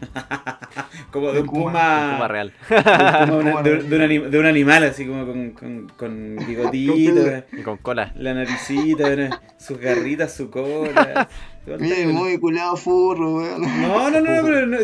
Como 1.12 1.28
de 1.28 1.34
de 1.36 1.42
un 1.42 1.48
puma. 1.48 2.16
Puma 2.16 2.28
real. 2.28 2.54
como 2.68 3.38
una- 3.40 3.62
de, 3.62 3.84
de 3.84 3.96
un 3.96 4.02
anim- 4.02 4.30
de 4.30 4.40
un 4.40 4.46
animal 4.46 4.84
así 4.84 5.08
como 5.08 5.26
con, 5.26 5.52
con, 5.52 5.88
con 5.98 6.36
bigotito, 6.46 7.22
Y 7.54 7.62
con 7.64 7.78
cola. 7.78 8.12
la 8.18 8.34
naricita, 8.34 9.08
una- 9.08 9.42
sus 9.58 9.78
garritas, 9.80 10.34
su 10.34 10.50
cola. 10.50 11.28
Miren, 11.80 12.12
muy 12.12 12.38
culado 12.40 12.76
furro, 12.78 13.38
weón. 13.38 13.62
No, 13.82 14.10
no, 14.12 14.20
no, 14.22 14.44
pero 14.44 14.68
no, 14.68 14.78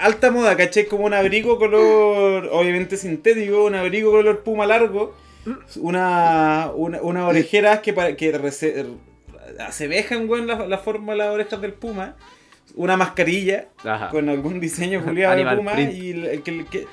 alta 0.00 0.30
moda, 0.30 0.56
caché 0.56 0.86
como 0.86 1.04
un 1.06 1.14
abrigo 1.14 1.58
color, 1.58 2.48
obviamente 2.52 2.96
sintético, 2.96 3.64
un 3.64 3.74
abrigo 3.74 4.12
color 4.12 4.40
puma 4.44 4.64
largo, 4.66 5.14
una, 5.76 6.70
una, 6.74 7.26
orejeras 7.26 7.80
que, 7.80 7.92
para- 7.92 8.16
que 8.16 8.32
rese- 8.38 8.86
asemejan, 9.60 10.28
weón, 10.28 10.46
la, 10.46 10.66
la 10.66 10.78
forma 10.78 11.12
de 11.12 11.18
las 11.18 11.28
orejas 11.28 11.60
del 11.60 11.72
puma, 11.72 12.16
una 12.74 12.96
mascarilla 12.96 13.66
Ajá. 13.84 14.08
con 14.10 14.28
algún 14.28 14.60
diseño 14.60 15.02
culiado 15.04 15.36
de 15.36 15.56
puma 15.56 15.72
print. 15.72 15.92
y 15.94 16.10
el, 16.10 16.42
que, 16.42 16.64
que 16.66 16.86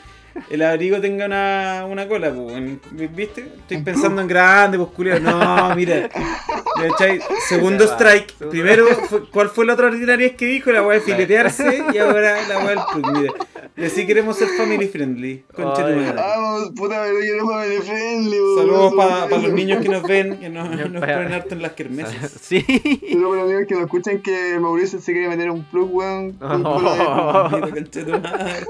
el 0.49 0.61
abrigo 0.63 0.99
tenga 0.99 1.25
una, 1.25 1.85
una 1.87 2.07
cola, 2.07 2.29
pues, 2.29 2.51
weón. 2.51 2.81
¿viste? 3.13 3.41
Estoy 3.59 3.81
pensando 3.83 4.21
en 4.21 4.27
grande, 4.27 4.77
pues 4.77 4.89
culiado. 4.91 5.19
No, 5.21 5.75
mira. 5.75 6.09
Segundo 7.47 7.85
strike. 7.85 8.33
Primero, 8.49 8.85
¿cuál 9.31 9.49
fue 9.49 9.65
la 9.65 9.73
otra 9.73 9.87
ordinaria 9.87 10.35
que 10.35 10.45
dijo? 10.45 10.71
La 10.71 10.81
weá 10.83 10.99
de 10.99 11.05
filetearse 11.05 11.83
y 11.93 11.97
ahora 11.97 12.37
la 12.47 12.57
weá 12.59 12.69
del 12.69 13.21
mira. 13.21 13.33
Y 13.77 13.83
así 13.83 14.07
queremos 14.07 14.37
ser 14.37 14.47
family 14.49 14.87
friendly. 14.87 15.43
Concha 15.53 15.85
tu 15.87 15.95
madre. 15.95 16.13
Vamos, 16.13 16.71
puta, 16.75 17.01
pero 17.03 17.19
yo 17.23 17.43
no 17.43 17.49
family 17.49 17.77
friendly, 17.81 18.39
weón. 18.39 18.57
Saludos 18.57 18.93
para 18.95 19.25
weón. 19.25 19.43
los 19.43 19.51
niños 19.51 19.81
que 19.81 19.89
nos 19.89 20.03
ven, 20.03 20.37
que 20.39 20.49
nos, 20.49 20.69
Ya, 20.77 20.85
nos 20.85 21.01
ponen 21.01 21.33
harto 21.33 21.55
en 21.55 21.61
las 21.61 21.73
kermeses. 21.73 22.31
Sí. 22.41 22.61
Saludos 22.61 23.29
para 23.29 23.41
los 23.41 23.51
niños 23.51 23.67
que 23.67 23.73
nos 23.75 23.83
escuchan 23.83 24.21
que 24.21 24.59
Mauricio 24.59 24.99
se 24.99 25.11
quiere 25.11 25.27
meter 25.27 25.51
un 25.51 25.63
plug, 25.65 25.93
weón. 25.93 26.33
concha 26.39 28.05
tu 28.05 28.11
madre. 28.11 28.65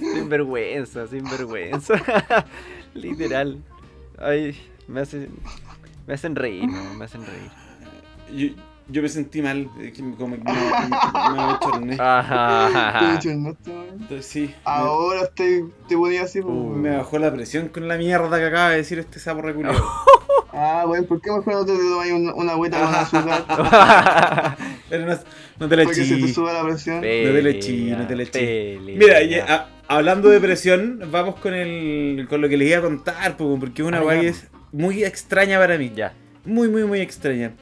Sin 0.00 0.28
vergüenza, 0.28 1.06
sin 1.06 1.24
vergüenza. 1.24 1.94
Literal. 2.94 3.62
Ay, 4.18 4.56
me 4.86 5.00
hacen. 5.00 5.28
Me 6.06 6.14
hacen 6.14 6.36
reír, 6.36 6.66
¿no? 6.66 6.94
Me 6.94 7.04
hacen 7.04 7.22
reír. 7.26 7.50
Yo, 8.32 8.62
yo 8.88 9.02
me 9.02 9.08
sentí 9.08 9.40
mal, 9.42 9.68
que 9.94 10.02
me- 10.02 10.14
como 10.16 10.36
que 10.36 10.42
me. 11.80 11.96
Te 11.96 12.02
Ajá. 12.02 13.20
sí, 13.20 13.28
me- 13.34 14.54
Ahora 14.64 15.22
estoy, 15.22 15.64
te 15.88 15.96
ponía 15.96 16.22
así, 16.22 16.40
Uh. 16.40 16.50
me 16.74 16.96
bajó 16.96 17.18
la 17.18 17.32
presión 17.32 17.68
con 17.68 17.88
la 17.88 17.96
mierda 17.96 18.38
que 18.38 18.46
acaba 18.46 18.70
de 18.70 18.76
decir 18.78 18.98
este 18.98 19.18
sapo 19.20 19.42
reculeado. 19.42 19.82
Ah, 20.56 20.84
weón, 20.86 21.04
¿por 21.06 21.20
qué 21.20 21.32
mejor 21.32 21.52
no 21.52 21.66
te 21.66 21.72
tomas 21.72 22.08
una, 22.12 22.32
una 22.34 22.52
agüita 22.52 22.78
con 22.80 22.94
azúcar? 22.94 23.44
Pero 24.88 25.04
no, 25.06 25.18
no 25.58 25.68
te 25.68 25.76
la 25.76 25.82
Para 25.82 25.96
que 25.96 26.04
se 26.04 26.14
te 26.14 26.20
la 26.52 26.62
presión. 26.62 26.94
No 26.96 27.00
te 27.02 27.42
le 27.42 27.50
eché, 27.50 27.96
no 27.96 28.06
te 28.06 28.14
le 28.14 28.22
eché. 28.22 28.78
Mira, 28.80 29.20
y, 29.24 29.34
a- 29.34 29.66
hablando 29.88 30.28
de 30.28 30.38
presión, 30.38 31.00
vamos 31.10 31.34
con 31.40 31.54
el 31.54 32.26
con 32.30 32.40
lo 32.40 32.48
que 32.48 32.56
les 32.56 32.68
iba 32.68 32.78
a 32.78 32.82
contar, 32.82 33.36
po, 33.36 33.56
porque 33.58 33.82
es 33.82 33.88
una 33.88 33.98
Ah, 33.98 34.04
weá 34.04 34.14
ya. 34.14 34.20
que 34.20 34.28
es 34.28 34.46
muy 34.70 35.02
extraña 35.02 35.58
para 35.58 35.76
mí. 35.76 35.90
Ya. 35.92 36.14
Muy, 36.44 36.68
muy, 36.68 36.84
muy 36.84 37.00
extraña. 37.00 37.52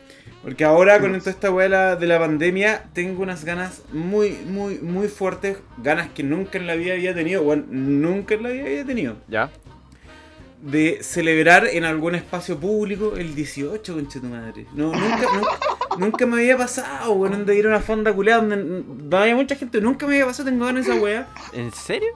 Porque 0.42 0.64
ahora 0.64 0.98
con 1.00 1.16
toda 1.20 1.30
esta 1.30 1.50
weá 1.52 1.64
de 1.64 1.68
la- 1.70 1.96
de 1.96 2.06
la 2.06 2.18
pandemia 2.18 2.84
tengo 2.92 3.22
unas 3.22 3.44
ganas 3.44 3.82
muy, 3.92 4.30
muy, 4.44 4.78
muy 4.80 5.06
fuertes. 5.06 5.58
Ganas 5.78 6.08
que 6.10 6.24
nunca 6.24 6.58
en 6.58 6.66
la 6.66 6.74
vida 6.74 6.94
había 6.94 7.14
tenido. 7.14 7.44
Bueno, 7.44 7.64
nunca 7.70 8.34
en 8.34 8.42
la 8.42 8.48
vida 8.48 8.64
había 8.64 8.84
tenido. 8.84 9.16
Ya. 9.28 9.50
De 10.62 10.98
celebrar 11.02 11.66
en 11.66 11.84
algún 11.84 12.14
espacio 12.14 12.58
público 12.58 13.14
el 13.16 13.34
18, 13.34 13.94
concha 13.94 14.20
tu 14.20 14.26
madre. 14.26 14.66
No, 14.74 14.92
nunca, 14.92 15.26
nunca, 15.34 15.58
nunca 15.98 16.26
me 16.26 16.36
había 16.36 16.56
pasado, 16.56 17.12
weón, 17.12 17.44
de 17.46 17.56
ir 17.56 17.66
a 17.66 17.70
una 17.70 17.80
fonda 17.80 18.12
culeada 18.12 18.42
donde 18.42 18.84
no 19.10 19.16
había 19.16 19.34
mucha 19.36 19.54
gente. 19.56 19.80
Nunca 19.80 20.06
me 20.06 20.14
había 20.14 20.26
pasado, 20.26 20.48
tengo 20.50 20.64
ganas 20.64 20.86
de 20.86 20.92
esa 20.92 21.00
weá. 21.02 21.28
¿En 21.52 21.72
serio? 21.72 22.08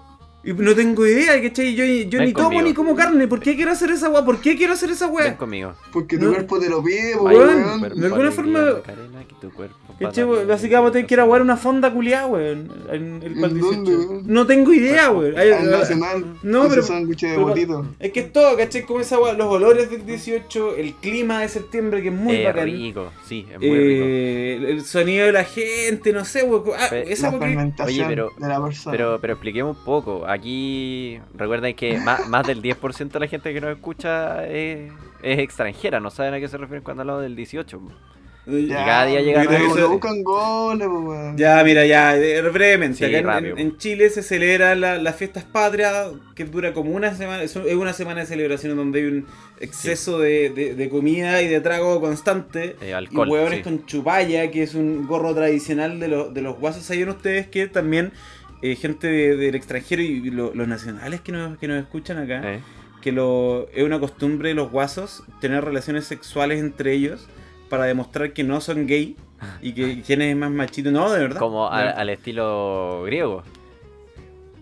Y 0.46 0.52
no 0.52 0.74
tengo 0.76 1.04
idea, 1.06 1.42
¿cachai? 1.42 1.74
Yo, 1.74 1.84
yo 1.84 2.18
Ven 2.20 2.28
ni 2.28 2.32
tomo 2.32 2.44
conmigo. 2.46 2.62
ni 2.68 2.72
como 2.74 2.94
carne. 2.94 3.26
¿Por 3.26 3.40
qué 3.40 3.56
quiero 3.56 3.72
hacer 3.72 3.90
esa 3.90 4.08
weá? 4.08 4.24
¿Por 4.24 4.40
qué 4.40 4.56
quiero 4.56 4.74
hacer 4.74 4.90
esa 4.90 5.06
Ven 5.06 5.14
weá? 5.16 5.36
conmigo. 5.36 5.74
Porque 5.92 6.16
tu 6.18 6.26
No. 6.26 6.32
cuerpo 6.34 6.58
te 6.60 6.68
lo 6.70 6.82
pide, 6.84 7.14
Ay, 7.14 7.18
weón. 7.20 7.36
weón. 7.36 7.78
Cuerpo, 7.80 7.96
de 7.98 8.06
alguna 8.06 8.06
alegría, 8.28 8.30
forma- 8.30 8.60
Macarena, 8.74 9.24
que 9.28 9.34
tu 9.40 9.52
cuerpo, 9.52 9.76
¿Cachai? 9.98 10.24
para 10.24 10.26
weón? 10.38 10.50
Así 10.52 10.68
que 10.68 10.74
vamos 10.76 10.90
a 10.90 10.92
tener 10.92 11.06
que 11.08 11.14
ir 11.14 11.20
a 11.20 11.24
jugar 11.24 11.42
una 11.42 11.56
fonda 11.56 11.92
culiada, 11.92 12.26
weón. 12.28 12.70
En 12.92 13.20
el 13.24 13.32
¿En 13.32 13.40
pal 13.40 13.58
dónde, 13.58 13.90
18. 13.90 14.08
weón? 14.12 14.22
No 14.26 14.46
tengo 14.46 14.72
idea, 14.72 15.10
weón. 15.10 15.34
Ay, 15.36 15.50
Al 15.50 15.58
ay, 15.64 15.66
nacional. 15.80 16.24
No, 16.44 16.60
con 16.60 16.68
pero- 16.70 16.82
su 16.82 16.88
sándwich 16.88 17.20
de 17.22 17.28
pero- 17.34 17.42
botito. 17.48 17.86
Es 17.98 18.12
que 18.12 18.20
es 18.20 18.32
todo, 18.32 18.56
¿cachai? 18.56 18.82
Como 18.82 19.00
esa 19.00 19.18
weá, 19.18 19.32
los 19.32 19.48
olores 19.48 19.90
del 19.90 20.06
18, 20.06 20.76
el 20.76 20.94
clima 20.94 21.40
de 21.40 21.48
septiembre 21.48 22.02
que 22.02 22.08
es 22.10 22.14
muy 22.14 22.36
Eh, 22.36 22.44
bacán. 22.44 22.66
rico, 22.66 23.10
sí, 23.26 23.46
es 23.52 23.58
muy 23.58 23.68
rico. 23.70 24.04
Eh, 24.06 24.66
el 24.70 24.84
sonido 24.84 25.26
de 25.26 25.32
la 25.32 25.42
gente, 25.44 26.12
no 26.12 26.24
sé, 26.24 26.44
weón. 26.44 26.62
Ah, 26.78 26.86
Pe- 26.88 27.12
esa 27.12 27.30
La 27.32 27.38
weá 27.38 27.40
que- 27.40 27.46
fermentación 27.54 28.06
Oye, 28.06 28.14
pero- 28.14 28.30
de 28.38 28.48
la 28.48 28.62
persona. 28.62 28.92
Pero, 28.96 29.18
pero 29.20 29.32
expliquemos 29.32 29.76
un 29.76 29.84
poco. 29.84 30.24
Aquí 30.36 31.18
recuerden 31.34 31.74
que 31.74 31.98
más, 31.98 32.28
más 32.28 32.46
del 32.46 32.62
10% 32.62 33.10
de 33.10 33.20
la 33.20 33.26
gente 33.26 33.52
que 33.54 33.60
nos 33.60 33.70
escucha 33.74 34.46
es, 34.46 34.92
es 35.22 35.38
extranjera. 35.38 35.98
No 36.00 36.10
saben 36.10 36.34
a 36.34 36.40
qué 36.40 36.48
se 36.48 36.56
refieren 36.58 36.82
cuando 36.84 37.02
hablamos 37.02 37.22
del 37.22 37.34
18. 37.36 37.78
po. 37.80 37.90
Y 38.48 38.68
cada 38.68 39.06
día 39.06 39.20
llega 39.22 39.42
buscan 39.88 40.22
goles. 40.22 40.86
Ya, 41.34 41.64
mira, 41.64 41.84
ya, 41.84 42.16
eh, 42.16 42.40
brevemente. 42.42 42.98
Sí, 42.98 43.12
acá 43.12 43.38
en- 43.38 43.76
Chile 43.76 44.08
se 44.08 44.22
celebran 44.22 44.80
la- 44.80 44.98
las 44.98 45.16
fiestas 45.16 45.42
patrias, 45.42 46.10
que 46.36 46.44
dura 46.44 46.72
como 46.72 46.92
una 46.92 47.12
semana, 47.16 47.42
es 47.42 47.56
un- 47.56 47.66
es 47.66 47.74
una 47.74 47.92
semana 47.92 48.20
de 48.20 48.26
celebración 48.26 48.76
donde 48.76 49.00
hay 49.00 49.06
un 49.06 49.26
exceso 49.58 50.20
de, 50.20 50.50
de- 50.50 50.74
de 50.76 50.88
comida 50.88 51.42
y 51.42 51.48
de 51.48 51.60
trago 51.60 52.00
constante. 52.00 52.76
Eh, 52.82 52.94
alcohol, 52.94 53.26
y 53.26 53.30
hueones 53.32 53.58
sí. 53.58 53.62
con 53.64 53.84
chupalla, 53.84 54.48
que 54.52 54.62
es 54.62 54.76
un 54.76 55.08
gorro 55.08 55.34
tradicional 55.34 55.98
de, 55.98 56.06
los 56.06 56.32
de 56.32 56.42
los 56.42 56.56
guasos. 56.56 56.84
¿Saben 56.84 57.08
ustedes 57.08 57.48
que 57.48 57.66
también 57.66 58.12
eh, 58.62 58.74
gente 58.76 59.06
de- 59.06 59.36
del 59.36 59.54
extranjero 59.54 60.02
y 60.02 60.30
lo- 60.30 60.54
los 60.54 60.66
nacionales 60.68 61.20
que 61.20 61.32
nos, 61.32 61.58
que 61.58 61.68
nos 61.68 61.78
escuchan 61.82 62.18
acá, 62.18 62.40
Eh, 62.54 62.60
que 63.02 63.12
lo, 63.12 63.68
es 63.74 63.84
una 63.84 64.00
costumbre 64.00 64.48
de 64.50 64.54
los 64.54 64.70
guasos 64.70 65.22
tener 65.40 65.64
relaciones 65.64 66.04
sexuales 66.06 66.60
entre 66.60 66.92
ellos 66.92 67.28
para 67.68 67.84
demostrar 67.84 68.32
que 68.32 68.42
no 68.44 68.60
son 68.60 68.86
gay 68.86 69.16
y 69.62 69.72
que 69.72 70.02
quién 70.06 70.22
es 70.22 70.36
más 70.36 70.50
machito. 70.50 70.90
No, 70.90 71.10
de 71.10 71.20
verdad. 71.20 71.38
Como 71.38 71.68
al 71.70 72.08
estilo 72.10 73.02
griego. 73.04 73.42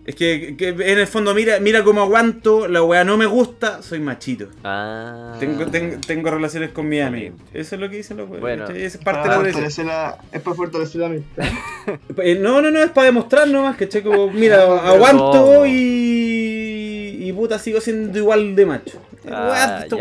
Es 0.05 0.13
que, 0.13 0.55
que 0.55 0.69
en 0.69 0.99
el 0.99 1.07
fondo, 1.07 1.33
mira, 1.33 1.59
mira 1.59 1.83
cómo 1.83 2.01
aguanto, 2.01 2.67
la 2.67 2.83
weá 2.83 3.03
no 3.03 3.17
me 3.17 3.25
gusta, 3.25 3.81
soy 3.81 3.99
machito. 3.99 4.49
Ah. 4.63 5.35
Tengo, 5.39 5.65
tengo, 5.65 5.95
tengo 6.05 6.29
relaciones 6.29 6.69
con 6.71 6.87
mi 6.87 6.99
amigo. 7.01 7.35
Eso 7.53 7.73
es 7.73 7.81
lo 7.81 7.89
que 7.89 7.97
dicen 7.97 8.17
los 8.17 8.29
weones. 8.29 8.41
Bueno. 8.41 8.67
es 8.69 8.97
parte 8.97 9.27
de 9.27 9.35
Para 9.35 9.41
la 9.41 9.83
la, 9.83 10.17
es 10.31 10.41
para 10.41 10.55
fortalecer 10.55 11.01
la 11.01 11.07
amistad. 11.07 11.45
Eh, 12.17 12.37
No, 12.39 12.61
no, 12.61 12.69
no, 12.69 12.79
es 12.79 12.91
para 12.91 13.05
demostrar 13.05 13.47
nomás, 13.47 13.77
¿cachai? 13.77 14.03
Como, 14.03 14.31
mira, 14.31 14.63
aguanto 14.89 15.65
y. 15.65 17.17
y 17.21 17.33
puta, 17.33 17.57
sigo 17.57 17.81
siendo 17.81 18.17
igual 18.19 18.55
de 18.55 18.65
macho. 18.67 19.01
Ah, 19.31 19.79
estos 19.83 19.99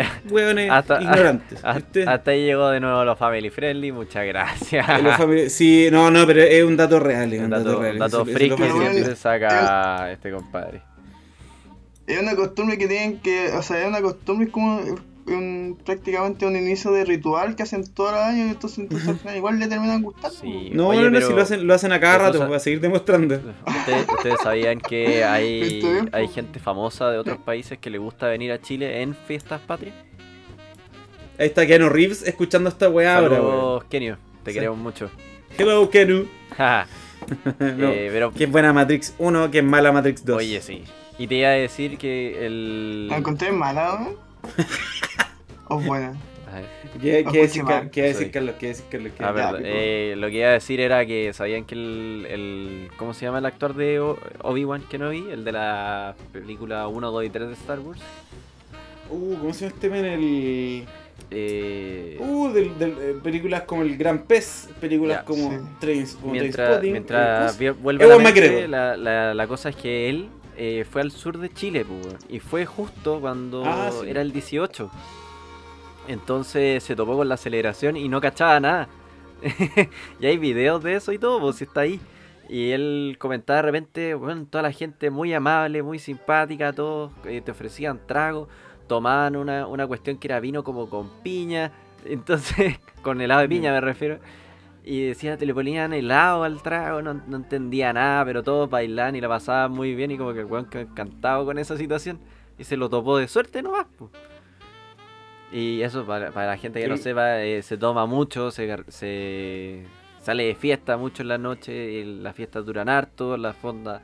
Hasta- 0.70 1.02
ignorantes. 1.02 1.58
Hasta, 2.06 2.30
ahí 2.30 2.44
llegó 2.44 2.68
de 2.70 2.80
nuevo 2.80 3.04
los 3.04 3.18
family 3.18 3.50
friendly, 3.50 3.92
muchas 3.92 4.26
gracias. 4.26 4.86
Sí, 5.52 5.88
no, 5.90 6.10
no, 6.10 6.26
pero 6.26 6.42
es 6.42 6.62
un 6.64 6.76
dato 6.76 7.00
real. 7.00 7.32
Es 7.32 7.38
un 7.38 7.44
Un 7.46 7.50
dato, 7.50 7.64
dato, 7.64 7.80
real. 7.82 7.98
dato 7.98 8.22
Eso- 8.22 8.32
friki 8.32 8.50
lo 8.50 8.56
que 8.56 8.70
siempre 8.90 9.16
saca 9.16 10.10
este 10.12 10.30
compadre. 10.30 10.82
Es 12.06 12.20
una 12.20 12.34
costumbre 12.36 12.76
que 12.76 12.86
tienen 12.86 13.18
que, 13.20 13.50
o 13.52 13.62
sea, 13.62 13.80
es 13.80 13.88
una 13.88 14.02
costumbre 14.02 14.48
como 14.50 14.80
un, 15.26 15.78
prácticamente 15.84 16.46
un 16.46 16.56
inicio 16.56 16.90
de 16.92 17.04
ritual 17.04 17.56
que 17.56 17.62
hacen 17.62 17.84
todos 17.92 18.12
los 18.12 18.20
años, 18.20 18.50
entonces, 18.50 18.78
entonces 18.80 19.08
al 19.08 19.16
final 19.18 19.36
igual 19.36 19.58
le 19.58 19.68
terminan 19.68 20.02
gustando. 20.02 20.36
Sí. 20.38 20.70
No, 20.72 20.88
Oye, 20.88 21.00
no, 21.00 21.06
no, 21.10 21.12
pero- 21.14 21.26
si 21.28 21.32
lo 21.34 21.42
hacen, 21.42 21.66
lo 21.66 21.74
hacen 21.74 21.92
a 21.92 22.00
cada 22.00 22.18
rato, 22.18 22.32
tú 22.32 22.38
sa- 22.38 22.46
va 22.48 22.56
a 22.56 22.60
seguir 22.60 22.80
demostrando. 22.80 23.34
¿Ustedes, 23.66 24.06
ustedes 24.08 24.36
sabían 24.42 24.80
que 24.80 25.24
hay, 25.24 25.82
hay 26.12 26.28
gente 26.28 26.58
famosa 26.60 27.10
de 27.10 27.18
otros 27.18 27.38
países 27.38 27.78
que 27.78 27.90
le 27.90 27.98
gusta 27.98 28.26
venir 28.28 28.52
a 28.52 28.60
Chile 28.60 29.02
en 29.02 29.14
fiestas 29.14 29.60
patrias? 29.60 29.94
Ahí 31.38 31.46
está 31.46 31.66
Keanu 31.66 31.88
Reeves 31.88 32.22
escuchando 32.22 32.68
esta 32.68 32.88
weá 32.88 33.18
ahora. 33.18 33.36
Saludos, 33.36 33.84
Kenio, 33.84 34.18
te 34.44 34.50
Sí. 34.52 34.54
queremos 34.54 34.78
mucho. 34.78 35.10
Hello, 35.58 35.88
Keanu. 35.90 36.26
Ja, 36.56 36.86
No, 37.58 37.88
eh, 37.90 38.10
pero, 38.12 38.32
Que 38.32 38.44
es 38.44 38.50
buena 38.52 38.72
Matrix 38.72 39.14
1, 39.18 39.50
que 39.50 39.58
es 39.58 39.64
mala 39.64 39.90
Matrix 39.90 40.24
2. 40.24 40.36
oye, 40.36 40.60
sí. 40.60 40.84
Y 41.18 41.26
te 41.26 41.36
iba 41.36 41.48
a 41.48 41.52
decir 41.52 41.96
que 41.96 42.44
el... 42.46 43.08
¿La 43.08 43.16
encontré 43.16 43.50
mala, 43.52 43.98
¿no? 44.00 44.23
¿O 45.68 45.78
buena? 45.80 46.14
A 46.50 46.56
ver, 46.58 46.66
¿Qué, 47.00 47.24
qué 47.32 47.38
decir, 47.42 47.64
qué 47.90 48.02
decir. 48.02 48.30
Carlos? 48.30 48.54
¿Qué 48.60 48.66
decir 48.68 48.84
Carlos? 48.90 49.12
¿Qué- 49.16 49.24
Ah, 49.24 49.34
Ya. 49.36 49.58
Eh, 49.64 50.14
lo 50.16 50.28
que 50.28 50.34
iba 50.38 50.48
a 50.48 50.52
decir 50.52 50.78
era 50.80 51.04
que 51.04 51.32
sabían 51.32 51.64
que 51.64 51.74
el, 51.74 52.26
el 52.30 52.88
¿cómo 52.96 53.12
se 53.14 53.24
llama 53.26 53.38
el 53.38 53.46
actor 53.46 53.74
de 53.74 53.98
Obi-Wan 54.42 54.82
Kenobi? 54.82 55.30
El 55.30 55.44
de 55.44 55.52
la 55.52 56.14
película 56.32 56.86
1, 56.86 57.10
2 57.10 57.24
y 57.24 57.30
3 57.30 57.48
de 57.48 57.54
Star 57.54 57.80
Wars. 57.80 58.00
Uh, 59.10 59.36
¿cómo 59.38 59.52
se 59.52 59.64
llama 59.64 59.74
este 59.74 59.90
men? 59.90 60.04
El... 60.04 60.84
Eh, 61.30 62.18
Uh, 62.20 62.48
del, 62.52 62.78
del- 62.78 62.96
eh, 63.00 63.16
películas 63.22 63.62
como 63.62 63.82
El 63.82 63.96
Gran 63.96 64.22
Pez, 64.24 64.68
películas 64.80 65.18
Ya, 65.18 65.24
como 65.24 65.50
sí. 65.50 65.56
Trains, 65.80 66.14
como 66.14 66.32
mientras 66.32 66.54
Trainspotting, 66.54 66.92
mientras 66.92 67.58
vuelve 67.82 68.04
a 68.12 68.18
mente, 68.18 68.68
la, 68.68 68.96
la, 68.96 69.34
la 69.34 69.46
cosa 69.48 69.70
es 69.70 69.76
que 69.76 70.08
él 70.10 70.28
eh, 70.56 70.84
fue 70.90 71.00
al 71.02 71.10
sur 71.10 71.38
de 71.38 71.50
Chile 71.52 71.84
pues, 71.84 72.16
y 72.28 72.40
fue 72.40 72.66
justo 72.66 73.20
cuando 73.20 73.64
Ah, 73.64 73.90
sí. 73.92 74.08
era 74.08 74.20
el 74.22 74.32
18. 74.32 74.90
Entonces 76.08 76.82
se 76.82 76.94
topó 76.96 77.16
con 77.16 77.28
la 77.28 77.36
celebración 77.36 77.96
y 77.96 78.08
no 78.08 78.20
cachaba 78.20 78.60
nada. 78.60 78.88
y 80.20 80.26
hay 80.26 80.38
videos 80.38 80.82
de 80.82 80.94
eso 80.96 81.12
y 81.12 81.18
todo, 81.18 81.40
pues 81.40 81.56
si 81.56 81.64
está 81.64 81.80
ahí. 81.80 82.00
Y 82.48 82.70
él 82.72 83.16
comentaba 83.18 83.56
de 83.58 83.62
repente, 83.62 84.14
bueno, 84.14 84.46
toda 84.50 84.62
la 84.62 84.72
gente 84.72 85.08
muy 85.10 85.32
amable, 85.32 85.82
muy 85.82 85.98
simpática, 85.98 86.72
todos 86.74 87.10
eh, 87.24 87.40
te 87.42 87.52
ofrecían 87.52 88.00
trago, 88.06 88.48
tomaban 88.86 89.36
una, 89.36 89.66
una 89.66 89.86
cuestión 89.86 90.18
que 90.18 90.28
era 90.28 90.40
vino 90.40 90.62
como 90.62 90.90
con 90.90 91.08
piña, 91.22 91.72
entonces, 92.04 92.78
con 93.02 93.20
helado 93.22 93.40
de 93.40 93.48
piña 93.48 93.72
me 93.72 93.80
refiero. 93.80 94.18
Y 94.84 95.06
decía, 95.06 95.38
te 95.38 95.46
le 95.46 95.54
ponían 95.54 95.94
helado 95.94 96.44
al 96.44 96.62
trago, 96.62 97.00
no, 97.00 97.14
no 97.14 97.36
entendía 97.38 97.92
nada, 97.94 98.22
pero 98.26 98.42
todos 98.42 98.68
bailaban 98.68 99.16
y 99.16 99.20
la 99.20 99.28
pasaban 99.28 99.72
muy 99.72 99.94
bien 99.94 100.10
y 100.10 100.18
como 100.18 100.34
que 100.34 100.40
el 100.40 100.46
weón 100.46 100.68
encantado 100.72 101.46
con 101.46 101.58
esa 101.58 101.76
situación. 101.78 102.20
Y 102.58 102.64
se 102.64 102.76
lo 102.76 102.90
topó 102.90 103.16
de 103.16 103.26
suerte 103.26 103.62
nomás. 103.62 103.86
po. 103.98 104.10
Y 105.50 105.82
eso, 105.82 106.04
para, 106.04 106.32
para 106.32 106.48
la 106.48 106.56
gente 106.58 106.80
que 106.80 106.88
no 106.88 106.96
sepa, 106.96 107.40
eh, 107.40 107.62
se 107.62 107.78
toma 107.78 108.06
mucho, 108.06 108.50
se, 108.50 108.76
se 108.88 109.84
sale 110.20 110.44
de 110.44 110.54
fiesta 110.54 110.96
mucho 110.96 111.22
en 111.22 111.28
la 111.28 111.38
noche, 111.38 111.92
y 111.92 112.04
las 112.04 112.34
fiestas 112.34 112.66
duran 112.66 112.88
harto, 112.88 113.36
las 113.36 113.56
fondas, 113.56 114.02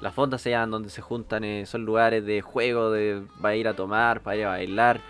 las 0.00 0.14
fondas 0.14 0.40
se 0.40 0.50
llaman 0.50 0.70
donde 0.70 0.90
se 0.90 1.02
juntan, 1.02 1.44
eh, 1.44 1.66
son 1.66 1.84
lugares 1.84 2.24
de 2.24 2.40
juego, 2.40 2.90
de 2.90 3.22
para 3.40 3.56
ir 3.56 3.66
a 3.68 3.74
tomar, 3.74 4.22
para 4.22 4.36
ir 4.36 4.44
a 4.44 4.48
bailar. 4.50 5.00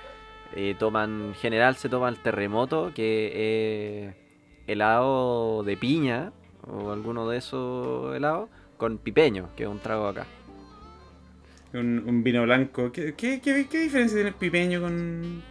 Eh, 0.56 0.74
toman, 0.78 1.26
en 1.28 1.34
general 1.34 1.76
se 1.76 1.88
toma 1.88 2.08
el 2.08 2.18
terremoto, 2.22 2.92
que 2.94 4.08
es 4.08 4.21
helado 4.66 5.62
de 5.64 5.76
piña, 5.76 6.32
o 6.66 6.90
alguno 6.92 7.28
de 7.28 7.38
esos 7.38 8.14
helados, 8.14 8.48
con 8.76 8.98
pipeño, 8.98 9.48
que 9.56 9.64
es 9.64 9.68
un 9.68 9.78
trago 9.78 10.06
acá. 10.06 10.26
Un, 11.72 12.04
un 12.06 12.22
vino 12.22 12.42
blanco. 12.42 12.92
¿Qué, 12.92 13.14
qué, 13.14 13.40
qué, 13.40 13.66
qué 13.70 13.78
diferencia 13.80 14.16
tiene 14.16 14.28
el 14.30 14.34
pipeño 14.34 14.80
con.? 14.80 15.42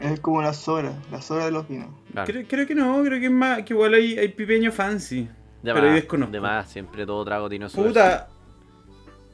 Es 0.00 0.20
como 0.20 0.42
la 0.42 0.52
sobra, 0.52 0.92
la 1.10 1.20
sobra 1.22 1.46
de 1.46 1.50
los 1.50 1.66
vinos. 1.68 1.88
Claro. 2.12 2.30
Creo, 2.30 2.46
creo 2.46 2.66
que 2.66 2.74
no, 2.74 3.02
creo 3.02 3.18
que 3.18 3.26
es 3.26 3.32
más. 3.32 3.62
Que 3.62 3.72
igual 3.72 3.94
hay, 3.94 4.16
hay 4.18 4.28
pipeño 4.28 4.70
fancy. 4.70 5.22
De 5.62 5.72
pero 5.72 5.78
ahí 5.78 5.84
más, 5.86 5.94
desconozco. 5.94 6.32
de 6.32 6.40
más, 6.40 6.70
siempre 6.70 7.04
todo 7.06 7.24
trago 7.24 7.48
tiene 7.48 7.68
su 7.68 7.82
Puta. 7.82 8.28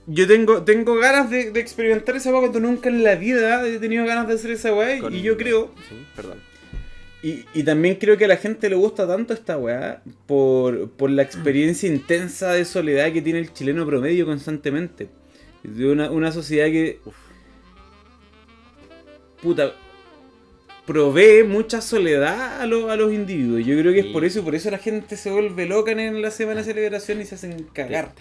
Yo 0.06 0.26
tengo, 0.26 0.62
tengo 0.62 0.94
ganas 0.96 1.28
de, 1.30 1.50
de 1.52 1.60
experimentar 1.60 2.16
esa 2.16 2.30
weá 2.30 2.40
cuando 2.40 2.60
nunca 2.60 2.88
en 2.88 3.04
la 3.04 3.14
vida 3.16 3.64
he 3.66 3.78
tenido 3.78 4.04
ganas 4.06 4.26
de 4.26 4.34
hacer 4.34 4.52
esa 4.52 4.72
weá. 4.72 4.98
Con- 5.00 5.14
Y 5.14 5.20
yo 5.22 5.36
creo. 5.36 5.70
Sí, 5.88 6.06
perdón. 6.16 6.38
Y, 7.22 7.44
y 7.54 7.62
también 7.62 7.96
creo 7.96 8.16
que 8.16 8.24
a 8.24 8.28
la 8.28 8.36
gente 8.36 8.68
le 8.68 8.74
gusta 8.74 9.06
tanto 9.06 9.32
esta 9.32 9.56
weá 9.56 10.02
por, 10.26 10.90
por 10.90 11.08
la 11.10 11.22
experiencia 11.22 11.88
intensa 11.88 12.52
de 12.52 12.64
soledad 12.64 13.12
que 13.12 13.22
tiene 13.22 13.38
el 13.38 13.52
chileno 13.52 13.86
promedio 13.86 14.26
constantemente. 14.26 15.08
De 15.62 15.90
una, 15.92 16.10
una 16.10 16.32
sociedad 16.32 16.66
que. 16.66 16.98
Uf. 17.04 17.14
Puta. 19.40 19.72
Provee 20.86 21.44
mucha 21.44 21.80
soledad 21.80 22.60
a, 22.60 22.66
lo- 22.66 22.90
a 22.90 22.96
los 22.96 23.12
individuos. 23.12 23.64
Yo 23.64 23.78
creo 23.78 23.92
que 23.92 24.00
es 24.00 24.06
por 24.06 24.24
eso, 24.24 24.40
y 24.40 24.42
por 24.42 24.56
eso 24.56 24.68
la 24.70 24.78
gente 24.78 25.16
se 25.16 25.30
vuelve 25.30 25.64
loca 25.66 25.92
en 25.92 26.20
la 26.20 26.30
semana 26.32 26.58
de 26.60 26.64
celebración 26.64 27.20
y 27.20 27.24
se 27.24 27.36
hacen 27.36 27.64
cagar. 27.72 28.14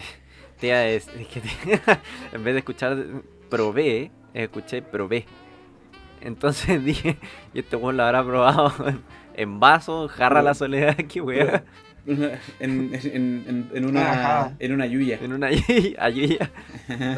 Te 0.60 0.68
te- 0.68 0.72
en 2.32 2.44
vez 2.44 2.54
de 2.54 2.58
escuchar 2.60 3.04
probé, 3.50 4.12
escuché 4.32 4.80
probé. 4.80 5.26
Entonces 6.22 6.84
dije, 6.84 7.18
y 7.54 7.60
este 7.60 7.76
weón 7.76 7.96
lo 7.96 8.04
habrá 8.04 8.24
probado 8.24 8.72
en 9.34 9.60
vaso, 9.60 10.08
jarra 10.08 10.42
la 10.42 10.54
soledad, 10.54 10.96
qué 10.96 11.20
weá. 11.20 11.62
Una- 12.06 12.30
en, 12.58 12.90
en, 12.94 13.44
en, 13.46 13.70
en 13.74 13.84
una 13.86 14.10
Ajá. 14.10 14.52
en 14.58 14.72
una 14.72 14.86
yuya. 14.86 15.18
En 15.22 15.32
una 15.32 15.46
ayuya, 15.98 16.50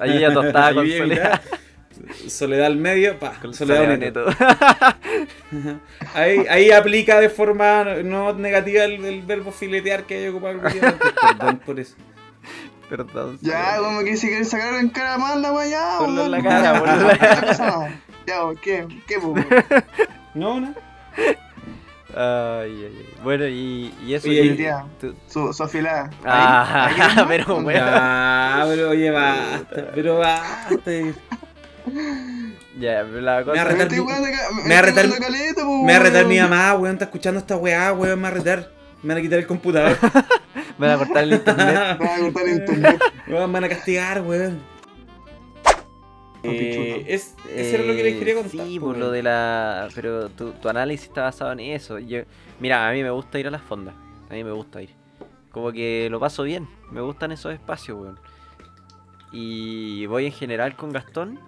ayuya 0.00 0.32
tostada 0.32 0.74
con 0.74 0.88
soledad. 0.90 1.40
Soledad 2.26 2.66
al 2.66 2.76
medio, 2.76 3.18
pa, 3.20 3.34
Con 3.40 3.54
soledad, 3.54 3.84
soledad 3.84 3.98
neto. 3.98 4.26
neto. 4.26 5.80
Ahí, 6.14 6.44
ahí 6.50 6.70
aplica 6.72 7.20
de 7.20 7.30
forma 7.30 7.84
no 8.04 8.32
negativa 8.34 8.84
el, 8.84 9.04
el 9.04 9.22
verbo 9.22 9.52
filetear 9.52 10.04
que 10.04 10.16
hay 10.16 10.28
ocupado. 10.28 10.60
Perdón 10.60 11.60
por 11.64 11.78
eso. 11.78 11.94
Perdón. 12.90 13.38
Ya, 13.40 13.76
como 13.78 14.00
que 14.02 14.16
si 14.16 14.26
quieres 14.28 14.50
sacar 14.50 14.74
en 14.74 14.88
cara 14.90 15.16
weá, 15.52 15.66
ya, 15.66 15.96
Ponlo 15.98 16.24
en 16.24 16.30
la 16.32 16.38
weón. 16.38 16.48
cara, 16.48 16.78
ponlo 16.80 17.10
en 17.10 17.18
la 17.18 17.56
Ya, 17.56 18.00
Ya, 18.26 18.44
weón, 18.44 18.56
¿qué? 18.62 18.86
¿Qué? 19.06 19.16
No, 20.34 20.60
no. 20.60 20.74
Ay, 22.16 22.70
ay, 22.70 22.84
ay. 22.86 23.08
Bueno, 23.22 23.46
y, 23.46 23.94
y 24.04 24.14
eso. 24.14 24.28
Oye, 24.28 24.42
y- 24.44 24.48
el 24.48 24.56
día. 24.56 24.84
tú- 25.00 25.14
Su, 25.28 25.52
su 25.52 25.62
afilada. 25.62 26.10
Ah, 26.24 27.24
pero 27.28 27.60
bueno. 27.60 27.78
Ya, 27.86 28.64
pero 28.66 28.90
oye, 28.90 29.10
basta. 29.10 29.90
Pero 29.94 30.18
basta. 30.18 30.90
Ya, 32.78 33.04
pero 33.08 33.20
la 33.20 33.38
Me 33.38 33.44
cosa. 33.44 33.54
va 33.56 33.62
a 33.62 33.64
Me 33.64 33.70
retar 33.74 33.90
mi- 33.90 33.98
acá- 33.98 34.48
me 34.64 34.74
va 34.74 34.78
a 34.78 34.82
retar- 34.82 35.08
Me 35.84 35.92
va 35.92 35.96
a 35.96 36.02
retar 36.02 36.26
mi 36.26 36.38
mamá, 36.40 36.74
weón. 36.74 36.94
Está 36.94 37.04
escuchando 37.06 37.40
esta 37.40 37.56
weá, 37.56 37.92
weón. 37.92 38.16
Me 38.18 38.22
va 38.22 38.28
a 38.28 38.32
retar. 38.32 38.70
Me 39.02 39.08
van 39.14 39.18
a 39.18 39.22
quitar 39.22 39.38
el 39.38 39.46
computador. 39.46 39.96
Me 40.78 40.86
van 40.88 40.96
a 40.96 40.98
cortar 40.98 41.22
el 41.24 41.32
internet. 41.34 41.66
Me 42.00 42.06
va 42.06 42.14
a 42.16 42.18
cortar 42.18 42.42
el 42.44 42.54
internet. 42.54 43.02
Weón, 43.28 43.50
me 43.50 43.60
van 43.60 43.64
a 43.64 43.68
castigar, 43.68 44.22
weón. 44.22 44.60
Eh, 46.52 47.04
es, 47.08 47.34
eso 47.54 47.74
era 47.76 47.84
lo 47.84 47.94
que 47.94 48.02
les 48.02 48.18
quería 48.18 48.34
contar. 48.34 48.50
Sí, 48.50 48.78
pues, 48.78 48.80
por 48.80 48.96
lo 48.96 49.10
de 49.10 49.22
la. 49.22 49.88
Pero 49.94 50.28
tu, 50.30 50.52
tu 50.52 50.68
análisis 50.68 51.08
está 51.08 51.22
basado 51.22 51.52
en 51.52 51.60
eso. 51.60 51.98
Yo... 51.98 52.20
Mira, 52.60 52.88
a 52.88 52.92
mí 52.92 53.02
me 53.02 53.10
gusta 53.10 53.38
ir 53.38 53.46
a 53.46 53.50
las 53.50 53.62
fondas. 53.62 53.94
A 54.30 54.34
mí 54.34 54.44
me 54.44 54.52
gusta 54.52 54.82
ir. 54.82 54.90
Como 55.50 55.72
que 55.72 56.08
lo 56.10 56.18
paso 56.20 56.42
bien. 56.42 56.68
Me 56.90 57.00
gustan 57.00 57.32
esos 57.32 57.52
espacios, 57.52 57.98
weón. 57.98 58.18
Y 59.32 60.06
voy 60.06 60.26
en 60.26 60.32
general 60.32 60.76
con 60.76 60.92
Gastón 60.92 61.38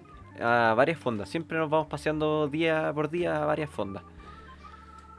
a 0.41 0.73
varias 0.75 0.99
fondas. 0.99 1.29
Siempre 1.29 1.57
nos 1.57 1.69
vamos 1.69 1.87
paseando 1.87 2.47
día 2.47 2.91
por 2.93 3.09
día 3.09 3.41
a 3.41 3.45
varias 3.45 3.69
fondas. 3.69 4.03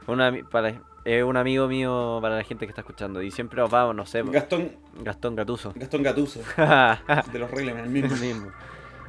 Una, 0.07 0.31
ami- 0.31 0.47
para, 0.47 0.73
es 1.05 1.23
un 1.23 1.37
amigo 1.37 1.67
mío 1.67 2.19
para 2.21 2.35
la 2.37 2.43
gente 2.43 2.65
que 2.65 2.71
está 2.71 2.81
escuchando. 2.81 3.21
Y 3.21 3.31
siempre 3.31 3.59
nos 3.61 3.69
vamos, 3.69 3.95
no 3.95 4.05
sé. 4.05 4.23
Gastón, 4.23 4.71
Gastón 5.01 5.35
Gatuso. 5.35 5.73
Gastón 5.75 6.03
Gatuso, 6.03 6.41
de 7.31 7.39
los 7.39 7.49
reglas, 7.51 7.77
el 7.77 7.83
El 7.85 7.89
mismo. 7.89 8.51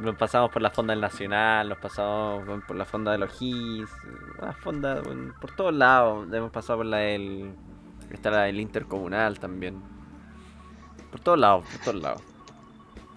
Nos 0.01 0.16
pasamos 0.16 0.51
por 0.51 0.62
la 0.62 0.70
fonda 0.70 0.92
del 0.94 1.01
Nacional, 1.01 1.68
nos 1.68 1.78
pasamos 1.78 2.46
bueno, 2.46 2.62
por 2.66 2.76
la 2.76 2.84
fonda 2.86 3.12
de 3.12 3.18
los 3.18 3.30
Gis, 3.38 3.88
una 4.40 4.53
fonda 4.53 5.01
bueno, 5.03 5.34
por 5.40 5.51
todos 5.55 5.74
lados. 5.74 6.26
Hemos 6.32 6.51
pasado 6.51 6.78
por 6.78 6.86
la 6.86 6.98
del. 6.98 7.53
Está 8.11 8.30
la 8.30 8.42
del 8.42 8.61
Intercomunal 8.61 9.38
también. 9.38 9.80
Por 11.11 11.20
todos 11.20 11.38
lados, 11.38 11.64
por 11.72 11.80
todos 11.84 12.03
lados. 12.03 12.22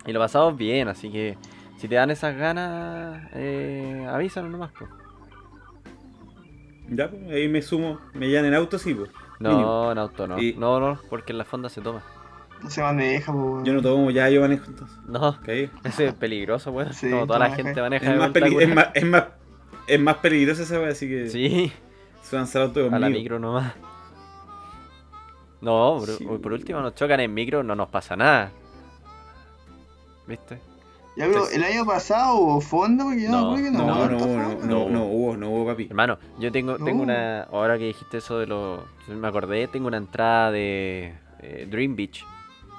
Y 0.05 0.11
lo 0.11 0.19
pasamos 0.19 0.57
bien, 0.57 0.87
así 0.89 1.09
que 1.11 1.37
si 1.77 1.87
te 1.87 1.95
dan 1.95 2.11
esas 2.11 2.35
ganas, 2.35 3.29
eh, 3.33 4.05
avísanos 4.11 4.51
nomás. 4.51 4.71
pues. 4.77 4.89
Ya, 6.89 7.09
ahí 7.31 7.47
me 7.47 7.61
sumo, 7.61 7.99
me 8.13 8.27
llevan 8.27 8.45
en 8.45 8.55
auto, 8.55 8.77
sí, 8.77 8.93
pues. 8.93 9.09
Mínimo. 9.39 9.61
No, 9.61 9.91
en 9.93 9.97
auto 9.97 10.27
no. 10.27 10.37
Y- 10.39 10.53
No, 10.55 10.79
no, 10.79 10.99
porque 11.09 11.31
en 11.31 11.37
la 11.37 11.45
fonda 11.45 11.69
se 11.69 11.81
toma. 11.81 12.01
No 12.63 12.69
se 12.69 12.81
maneja, 12.81 13.31
po, 13.31 13.37
weón. 13.39 13.65
Yo 13.65 13.73
no 13.73 13.81
tomo, 13.81 14.09
ya 14.11 14.29
yo 14.29 14.41
manejo 14.41 14.65
entonces. 14.67 14.97
No, 15.07 15.37
¿Cachai? 15.39 15.69
ese 15.83 16.07
es 16.07 16.13
peligroso, 16.13 16.71
weón. 16.71 16.93
Sí, 16.93 17.09
Como 17.09 17.27
toda 17.27 17.39
la 17.39 17.51
gente 17.51 17.81
maneja 17.81 18.11
Es 18.11 18.17
más, 18.17 18.31
vuelta 18.31 18.47
es, 18.63 18.75
más, 18.75 18.87
es, 18.93 19.05
más, 19.05 19.23
es 19.87 19.99
más 19.99 20.15
peligrosa 20.17 20.63
esa 20.63 20.79
wea, 20.79 20.89
así 20.89 21.07
que 21.07 21.29
Sí. 21.29 21.71
suban 22.23 22.47
al 22.53 22.61
auto 22.61 22.79
A 22.79 22.83
la 22.83 22.89
conmigo. 23.07 23.09
micro 23.19 23.39
nomás. 23.39 23.73
No, 25.61 25.97
por, 25.99 26.09
Sí, 26.09 26.25
por 26.25 26.51
último 26.53 26.81
nos 26.81 26.95
chocan 26.95 27.19
en 27.19 27.33
micro, 27.33 27.63
no 27.63 27.75
nos 27.75 27.89
pasa 27.89 28.15
nada. 28.15 28.51
¿Viste? 30.27 30.59
Ya, 31.15 31.27
pero 31.27 31.47
el 31.49 31.63
año 31.63 31.85
pasado 31.85 32.35
hubo 32.37 32.59
fonda, 32.61 33.03
porque 33.03 33.21
yo 33.23 33.29
no, 33.29 33.55
No, 33.55 33.57
No, 33.57 33.71
no. 33.71 33.79
no, 33.79 33.85
hubo 33.85 34.07
no, 34.07 34.09
no, 34.09 34.19
fonda. 34.19 34.65
no, 34.65 34.89
no 34.89 35.03
hubo, 35.05 35.37
no 35.37 35.49
hubo, 35.51 35.65
papi. 35.67 35.85
Hermano, 35.85 36.17
yo 36.39 36.51
tengo, 36.51 36.75
tengo 36.77 36.97
No. 36.97 37.03
una. 37.03 37.43
Ahora 37.43 37.77
que 37.77 37.85
dijiste 37.85 38.17
eso 38.17 38.39
de 38.39 38.47
los. 38.47 38.81
Me 39.07 39.27
acordé, 39.27 39.67
tengo 39.67 39.87
una 39.87 39.97
entrada 39.97 40.51
de 40.51 41.13
eh, 41.41 41.67
Dream 41.69 41.95
Beach. 41.95 42.25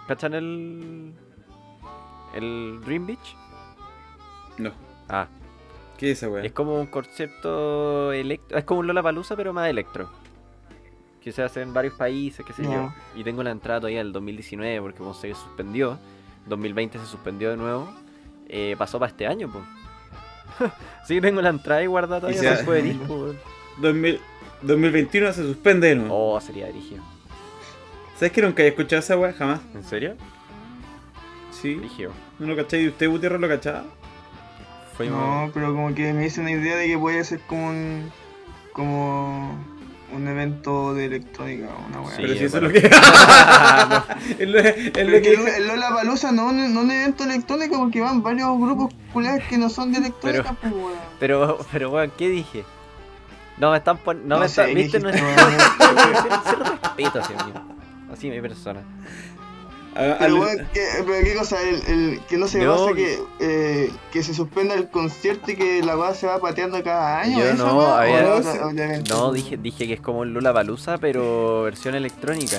¿Cachan 0.09 0.35
el. 0.35 1.13
el 2.35 2.81
Dream 2.85 3.07
Beach? 3.07 3.37
No. 4.59 4.73
Ah, 5.09 5.27
¿Qué 5.99 6.11
es 6.11 6.19
esa 6.19 6.29
wea? 6.29 6.43
es 6.45 6.53
como 6.53 6.79
un 6.81 6.87
concepto 6.87 8.13
electro. 8.13 8.59
Es 8.59 8.65
como 8.65 8.81
un 8.81 8.87
Lollapalooza, 8.87 9.37
pero 9.37 9.53
más 9.53 9.69
electro. 9.69 10.09
Que 11.21 11.33
se 11.33 11.43
hace 11.43 11.63
en 11.63 11.73
varios 11.73 11.95
países, 11.95 12.45
qué 12.45 12.53
sé 12.53 12.65
yo. 12.65 12.93
Y 13.17 13.25
tengo 13.25 13.43
la 13.43 13.51
entrada 13.51 13.81
todavía 13.81 13.99
del 13.99 14.13
2019, 14.13 14.81
porque 14.83 14.99
como 14.99 15.15
se 15.15 15.33
suspendió. 15.35 15.99
2020 16.47 16.99
se 16.99 17.07
suspendió 17.07 17.51
de 17.51 17.57
nuevo. 17.57 17.89
eh, 18.49 18.75
pasó 18.79 18.99
para 18.99 19.11
este 19.11 19.27
año, 19.27 19.51
pues. 19.51 19.65
sí, 21.07 21.21
tengo 21.23 21.41
la 21.41 21.49
entrada 21.49 21.81
ahí 21.81 21.87
guardada 21.87 22.21
todavía, 22.21 22.39
se- 22.41 22.57
se 22.59 22.65
puede 22.65 22.87
ir, 22.89 22.99
po. 23.07 23.33
2000 23.79 24.21
2021 24.63 25.33
se 25.33 25.43
suspende 25.43 25.89
de 25.89 25.95
nuevo. 25.97 26.35
Oh, 26.35 26.41
sería 26.41 26.67
dirigido. 26.67 27.03
¿Sabes 28.25 28.33
que 28.33 28.41
nunca 28.41 28.63
he 28.63 28.69
escuchado 28.69 29.01
esa 29.01 29.19
wea? 29.19 29.35
Jamás. 29.35 29.61
¿En 29.75 29.85
serio? 29.85 30.15
Sí. 31.51 31.75
Dirigido. 31.75 32.11
¿No 32.39 32.47
lo 32.47 32.57
cacháis? 32.57 32.85
¿Y 32.85 32.89
usted, 32.89 33.11
Gutiérrez, 33.11 33.39
lo 33.39 33.49
cachaba? 33.51 33.85
Fuimos. 34.97 35.19
No, 35.21 35.51
pero 35.53 35.75
como 35.75 35.95
que 35.95 36.11
me 36.15 36.25
hice 36.25 36.41
una 36.41 36.53
idea 36.53 36.75
de 36.77 36.87
que 36.87 36.97
puede 36.97 37.23
ser 37.25 37.41
como 37.41 37.69
un. 37.69 38.11
como. 38.73 39.59
un 40.11 40.27
evento 40.27 40.95
de 40.95 41.05
electrónica, 41.05 41.69
una 41.87 42.01
weá. 42.01 42.17
Sí, 42.17 42.23
Pero 42.23 42.35
si 42.35 42.45
eso 42.45 42.57
es 42.57 42.63
bueno. 42.63 42.69
lo 42.69 42.73
que. 42.73 42.79
es 44.43 44.49
lo, 44.49 44.59
es 44.59 44.91
Pero 44.93 45.11
lo 45.11 45.17
es 45.17 45.23
que 45.23 45.35
que 45.35 45.35
el- 45.35 45.49
el 45.49 45.67
Lollapalooza 45.69 46.33
no 46.33 46.47
es 46.47 46.53
un, 46.55 46.73
no 46.73 46.81
es 46.81 46.85
un 46.87 46.91
evento 46.93 47.25
electrónico 47.25 47.79
porque 47.79 48.01
van 48.01 48.23
varios 48.23 48.59
grupos 48.59 48.95
culiados 49.13 49.43
que 49.51 49.59
no 49.59 49.69
son 49.69 49.93
de 49.93 49.99
electrónica, 49.99 50.57
pues 50.63 50.73
weón. 50.73 50.93
Pero, 51.21 51.59
pero, 51.71 51.91
weón, 51.91 52.11
¿qué 52.17 52.31
dije? 52.31 52.65
No 53.59 53.71
me 53.71 53.77
están 53.77 53.99
poniendo. 53.99 54.31
No, 54.31 54.37
No 54.37 54.41
me 54.45 54.49
sé, 54.49 54.63
están. 54.63 54.75
¿qué 54.75 54.83
¿Viste? 54.83 54.99
No. 55.01 55.11
Así 58.15 58.31
mi 58.31 58.41
persona. 58.41 58.81
a- 59.95 60.17
Pero, 60.19 60.43
al- 60.45 60.67
¿qué, 60.73 60.81
pero 61.07 61.25
qué 61.25 61.35
cosa, 61.35 61.57
el, 61.63 61.77
el- 61.87 62.21
que 62.29 62.37
no 62.37 62.49
se 62.49 62.59
No, 62.65 62.73
basa 62.87 62.95
que- 62.97 63.19
que, 63.39 63.85
eh, 63.87 63.91
que 64.13 64.23
se 64.25 64.35
suspenda 64.35 64.75
el 64.75 64.89
concierto 64.89 65.51
y 65.53 65.57
que 65.57 65.83
la 65.83 65.97
weá 65.97 66.15
se 66.15 66.27
va 66.27 66.39
pateando 66.41 66.83
cada 66.83 67.21
año. 67.21 67.39
Yo 67.39 67.45
¿esa 67.45 67.55
no, 67.65 67.79
weá? 67.79 67.89
a 67.89 67.99
¿O 67.99 68.01
ver. 68.01 68.25
es 68.25 68.47
otra- 68.47 68.67
otra 68.69 68.85
evento? 68.87 69.15
No, 69.17 69.33
dije, 69.33 69.57
dije 69.57 69.87
que 69.87 69.93
es 69.95 70.01
como 70.01 70.21
un 70.21 70.33
Lula 70.35 70.53
Palusa, 70.53 70.99
pero 70.99 71.63
versión 71.63 71.95
electrónica. 71.95 72.57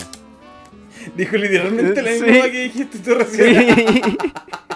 Dijo 1.17 1.35
literalmente 1.35 2.01
la 2.01 2.11
misma 2.11 2.27
Sí. 2.45 2.51
que 2.51 2.63
dijiste 2.63 2.99
tú 2.99 3.15
recién. 3.15 3.75
Sí. 3.75 4.17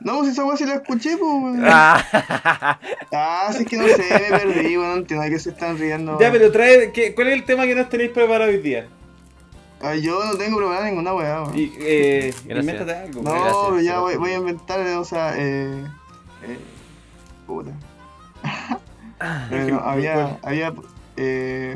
No, 0.00 0.18
pues 0.18 0.32
esa 0.32 0.44
weá 0.44 0.56
sí 0.56 0.64
la 0.66 0.74
escuché, 0.74 1.16
pues 1.16 1.20
weón. 1.22 1.62
Ah. 1.64 2.78
Ah, 3.12 3.50
sí 3.52 3.62
es 3.62 3.68
que 3.68 3.76
no 3.76 3.86
sé, 3.86 4.04
me 4.30 4.38
perdí, 4.38 4.76
weón, 4.76 4.90
no 4.90 4.96
entiendo 4.98 5.24
de 5.24 5.30
qué 5.30 5.38
se 5.38 5.50
están 5.50 5.78
riendo. 5.78 6.18
Ya, 6.20 6.30
pero 6.30 6.50
trae. 6.52 6.92
¿qué- 6.92 7.14
¿Cuál 7.14 7.28
es 7.28 7.34
el 7.34 7.44
tema 7.44 7.64
que 7.64 7.74
nos 7.74 7.88
tenéis 7.88 8.10
preparado 8.10 8.50
hoy 8.50 8.58
día? 8.58 8.88
Ay, 9.80 10.02
yo 10.02 10.22
no 10.24 10.36
tengo 10.36 10.58
preparada 10.58 10.86
ninguna 10.86 11.14
weá, 11.14 11.42
weón. 11.42 11.58
Y, 11.58 11.72
eh, 11.78 12.34
invéntate 12.48 12.94
algo. 12.94 13.22
No, 13.22 13.30
Gracias, 13.30 13.56
pero 13.68 13.80
ya 13.80 13.98
voy, 14.00 14.16
voy 14.16 14.30
a 14.32 14.36
inventar, 14.36 14.80
o 14.80 15.04
sea, 15.04 15.34
eh. 15.38 15.84
eh 16.42 16.58
puta. 17.46 17.70
Pero 19.48 19.74
no, 19.76 19.80
había. 19.80 20.38
había 20.42 20.74
eh, 21.16 21.74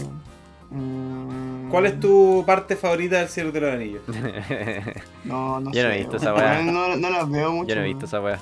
¿Cuál 1.70 1.86
es 1.86 2.00
tu 2.00 2.42
parte 2.46 2.76
favorita 2.76 3.18
del 3.20 3.28
Cielo 3.28 3.52
de 3.52 3.60
los 3.60 3.72
Anillos? 3.74 4.02
No, 5.24 5.60
no 5.60 5.70
Yo 5.72 5.82
no 5.84 5.90
he 5.90 5.98
visto 5.98 6.16
esa 6.16 6.34
weá. 6.34 6.62
No, 6.62 6.96
no 6.96 7.10
las 7.10 7.30
veo 7.30 7.52
mucho. 7.52 7.68
Yo 7.68 7.74
no 7.76 7.82
he 7.82 7.84
visto 7.86 8.06
esa 8.06 8.20
wea. 8.20 8.38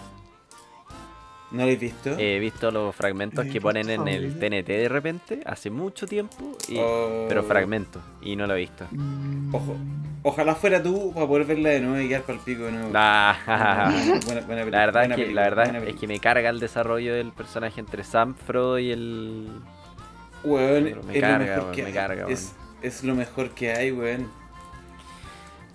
¿No 1.51 1.57
lo 1.59 1.62
habéis 1.62 1.81
visto? 1.81 2.11
He 2.18 2.39
visto 2.39 2.70
los 2.70 2.95
fragmentos 2.95 3.47
que 3.47 3.59
ponen 3.61 3.89
en 3.89 4.07
el. 4.07 4.39
TNT 4.39 4.66
de 4.68 4.89
repente, 4.89 5.41
hace 5.47 5.70
mucho 5.70 6.07
tiempo, 6.07 6.53
y- 6.68 6.76
Oh. 6.79 7.24
pero 7.29 7.43
fragmentos, 7.43 8.03
y 8.20 8.37
no 8.37 8.47
lo 8.47 8.55
he 8.55 8.59
visto. 8.59 8.87
Mm, 8.91 9.55
Ojo. 9.55 9.76
Ojalá 10.24 10.55
fuera 10.55 10.83
tú 10.83 11.11
para 11.14 11.26
poder 11.26 11.47
verla 11.47 11.70
de 11.70 11.81
nuevo 11.81 12.01
y 12.05 12.09
quedar 12.09 12.22
para 12.22 12.35
el 12.39 12.45
pico 12.45 12.64
de 12.64 12.72
nuevo. 12.72 12.91
Nah. 12.93 13.35
Buena- 13.47 14.20
buena 14.47 14.62
peli- 14.62 14.70
La 14.72 14.79
verdad, 14.81 15.01
buena 15.01 15.14
es 15.14 15.16
que, 15.16 15.22
película, 15.22 15.41
la 15.43 15.49
verdad 15.49 15.62
buena 15.64 15.79
es 15.79 15.85
película. 15.85 16.01
que 16.01 16.07
me 16.09 16.20
carga 16.20 16.51
el 16.51 16.61
desarrollo 16.61 17.14
del 17.14 17.33
personaje 17.33 17.81
entre 17.81 18.05
Sam, 18.05 18.35
Frodo 18.35 18.79
y 18.79 18.91
el... 18.91 19.49
Weón, 20.45 20.85
Pero 20.85 21.03
me 21.03 21.14
es 21.14 21.20
carga, 21.20 21.39
lo 21.39 21.57
mejor 21.62 21.72
que 21.74 21.83
me 21.83 21.93
carga, 21.93 22.26
es 22.83 23.03
lo 23.05 23.14
mejor 23.14 23.51
que 23.51 23.72
hay, 23.72 23.93
weón. 23.93 24.31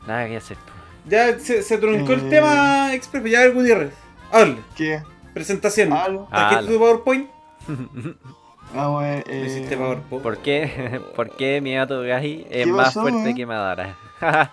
Nada 0.08 0.28
que 0.28 0.38
hacer. 0.38 0.58
po. 0.58 0.72
Ya 1.10 1.38
se, 1.40 1.62
se 1.64 1.78
truncó 1.78 2.14
el 2.14 2.22
Eh. 2.28 2.30
tema 2.30 2.94
express, 2.94 3.24
ya 3.32 3.48
Gutiérrez. 3.50 3.94
Hable. 4.32 4.58
¿Qué? 4.76 5.02
Presentación. 5.34 5.92
Halo. 5.94 6.28
¿Trajiste 6.30 6.56
Halo. 6.58 6.68
tu 6.68 6.80
PowerPoint? 6.80 7.30
No 8.74 9.04
Eh, 9.06 9.24
hiciste 9.46 9.78
PowerPoint. 9.78 10.24
¿Por 10.24 10.38
qué? 10.40 11.00
¿Por 11.16 11.36
qué 11.36 11.62
mi 11.62 11.76
gato 11.76 12.02
Gai 12.02 12.48
es 12.50 12.66
¿Qué 12.66 12.72
más 12.72 12.88
pasó, 12.88 13.02
fuerte 13.02 13.36
que 13.36 13.46
Madara? 13.46 13.96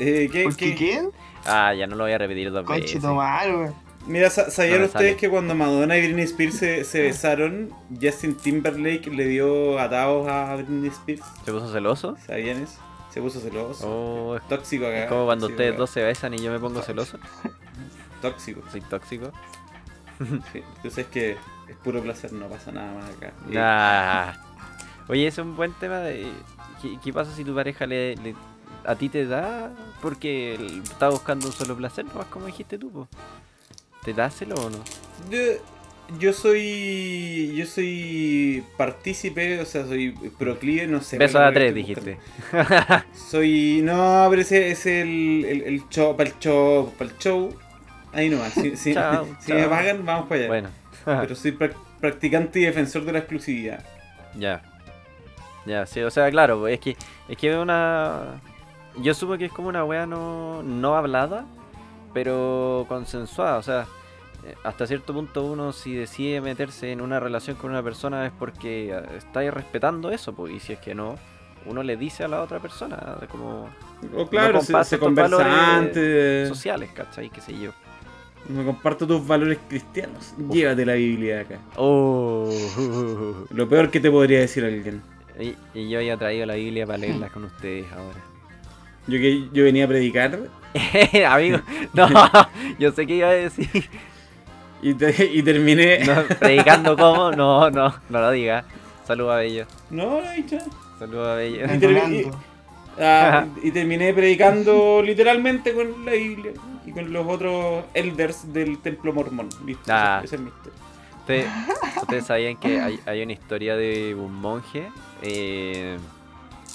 Eh, 0.00 0.28
¿qué, 0.32 0.44
¿Por 0.44 0.56
qué 0.56 0.70
qué? 0.70 0.76
quién? 0.76 1.10
ah, 1.46 1.74
ya 1.74 1.86
no 1.86 1.96
lo 1.96 2.04
voy 2.04 2.12
a 2.12 2.18
repetir 2.18 2.50
dos 2.52 2.64
veces. 2.66 2.82
Conchito 2.92 3.14
mal, 3.14 3.54
weón. 3.54 3.74
Mira, 4.08 4.30
sa- 4.30 4.50
¿sabían 4.50 4.80
No 4.80 4.86
ustedes 4.86 5.16
que 5.16 5.28
cuando 5.28 5.54
Madonna 5.54 5.96
y 5.96 6.00
Britney 6.06 6.24
Spears 6.24 6.54
se, 6.56 6.84
se 6.84 7.02
besaron, 7.02 7.70
Justin 8.00 8.34
Timberlake 8.36 9.06
le 9.10 9.26
dio 9.26 9.78
atados 9.78 10.26
a 10.28 10.56
Britney 10.56 10.88
Spears? 10.88 11.22
¿Se 11.44 11.52
puso 11.52 11.70
celoso? 11.70 12.16
¿Sabían 12.26 12.62
eso? 12.62 12.78
Se 13.12 13.20
puso 13.20 13.40
celoso. 13.40 13.86
Oh, 13.88 14.36
es 14.36 14.46
Tóxico 14.48 14.86
acá. 14.86 15.06
como 15.08 15.26
cuando 15.26 15.46
ustedes 15.48 15.70
acá. 15.72 15.78
dos 15.78 15.90
se 15.90 16.02
besan 16.02 16.34
y 16.34 16.38
yo 16.38 16.50
me 16.50 16.58
pongo 16.58 16.82
celoso. 16.82 17.18
Tóxico. 18.22 18.62
Soy 18.70 18.80
tóxico. 18.82 19.30
Sí, 20.52 20.62
tú 20.82 20.90
sabes 20.90 21.06
que 21.06 21.36
es 21.68 21.76
puro 21.84 22.02
placer, 22.02 22.32
no 22.32 22.46
pasa 22.48 22.72
nada 22.72 22.92
más 22.92 23.04
acá. 23.10 23.32
Nah. 23.48 24.32
Oye, 25.08 25.28
es 25.28 25.38
un 25.38 25.54
buen 25.56 25.72
tema 25.74 25.98
de... 25.98 26.26
¿Qué, 26.82 26.98
qué 27.02 27.12
pasa 27.12 27.32
si 27.34 27.44
tu 27.44 27.54
pareja 27.54 27.86
le, 27.86 28.16
le- 28.16 28.34
a 28.84 28.94
ti 28.96 29.08
te 29.08 29.26
da 29.26 29.70
porque 30.02 30.54
está 30.82 31.08
buscando 31.08 31.46
un 31.46 31.52
solo 31.52 31.76
placer, 31.76 32.04
nomás 32.04 32.26
como 32.26 32.46
dijiste 32.46 32.78
tú, 32.78 32.90
po? 32.90 33.08
¿Te 34.04 34.12
da 34.14 34.30
celo 34.30 34.54
o 34.56 34.70
no? 34.70 34.78
Yo, 35.30 35.38
yo 36.18 36.32
soy. 36.32 37.54
Yo 37.56 37.66
soy 37.66 38.64
partícipe, 38.76 39.60
o 39.60 39.64
sea, 39.66 39.84
soy 39.86 40.12
proclive, 40.38 40.86
no 40.86 41.00
sé. 41.02 41.16
Cuál 41.18 41.44
a 41.44 41.52
tres, 41.52 41.74
dijiste. 41.74 42.18
Soy. 43.14 43.80
No, 43.82 44.26
pero 44.30 44.42
ese 44.42 44.70
es 44.70 44.86
el, 44.86 45.44
el, 45.46 45.62
el 45.62 45.88
show, 45.88 46.16
para 46.16 46.30
el 46.30 46.38
show, 46.38 46.92
para 46.96 47.10
el 47.10 47.18
show. 47.18 47.54
Ahí 48.12 48.28
nomás. 48.30 48.52
Si, 48.54 48.76
si, 48.76 48.94
Chao, 48.94 49.26
si 49.40 49.52
me 49.52 49.68
pagan, 49.68 50.04
vamos 50.06 50.28
para 50.28 50.40
allá. 50.40 50.48
Bueno, 50.48 50.68
Pero 51.04 51.34
soy 51.34 51.52
prac- 51.52 51.76
practicante 52.00 52.60
y 52.60 52.64
defensor 52.64 53.04
de 53.04 53.12
la 53.12 53.18
exclusividad. 53.18 53.84
ya. 54.36 54.62
Ya, 55.66 55.84
sí, 55.84 56.00
o 56.00 56.10
sea, 56.10 56.30
claro, 56.30 56.66
es 56.66 56.80
que 56.80 56.96
es 57.28 57.36
que 57.36 57.54
una... 57.54 58.40
Yo 59.02 59.12
supo 59.12 59.36
que 59.36 59.44
es 59.44 59.52
como 59.52 59.68
una 59.68 59.84
wea 59.84 60.06
no, 60.06 60.62
no 60.62 60.96
hablada, 60.96 61.44
pero 62.12 62.86
consensuada, 62.88 63.58
o 63.58 63.62
sea, 63.62 63.86
eh, 64.44 64.54
hasta 64.64 64.86
cierto 64.86 65.12
punto 65.12 65.44
uno 65.44 65.72
si 65.72 65.94
decide 65.94 66.40
meterse 66.40 66.92
en 66.92 67.00
una 67.00 67.20
relación 67.20 67.56
con 67.56 67.70
una 67.70 67.82
persona 67.82 68.26
es 68.26 68.32
porque 68.38 68.90
eh, 68.90 69.02
está 69.16 69.40
respetando 69.50 70.10
eso, 70.10 70.32
pues, 70.34 70.52
y 70.54 70.60
si 70.60 70.72
es 70.74 70.78
que 70.78 70.94
no, 70.94 71.16
uno 71.66 71.82
le 71.82 71.96
dice 71.96 72.24
a 72.24 72.28
la 72.28 72.40
otra 72.42 72.60
persona, 72.60 73.18
como 73.30 73.68
O 74.16 74.26
claro, 74.28 74.60
se, 74.62 74.84
se 74.84 74.98
conversa 74.98 75.36
valores 75.36 75.58
antes. 75.58 76.48
sociales, 76.48 76.90
¿cachai? 76.94 77.30
¿Qué 77.30 77.40
sé 77.40 77.58
yo? 77.58 77.72
No 78.48 78.64
comparto 78.64 79.06
tus 79.06 79.26
valores 79.26 79.58
cristianos. 79.68 80.32
Llévate 80.50 80.86
la 80.86 80.94
Biblia 80.94 81.40
acá. 81.40 81.58
Oh. 81.76 82.48
Lo 83.50 83.68
peor 83.68 83.90
que 83.90 84.00
te 84.00 84.10
podría 84.10 84.38
decir 84.40 84.64
alguien. 84.64 85.02
y, 85.38 85.54
y 85.74 85.88
yo 85.90 85.98
había 85.98 86.16
traído 86.16 86.46
la 86.46 86.54
Biblia 86.54 86.86
para 86.86 86.98
leerla 86.98 87.28
con 87.28 87.44
ustedes 87.44 87.86
ahora. 87.92 88.20
Yo 89.06 89.18
que 89.18 89.48
yo 89.52 89.64
venía 89.64 89.84
a 89.84 89.88
predicar 89.88 90.38
Amigo, 91.28 91.58
no, 91.94 92.08
yo 92.78 92.92
sé 92.92 93.06
que 93.06 93.14
iba 93.16 93.28
a 93.28 93.32
decir. 93.32 93.68
y, 94.82 94.94
te- 94.94 95.30
y 95.32 95.42
terminé. 95.42 96.00
No, 96.04 96.22
predicando 96.38 96.96
como, 96.96 97.30
no, 97.32 97.70
no, 97.70 97.94
no 98.08 98.20
lo 98.20 98.30
diga. 98.30 98.64
Saludos 99.06 99.32
a 99.32 99.36
Bello. 99.36 99.66
No, 99.90 100.20
no, 100.20 100.36
ya. 100.46 100.60
Saludos 100.98 101.28
a 101.28 101.34
Bello. 101.34 101.64
Y 101.64 101.78
termi-. 101.78 102.30
Ah, 103.00 103.46
y 103.62 103.70
terminé 103.70 104.12
predicando 104.12 105.00
literalmente 105.02 105.72
con 105.72 106.04
la 106.04 106.12
Biblia 106.12 106.52
y 106.84 106.92
con 106.92 107.12
los 107.12 107.26
otros 107.26 107.84
elders 107.94 108.52
del 108.52 108.78
templo 108.78 109.12
mormón. 109.12 109.48
Listo, 109.64 109.84
Ah. 109.88 110.20
ese- 110.24 110.26
ese 110.26 110.36
es 110.36 110.40
mi 110.42 110.48
historia. 110.48 110.78
Ustedes, 111.20 111.46
ustedes 112.02 112.26
sabían 112.26 112.56
que 112.56 112.80
hay, 112.80 112.98
hay 113.06 113.22
una 113.22 113.32
historia 113.32 113.76
de 113.76 114.14
un 114.14 114.34
monje. 114.34 114.88
eh, 115.22 115.96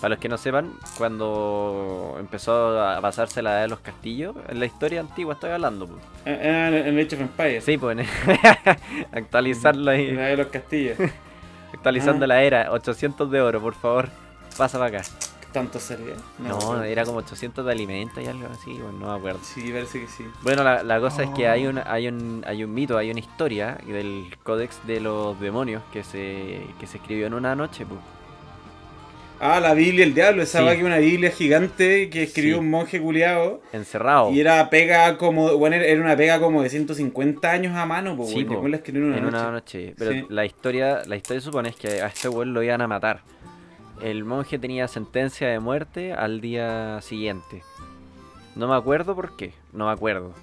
para 0.04 0.16
los 0.16 0.20
que 0.20 0.28
no 0.28 0.38
sepan, 0.38 0.74
cuando 0.98 2.18
empezó 2.20 2.78
a 2.82 3.00
pasarse 3.00 3.42
la 3.42 3.52
edad 3.54 3.62
de 3.62 3.68
los 3.70 3.80
castillos, 3.80 4.36
en 4.50 4.60
la 4.60 4.66
historia 4.66 5.00
antigua 5.00 5.36
estoy 5.36 5.52
hablando. 5.52 5.88
pues. 5.88 6.02
Ah, 6.26 6.68
En, 6.68 6.74
en 6.74 7.00
Age 7.00 7.16
of 7.16 7.22
Empires. 7.22 7.64
Sí, 7.64 7.78
pues 7.78 8.06
actualizarlo 9.14 9.92
ahí. 9.92 10.12
La 10.12 10.24
de 10.24 10.38
los 10.38 10.48
castillos. 10.48 10.98
Actualizando 11.74 12.26
Ah. 12.26 12.28
la 12.28 12.44
era, 12.44 12.72
800 12.72 13.32
de 13.32 13.42
oro, 13.42 13.62
por 13.62 13.74
favor. 13.76 14.10
Pasa 14.58 14.78
para 14.78 15.00
acá. 15.00 15.08
¿Tanto 15.54 15.80
sería? 15.80 16.16
No, 16.40 16.84
era 16.84 17.06
como 17.06 17.20
800 17.20 17.64
de 17.66 17.72
alimentos 17.72 18.22
y 18.24 18.28
algo 18.28 18.48
así, 18.52 18.74
bueno, 18.74 18.98
no 19.00 19.08
me 19.08 19.18
acuerdo. 19.20 19.40
Sí, 19.44 19.72
parece 19.72 20.02
que 20.02 20.08
sí. 20.08 20.26
Bueno, 20.42 20.64
la, 20.64 20.84
la 20.84 21.00
cosa 21.00 21.24
es 21.24 21.30
que 21.30 21.48
Oh. 21.48 21.52
hay, 21.52 21.68
una, 21.68 21.84
hay, 21.92 22.08
un, 22.08 22.44
hay 22.46 22.64
un 22.64 22.74
mito, 22.74 22.98
hay 22.98 23.10
una 23.12 23.20
historia 23.20 23.78
del 23.88 24.36
Códex 24.44 24.86
de 24.86 25.00
los 25.00 25.40
Demonios 25.40 25.82
que 25.94 26.04
se, 26.04 26.66
que 26.80 26.88
se 26.88 26.98
escribió 26.98 27.28
en 27.28 27.34
una 27.36 27.56
noche. 27.56 27.86
Pues. 27.86 28.00
Ah, 29.44 29.60
la 29.60 29.74
Biblia 29.74 30.06
del 30.06 30.14
Diablo. 30.14 30.42
Esa 30.44 30.60
Sí. 30.60 30.66
va 30.66 30.76
que 30.76 30.84
una 30.84 30.98
Biblia 30.98 31.32
gigante 31.32 32.10
que 32.10 32.24
escribió 32.24 32.56
Sí. 32.56 32.60
un 32.62 32.70
monje 32.70 33.02
culiado. 33.02 33.62
Encerrado 33.74 34.32
Y 34.32 34.40
era 34.40 34.70
pega 34.70 35.18
como. 35.18 35.58
Bueno, 35.58 35.76
era 35.76 36.02
una 36.02 36.16
pega 36.16 36.40
como 36.40 36.64
de 36.64 36.70
150 36.70 37.52
años 37.52 37.76
a 37.76 37.86
mano, 37.86 38.16
pues, 38.16 38.30
Sí, 38.30 38.46
po. 38.46 38.68
La 38.68 38.78
escribió 38.78 39.02
en 39.02 39.08
una 39.10 39.18
en 39.18 39.24
noche. 39.26 39.38
una 39.38 39.52
noche. 39.52 39.94
Pero 39.98 40.12
Sí. 40.12 40.26
la 40.30 40.46
historia 40.46 41.02
la 41.06 41.16
historia 41.16 41.42
supone 41.42 41.70
es 41.70 41.76
que 41.76 42.02
a 42.02 42.08
este 42.08 42.28
güey 42.30 42.48
lo 42.48 42.64
iban 42.64 42.82
a 42.82 42.88
matar. 42.88 43.22
El 44.02 44.24
monje 44.26 44.58
tenía 44.60 44.88
sentencia 44.88 45.48
de 45.48 45.60
muerte 45.60 46.14
al 46.14 46.42
día 46.42 47.00
siguiente. 47.02 47.62
No 48.56 48.68
me 48.68 48.76
acuerdo 48.76 49.16
por 49.16 49.36
qué, 49.36 49.54
no 49.72 49.88
me 49.88 49.92
acuerdo. 49.92 50.34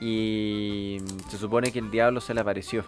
Y 0.00 0.98
se 1.28 1.38
supone 1.38 1.72
que 1.72 1.78
el 1.78 1.90
diablo 1.90 2.20
se 2.20 2.34
le 2.34 2.40
apareció. 2.40 2.84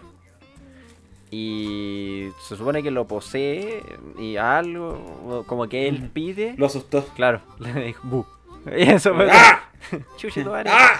Y 1.29 2.29
se 2.41 2.55
supone 2.55 2.81
que 2.81 2.89
lo 2.91 3.05
posee 3.07 3.83
y 4.17 4.37
algo, 4.37 5.43
como 5.47 5.67
que 5.67 5.87
él 5.87 6.09
pide. 6.13 6.53
Lo 6.57 6.67
asustó. 6.67 7.05
Claro, 7.15 7.41
le 7.59 7.73
dijo, 7.73 8.07
"Bu". 8.07 8.25
Y 8.77 8.89
eso 8.89 9.13
fue. 9.15 9.29
¡Ah! 9.31 9.69
Madre. 10.45 10.69
¡Ah! 10.73 10.99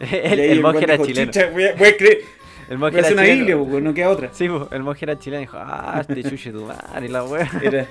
El, 0.00 0.40
el 0.40 0.60
monje 0.60 0.84
era 0.84 0.94
dijo, 0.94 1.06
chileno. 1.06 1.30
"Chucha, 1.32 1.50
voy 1.50 1.64
a, 1.64 1.74
voy 1.76 1.86
a 1.86 1.90
escribir- 1.96 2.24
El 2.68 2.78
monje 2.78 2.98
era 2.98 3.08
una 3.12 3.22
chileno. 3.24 3.80
No 3.80 3.94
queda 3.94 4.10
otra. 4.10 4.30
Sí, 4.32 4.48
po, 4.48 4.68
el 4.72 4.82
monje 4.82 5.04
era 5.04 5.18
chileno 5.18 5.42
y 5.42 5.44
dijo, 5.46 5.58
ah, 5.60 5.98
este 6.00 6.22
chuche 6.24 6.50
tu 6.52 6.64
madre, 6.66 7.08
la 7.08 7.22
wea. 7.24 7.48
Era, 7.62 7.86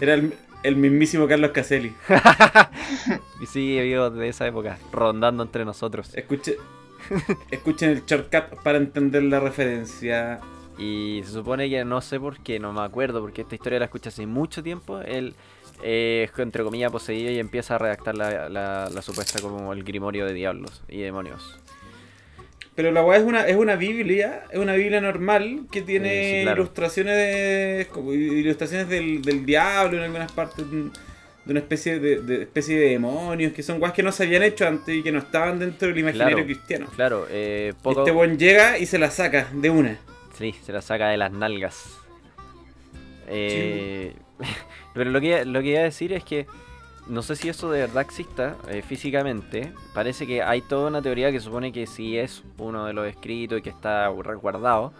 era 0.00 0.14
el, 0.14 0.34
el 0.62 0.76
mismísimo 0.76 1.26
Carlos 1.26 1.50
Caselli. 1.50 1.92
Y 3.40 3.46
sigue 3.46 3.82
vivo 3.82 4.10
de 4.10 4.28
esa 4.28 4.46
época, 4.46 4.78
rondando 4.92 5.42
entre 5.42 5.64
nosotros. 5.64 6.14
Escuche, 6.14 6.56
escuchen 7.50 7.90
el 7.90 8.04
shortcut 8.04 8.62
para 8.62 8.78
entender 8.78 9.24
la 9.24 9.40
referencia. 9.40 10.40
Y 10.78 11.22
se 11.24 11.32
supone 11.32 11.70
que 11.70 11.84
no 11.84 12.00
sé 12.02 12.20
por 12.20 12.38
qué, 12.40 12.58
no 12.58 12.72
me 12.72 12.82
acuerdo, 12.82 13.20
porque 13.20 13.42
esta 13.42 13.54
historia 13.54 13.78
la 13.78 13.86
escuché 13.86 14.10
hace 14.10 14.26
mucho 14.26 14.62
tiempo. 14.62 15.00
Él 15.00 15.34
eh, 15.82 16.28
es 16.30 16.38
entre 16.38 16.62
comillas 16.64 16.92
poseído 16.92 17.30
y 17.30 17.38
empieza 17.38 17.76
a 17.76 17.78
redactar 17.78 18.14
la, 18.14 18.48
la, 18.50 18.90
la 18.92 19.02
supuesta 19.02 19.40
como 19.40 19.72
el 19.72 19.84
grimorio 19.84 20.26
de 20.26 20.34
diablos 20.34 20.82
y 20.88 20.98
demonios. 21.00 21.58
Pero 22.74 22.90
la 22.92 23.02
weá 23.02 23.18
es 23.18 23.24
una, 23.24 23.46
es 23.46 23.56
una 23.56 23.74
Biblia, 23.76 24.44
es 24.50 24.58
una 24.58 24.74
Biblia 24.74 25.00
normal 25.00 25.60
que 25.70 25.80
tiene 25.80 26.08
Eh, 26.10 26.38
sí, 26.40 26.42
claro. 26.44 26.60
ilustraciones 26.62 27.14
de. 27.16 27.86
como 27.90 28.12
ilustraciones 28.12 28.86
del, 28.90 29.22
del 29.22 29.46
diablo 29.46 29.96
en 29.96 30.04
algunas 30.04 30.30
partes 30.32 30.70
de 30.70 30.90
una 31.48 31.60
especie 31.60 31.98
de, 32.00 32.20
de- 32.20 32.42
especie 32.42 32.78
de 32.78 32.90
demonios, 32.90 33.54
que 33.54 33.62
son 33.62 33.80
weas 33.80 33.94
que 33.94 34.02
no 34.02 34.12
se 34.12 34.24
habían 34.24 34.42
hecho 34.42 34.66
antes 34.68 34.94
y 34.94 35.02
que 35.02 35.10
no 35.10 35.20
estaban 35.20 35.58
dentro 35.58 35.88
del 35.88 35.96
imaginario 35.96 36.36
Claro. 36.36 36.44
cristiano. 36.46 36.86
Claro, 36.94 37.26
eh, 37.30 37.72
poco... 37.82 38.00
Este 38.00 38.10
buen 38.10 38.36
llega 38.38 38.76
y 38.78 38.84
se 38.84 38.98
la 38.98 39.10
saca 39.10 39.48
de 39.54 39.70
una. 39.70 39.98
Sí, 40.36 40.52
se 40.62 40.72
la 40.72 40.82
saca 40.82 41.08
de 41.08 41.16
las 41.16 41.32
nalgas. 41.32 41.98
Eh, 43.28 44.14
pero 44.94 45.10
lo 45.10 45.20
que, 45.20 45.44
lo 45.44 45.62
que 45.62 45.68
iba 45.68 45.80
a 45.80 45.84
decir 45.84 46.12
es 46.12 46.24
que 46.24 46.46
no 47.08 47.22
sé 47.22 47.36
si 47.36 47.48
eso 47.48 47.70
de 47.70 47.80
verdad 47.80 48.02
exista 48.02 48.56
eh, 48.68 48.82
físicamente. 48.82 49.72
Parece 49.94 50.26
que 50.26 50.42
hay 50.42 50.60
toda 50.60 50.88
una 50.88 51.00
teoría 51.00 51.32
que 51.32 51.40
supone 51.40 51.72
que 51.72 51.86
sí 51.86 52.18
es 52.18 52.42
uno 52.58 52.84
de 52.86 52.92
los 52.92 53.06
escritos 53.06 53.58
y 53.58 53.62
que 53.62 53.70
está 53.70 54.10
resguardado. 54.10 54.92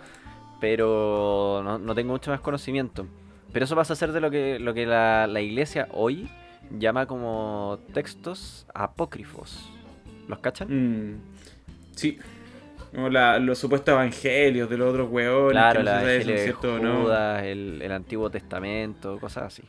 Pero 0.61 1.61
no, 1.62 1.78
no 1.78 1.95
tengo 1.95 2.12
mucho 2.12 2.30
más 2.30 2.41
conocimiento. 2.41 3.07
Pero 3.53 3.64
eso 3.64 3.76
pasa 3.76 3.93
a 3.93 3.97
ser 3.97 4.12
de 4.12 4.20
lo 4.20 4.30
que, 4.30 4.59
lo 4.59 4.72
que 4.72 4.87
la, 4.87 5.26
la 5.26 5.41
iglesia 5.41 5.89
hoy 5.93 6.28
llama 6.78 7.07
como 7.07 7.78
textos 7.93 8.66
apócrifos. 8.74 9.70
¿Los 10.28 10.39
cachan? 10.39 10.68
Mm, 10.68 11.20
sí. 11.95 12.18
Como 12.95 13.09
la- 13.09 13.39
los 13.39 13.59
supuestos 13.59 13.93
evangelios 13.93 14.68
de 14.70 14.76
los 14.78 14.91
otros 14.91 15.11
weones. 15.11 15.53
Claro, 15.53 15.80
que 15.80 15.84
no 15.84 15.91
la 15.91 16.01
se 16.01 16.01
sabe 16.01 16.18
si 16.18 16.24
son 16.24 16.30
Evangelio 16.34 16.74
de 16.76 16.80
no. 16.82 17.03
Judas, 17.03 17.43
el, 17.45 17.82
el 17.82 17.93
Antiguo 17.93 18.30
Testamento, 18.30 19.18
cosas 19.18 19.45
así. 19.45 19.62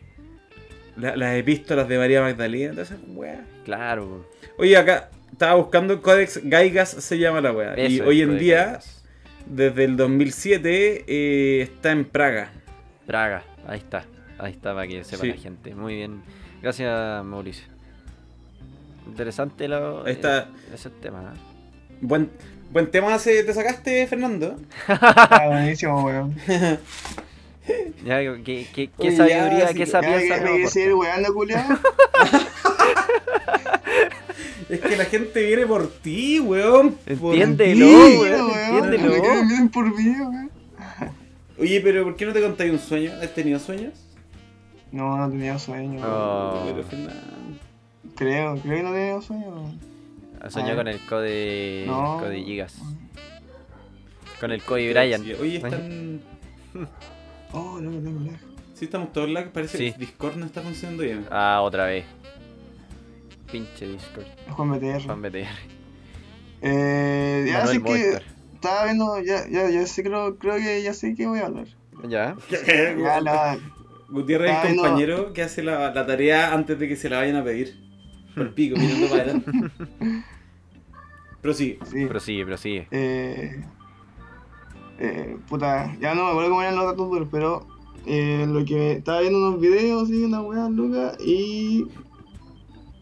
La- 0.96 1.16
las 1.16 1.36
epístolas 1.36 1.88
de 1.88 1.98
María 1.98 2.22
Magdalena, 2.22 2.82
esas 2.82 3.00
weas. 3.08 3.40
Claro. 3.66 4.26
Oye, 4.58 4.76
acá 4.78 5.10
estaba 5.32 5.56
buscando 5.56 5.94
el 5.94 6.02
Codex 6.02 6.42
Gaigas, 6.44 6.90
se 6.90 7.18
llama 7.20 7.42
la 7.42 7.52
wea. 7.52 7.78
y 7.80 7.98
eso 7.98 8.08
hoy 8.08 8.22
en 8.22 8.38
día, 8.40 8.64
Gaigas. 8.66 9.06
desde 9.46 9.84
el 9.84 9.96
2007, 9.98 11.04
eh, 11.08 11.62
está 11.62 11.92
en 11.92 12.06
Praga. 12.06 12.52
Praga, 13.06 13.44
ahí 13.68 13.78
está. 13.80 14.06
Ahí 14.40 14.52
está 14.54 14.74
para 14.74 14.88
que 14.88 15.04
sepa 15.04 15.24
Sí. 15.24 15.30
la 15.30 15.38
gente. 15.38 15.76
Muy 15.76 15.96
bien. 15.96 16.22
Gracias, 16.62 17.24
Mauricio. 17.26 17.68
Interesante 19.08 19.68
lo, 19.68 20.06
Ahí 20.06 20.14
está. 20.14 20.40
eh, 20.40 20.46
ese 20.74 20.90
tema. 20.90 21.34
¿eh? 21.36 21.40
Buen, 22.02 22.30
buen 22.72 22.90
tema 22.92 23.18
se- 23.20 23.44
te 23.44 23.54
sacaste, 23.54 24.08
Fernando. 24.08 24.58
Ah, 24.88 25.44
buenísimo, 25.48 26.04
weón. 26.04 26.36
Ya, 28.06 28.20
¿Qué, 28.46 28.66
qué, 28.74 28.90
qué 29.00 29.16
sabiduría, 29.16 29.68
qué 29.74 29.74
me 29.74 29.80
que 29.80 29.86
seguir 30.72 30.92
aporta? 30.92 30.96
weando, 30.98 31.34
culiao. 31.34 31.80
Es 34.70 34.82
que 34.82 34.98
la 34.98 35.06
gente 35.06 35.46
viene 35.46 35.66
por 35.66 35.88
ti, 35.88 36.40
weón. 36.42 36.98
Por 37.22 37.36
Entiéndelo, 37.36 37.86
ti. 37.86 38.18
weón, 38.18 38.52
entiéndelo. 38.84 39.72
Por 39.72 39.86
mí, 39.98 40.10
weón. 40.20 40.52
Oye, 41.60 41.82
pero 41.82 42.04
¿por 42.04 42.16
qué 42.18 42.26
no 42.26 42.34
te 42.34 42.42
contáis 42.42 42.72
un 42.72 42.80
sueño? 42.80 43.14
¿Has 43.22 43.34
tenido 43.34 43.60
sueños? 43.60 43.94
No, 44.92 45.18
no 45.18 45.30
tenía 45.30 45.58
sueño. 45.58 46.02
weón. 46.02 46.12
Oh. 46.12 46.66
Creo, 48.16 48.58
creo 48.62 48.76
que 48.78 48.84
no 48.84 48.92
tenía 48.92 49.22
sueño. 49.22 49.74
Weón. 50.40 50.52
Soñó 50.52 50.76
con 50.76 50.88
el 50.88 51.00
code, 51.06 51.84
No. 51.88 52.18
code 52.20 52.44
Gigas. 52.44 52.76
Con 54.40 54.52
el 54.52 54.62
Cody 54.64 54.90
Bryant. 54.92 55.24
Sí, 55.26 55.34
Oye, 55.40 55.56
están. 55.58 56.22
Oh, 57.54 57.80
no, 57.80 57.90
no, 57.92 58.12
no. 58.12 58.32
Sí, 58.74 58.86
estamos 58.86 59.12
todos 59.14 59.30
lag. 59.30 59.52
Parece 59.52 59.78
Sí. 59.78 59.92
que 59.94 59.98
Discord 60.00 60.36
no 60.36 60.46
está 60.46 60.62
funcionando 60.62 61.02
bien. 61.04 61.26
Ah, 61.32 61.62
otra 61.64 61.86
vez. 61.86 62.06
Pinche 63.52 63.88
Discord. 63.88 64.26
Juan 64.50 64.72
BTR. 64.72 65.04
Juan 65.06 65.22
BTR. 65.22 65.48
Eh, 66.62 67.46
ya 67.48 67.60
Manuel 67.66 67.78
sé 67.78 67.84
que 67.84 68.22
estaba 68.56 68.84
viendo, 68.86 69.22
ya, 69.22 69.48
ya, 69.50 69.70
ya 69.70 69.86
sé, 69.88 70.04
creo, 70.04 70.38
creo 70.38 70.56
que 70.58 70.82
ya 70.84 70.94
sé 70.94 71.16
que 71.16 71.26
voy 71.28 71.40
a 71.40 71.46
hablar. 71.46 71.68
Ya. 72.08 72.36
Ya, 72.50 73.22
la, 73.22 73.58
Gutiérrez 74.10 74.52
es 74.64 74.70
el 74.72 74.76
no. 74.76 74.82
compañero 74.84 75.34
que 75.34 75.44
hace 75.44 75.64
la, 75.64 75.92
la 75.94 76.06
tarea 76.06 76.54
antes 76.54 76.78
de 76.78 76.88
que 76.88 76.96
se 76.96 77.10
la 77.10 77.20
vayan 77.20 77.38
a 77.38 77.44
pedir. 77.44 77.87
Por 78.38 78.48
el 78.48 78.54
pico, 78.54 78.78
mirando 78.78 79.08
para 79.08 79.22
adelante. 79.24 79.52
Pero 81.42 81.54
sí, 81.54 81.80
sí. 81.86 82.06
Prosigue, 82.06 82.46
prosigue. 82.46 82.88
Eh, 82.92 83.64
eh, 85.00 85.38
puta, 85.50 85.96
ya 86.00 86.14
no 86.14 86.26
me 86.26 86.30
acuerdo 86.32 86.50
cómo 86.50 86.62
eran 86.62 86.76
los 86.76 86.86
datos 86.86 87.10
duros, 87.10 87.28
pero 87.32 87.68
eh, 88.06 88.46
lo 88.48 88.64
que 88.64 88.94
estaba 88.94 89.22
viendo 89.22 89.40
unos 89.40 89.60
videos 89.60 90.10
y 90.10 90.24
una 90.24 90.42
weá 90.42 90.70
loca 90.70 91.14
y 91.20 91.88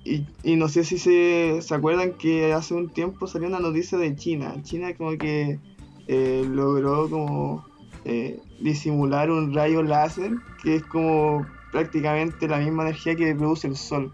y, 0.06 0.24
y 0.44 0.56
no 0.56 0.68
sé 0.68 0.84
si 0.84 1.00
se, 1.00 1.60
se 1.62 1.76
acuerdan 1.76 2.14
que 2.14 2.54
hace 2.54 2.76
un 2.76 2.90
tiempo 2.90 3.26
salió 3.26 3.48
una 3.48 3.60
noticia 3.60 3.98
de 3.98 4.16
China. 4.16 4.56
China 4.62 4.94
como 4.96 5.18
que 5.18 5.60
eh, 6.08 6.46
logró 6.48 7.10
como 7.10 7.66
eh, 8.06 8.40
disimular 8.60 9.32
un 9.32 9.54
rayo 9.54 9.82
láser 9.82 10.32
que 10.62 10.76
es 10.76 10.84
como 10.84 11.46
prácticamente 11.72 12.48
la 12.48 12.60
misma 12.60 12.84
energía 12.84 13.16
que 13.16 13.34
produce 13.34 13.68
el 13.68 13.76
sol. 13.76 14.14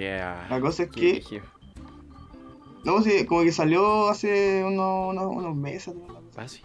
La 0.00 0.60
cosa 0.60 0.84
es 0.84 0.90
qué 0.90 1.20
que, 1.20 1.42
no 2.84 3.00
sé, 3.02 3.26
como 3.26 3.42
que 3.42 3.52
salió 3.52 4.08
hace 4.08 4.64
unos, 4.64 5.10
unos, 5.10 5.36
unos 5.36 5.54
meses. 5.54 5.94
atrás, 5.94 6.08
la 6.08 6.20
cosa. 6.20 6.42
Ah, 6.42 6.48
sí. 6.48 6.62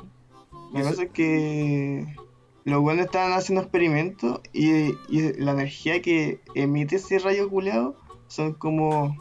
La 0.73 0.82
cosa 0.82 1.03
es 1.03 1.11
que 1.11 2.15
los 2.63 2.82
buenos 2.82 3.05
estaban 3.05 3.34
haciendo 3.34 3.61
experimentos 3.61 4.41
y, 4.51 4.93
y 5.09 5.34
la 5.38 5.51
energía 5.51 6.01
que 6.01 6.41
emite 6.55 6.97
ese 6.97 7.19
rayo 7.19 7.49
culeado 7.49 7.95
son 8.28 8.53
como. 8.53 9.15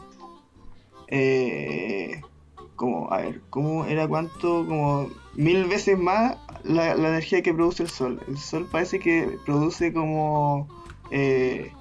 Eh, 1.07 2.21
como, 2.75 3.11
a 3.11 3.17
ver, 3.21 3.41
¿cómo 3.49 3.85
era 3.85 4.07
cuánto? 4.07 4.65
Como 4.65 5.09
mil 5.35 5.65
veces 5.65 5.97
más 5.97 6.37
la, 6.63 6.95
la 6.95 7.09
energía 7.09 7.41
que 7.41 7.53
produce 7.53 7.83
el 7.83 7.89
sol. 7.89 8.19
El 8.27 8.37
sol 8.37 8.67
parece 8.71 8.99
que 8.99 9.37
produce 9.45 9.93
como. 9.93 10.67
Eh, 11.11 11.71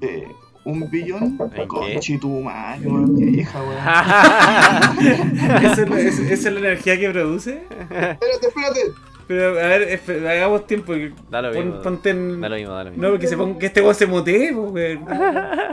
eh, 0.00 0.28
un 0.64 0.90
billón. 0.90 1.38
Conchetumare, 1.66 2.86
weón, 2.86 3.16
vieja, 3.16 3.58
weón. 3.62 3.78
¿Esa 5.64 5.82
es, 5.82 6.18
esa 6.18 6.48
es 6.48 6.54
la 6.54 6.60
energía 6.60 6.98
que 6.98 7.10
produce? 7.10 7.62
Espérate, 7.80 8.46
espérate. 8.48 8.80
Pero 9.26 9.50
a 9.50 9.52
ver, 9.52 10.00
hagamos 10.28 10.66
tiempo. 10.66 10.92
Da 11.30 11.40
lo 11.40 11.52
pon- 11.52 11.66
mismo. 11.66 11.82
ponte 11.82 12.10
en- 12.10 12.40
Da 12.40 12.48
lo 12.48 12.56
mismo, 12.56 12.72
da 12.74 12.84
lo 12.84 12.90
mismo. 12.90 13.04
No, 13.04 13.10
porque 13.10 13.28
se 13.28 13.36
ponga, 13.36 13.58
que 13.60 13.66
este 13.66 13.80
weón 13.80 13.94
se 13.94 14.06
pues, 14.08 14.52
weón. 14.52 15.06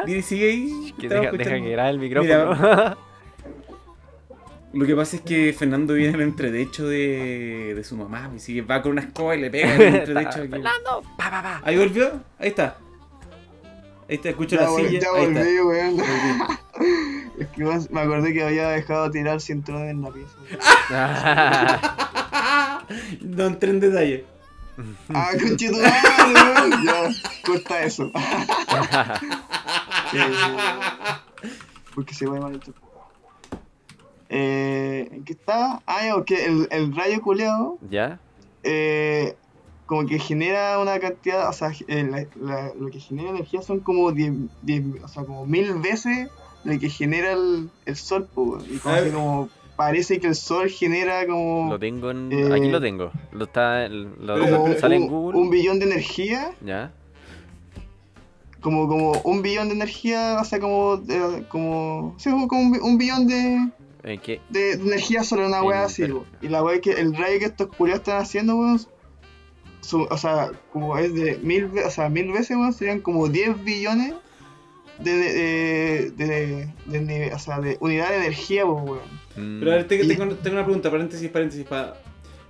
Y 0.07 0.21
sigue 0.21 0.49
ahí. 0.49 0.93
Que 0.99 1.09
deja, 1.09 1.21
deja 1.21 1.33
escuchando. 1.33 1.65
que 1.65 1.71
grabe 1.71 1.89
el 1.89 1.99
micrófono. 1.99 2.97
Lo 4.73 4.85
que 4.85 4.95
pasa 4.95 5.15
es 5.15 5.21
que 5.23 5.53
Fernando 5.57 5.93
viene 5.95 6.09
en 6.09 6.15
el 6.15 6.21
entretecho 6.21 6.87
de, 6.87 7.73
de 7.75 7.83
su 7.83 7.97
mamá. 7.97 8.29
Y 8.35 8.39
sigue, 8.39 8.61
va 8.61 8.81
con 8.81 8.91
una 8.91 9.01
escoba 9.01 9.35
y 9.35 9.41
le 9.41 9.49
pega 9.49 9.73
en 9.73 9.81
el 9.81 9.95
entretecho. 9.95 10.39
aquí. 10.41 10.49
Fernando, 10.49 11.01
pa, 11.17 11.31
pa, 11.31 11.41
pa. 11.41 11.61
Ahí 11.63 11.77
volvió. 11.77 12.11
Ahí 12.37 12.49
está. 12.49 12.77
Ahí 14.09 14.15
está, 14.15 14.29
escucho 14.29 14.55
Ya, 14.55 14.61
la 14.63 14.69
silla. 14.69 14.99
ya 14.99 15.09
Ahí 15.13 15.25
está. 15.25 15.39
volví, 15.41 15.59
weón. 15.61 15.97
Volví. 15.97 16.07
Es 17.39 17.47
que 17.49 17.63
weón, 17.63 17.87
me 17.91 18.01
acordé 18.01 18.33
que 18.33 18.43
había 18.43 18.69
dejado 18.69 19.11
tirar 19.11 19.39
cinturón 19.41 19.87
en 19.89 20.01
la 20.01 20.09
pieza. 20.11 20.35
No 23.21 23.45
entré 23.47 23.69
en 23.71 23.79
detalle. 23.81 24.25
Ah, 25.13 25.31
conchetumare, 25.41 25.91
weón. 26.33 26.85
Ya, 26.85 27.09
corta 27.45 27.83
eso. 27.83 28.09
Porque 31.95 32.13
se 32.13 32.25
va 32.27 32.37
a 32.37 32.41
mal 32.41 32.59
Eh, 34.29 35.09
¿En 35.11 35.23
qué 35.25 35.33
estaba? 35.33 35.81
Ah, 35.85 36.05
ya, 36.05 36.23
que 36.25 36.45
el, 36.45 36.67
el 36.71 36.95
rayo 36.95 37.21
culeado 37.21 37.77
¿Ya? 37.89 38.19
eh, 38.63 39.35
como 39.87 40.05
que 40.05 40.19
genera 40.19 40.77
una 40.79 40.99
cantidad, 40.99 41.49
o 41.49 41.53
sea, 41.53 41.71
eh, 41.87 42.03
la- 42.03 42.27
la- 42.39 42.71
lo 42.79 42.91
que 42.91 42.99
genera 42.99 43.31
energía 43.31 43.61
son 43.63 43.79
como 43.79 44.11
10, 44.11 44.33
10, 44.61 44.83
o 45.03 45.07
sea, 45.07 45.23
como 45.25 45.45
mil 45.47 45.73
veces 45.79 46.29
lo 46.63 46.77
que 46.79 46.89
genera 46.89 47.31
el, 47.31 47.69
el 47.85 47.95
sol, 47.95 48.27
y 48.69 48.77
como, 48.77 48.93
ver. 48.95 49.11
como 49.13 49.49
parece 49.77 50.19
que 50.19 50.27
el 50.27 50.35
sol 50.35 50.69
genera 50.69 51.25
como, 51.25 51.69
Lo 51.71 51.79
tengo 51.79 52.11
en... 52.11 52.29
Eh, 52.31 52.53
Aquí 52.53 52.69
lo 52.69 52.79
tengo. 52.81 53.11
Lo 53.31 53.45
está... 53.45 53.87
Lo, 53.87 54.39
como 54.39 54.73
sale 54.77 54.97
en 54.97 55.03
un, 55.03 55.09
Google. 55.09 55.39
un 55.39 55.49
billón 55.49 55.79
de 55.79 55.85
energía, 55.85 56.51
¿Ya? 56.65 56.91
como, 58.59 58.87
como 58.87 59.11
un 59.23 59.41
billón 59.41 59.69
de 59.69 59.75
energía, 59.75 60.37
o 60.41 60.43
sea, 60.43 60.59
como, 60.59 60.95
eh, 61.07 61.43
como, 61.49 62.15
sí, 62.17 62.29
como 62.29 62.61
un, 62.61 62.71
bi- 62.71 62.79
un 62.79 62.97
billón 62.97 63.27
de, 63.27 63.69
¿En 64.03 64.19
qué? 64.19 64.41
de, 64.49 64.77
de 64.77 64.83
energía 64.83 65.23
sobre 65.23 65.45
una 65.45 65.59
En- 65.59 65.65
wea 65.65 65.83
así, 65.85 66.03
y 66.41 66.47
la 66.49 66.63
wea 66.63 66.75
es 66.75 66.81
que 66.81 66.91
el 66.91 67.15
rayo 67.15 67.39
que 67.39 67.45
estos 67.45 67.67
culiados 67.75 68.01
están 68.01 68.21
haciendo, 68.21 68.57
weón, 68.57 68.81
su- 69.87 70.07
o 70.09 70.17
sea, 70.17 70.51
como 70.73 70.97
es 70.97 71.13
de 71.13 71.37
mil, 71.41 71.69
o 71.85 71.89
sea, 71.89 72.09
mil 72.09 72.31
veces, 72.31 72.57
serían 72.77 72.99
como 72.99 73.27
10 73.29 73.63
billones 73.63 74.13
de, 74.99 75.11
de, 75.13 76.11
de, 76.11 76.25
de- 76.27 76.73
de 76.85 77.01
nive- 77.01 77.33
o 77.33 77.39
sea, 77.39 77.59
de 77.59 77.77
unidad 77.79 78.09
de 78.09 78.17
energía, 78.17 78.65
weón. 78.65 78.99
Mm, 79.35 79.59
Pero 79.59 79.71
a 79.71 79.75
ver, 79.75 79.87
te- 79.87 79.95
Y- 80.03 80.07
tengo, 80.07 80.35
tengo 80.35 80.55
una 80.57 80.65
pregunta, 80.65 80.89
paréntesis, 80.91 81.29
paréntesis, 81.29 81.65
para... 81.65 81.95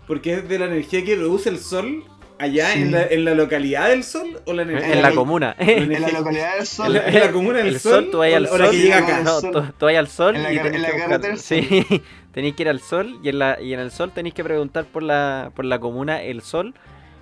Porque 0.08 0.34
es 0.36 0.48
de 0.50 0.58
la 0.58 0.66
energía 0.66 1.04
que 1.04 1.16
produce 1.18 1.50
el 1.50 1.60
sol 1.60 2.04
allá 2.40 2.72
Sí. 2.72 2.82
en, 2.84 2.92
la, 2.94 3.06
en 3.06 3.26
la 3.26 3.34
localidad 3.34 3.90
del 3.90 4.04
sol 4.06 4.40
o 4.46 4.54
la 4.54 4.62
energía 4.62 4.94
En 4.94 5.02
la 5.02 5.12
comuna. 5.14 5.56
En 5.60 5.92
la 6.02 6.08
localidad 6.10 6.52
del 6.52 6.60
En 6.62 6.66
sol, 6.66 6.94
la- 6.94 7.08
en 7.08 7.20
la 7.20 7.32
comuna 7.32 7.58
del 7.60 7.68
el 7.68 7.80
sol, 7.80 8.08
tú 8.12 8.20
vas 8.20 8.34
al 8.34 8.46
o- 8.46 8.54
o 8.54 8.58
la 8.58 8.66
sol. 8.66 8.74
que 8.74 8.82
llega 8.82 9.00
no, 9.02 9.06
acá. 9.06 9.18
el 9.20 9.24
No, 9.26 9.40
sol. 9.42 9.52
tú, 9.52 9.64
tú 9.78 9.86
vas 9.88 9.96
al 9.96 10.08
sol 10.08 10.36
En 10.38 10.44
la 10.44 10.54
y 10.54 10.56
car- 10.56 10.66
tenés 10.72 10.76
en 10.78 10.82
la 10.84 10.88
que 10.88 10.94
buscar. 10.94 11.10
carretera 11.22 11.34
del 11.34 11.42
Sí, 11.44 12.02
tenéis 12.34 12.56
que 12.56 12.64
ir 12.64 12.70
al 12.70 12.80
sol 12.80 13.20
y 13.24 13.30
en, 13.30 13.40
la, 13.40 13.60
y 13.62 13.74
en 13.74 13.80
el 13.82 13.92
sol 13.92 14.12
tenéis 14.16 14.34
que 14.36 14.44
preguntar 14.46 14.86
por 14.86 15.04
la, 15.04 15.52
por 15.56 15.66
la 15.66 15.80
comuna 15.80 16.22
El 16.24 16.42
Sol, 16.42 16.74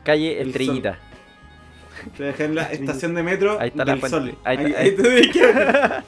calle 0.06 0.39
El 0.39 0.47
Estrellita. 0.49 0.99
Te 2.18 2.24
dejé 2.24 2.43
en 2.43 2.56
la 2.56 2.64
estación 2.72 3.16
de 3.16 3.24
metro 3.24 3.58
Ahí 3.60 3.70
está 3.70 3.84
del 3.86 4.01
sol. 4.01 4.38
Ahí 4.43 4.58
Ahí, 4.58 4.66
está- 4.68 4.80
ahí 4.80 4.88
ahí- 4.89 4.95
te 4.95 5.01
tenés 5.03 5.28
que 5.30 5.41
ver. 5.45 6.03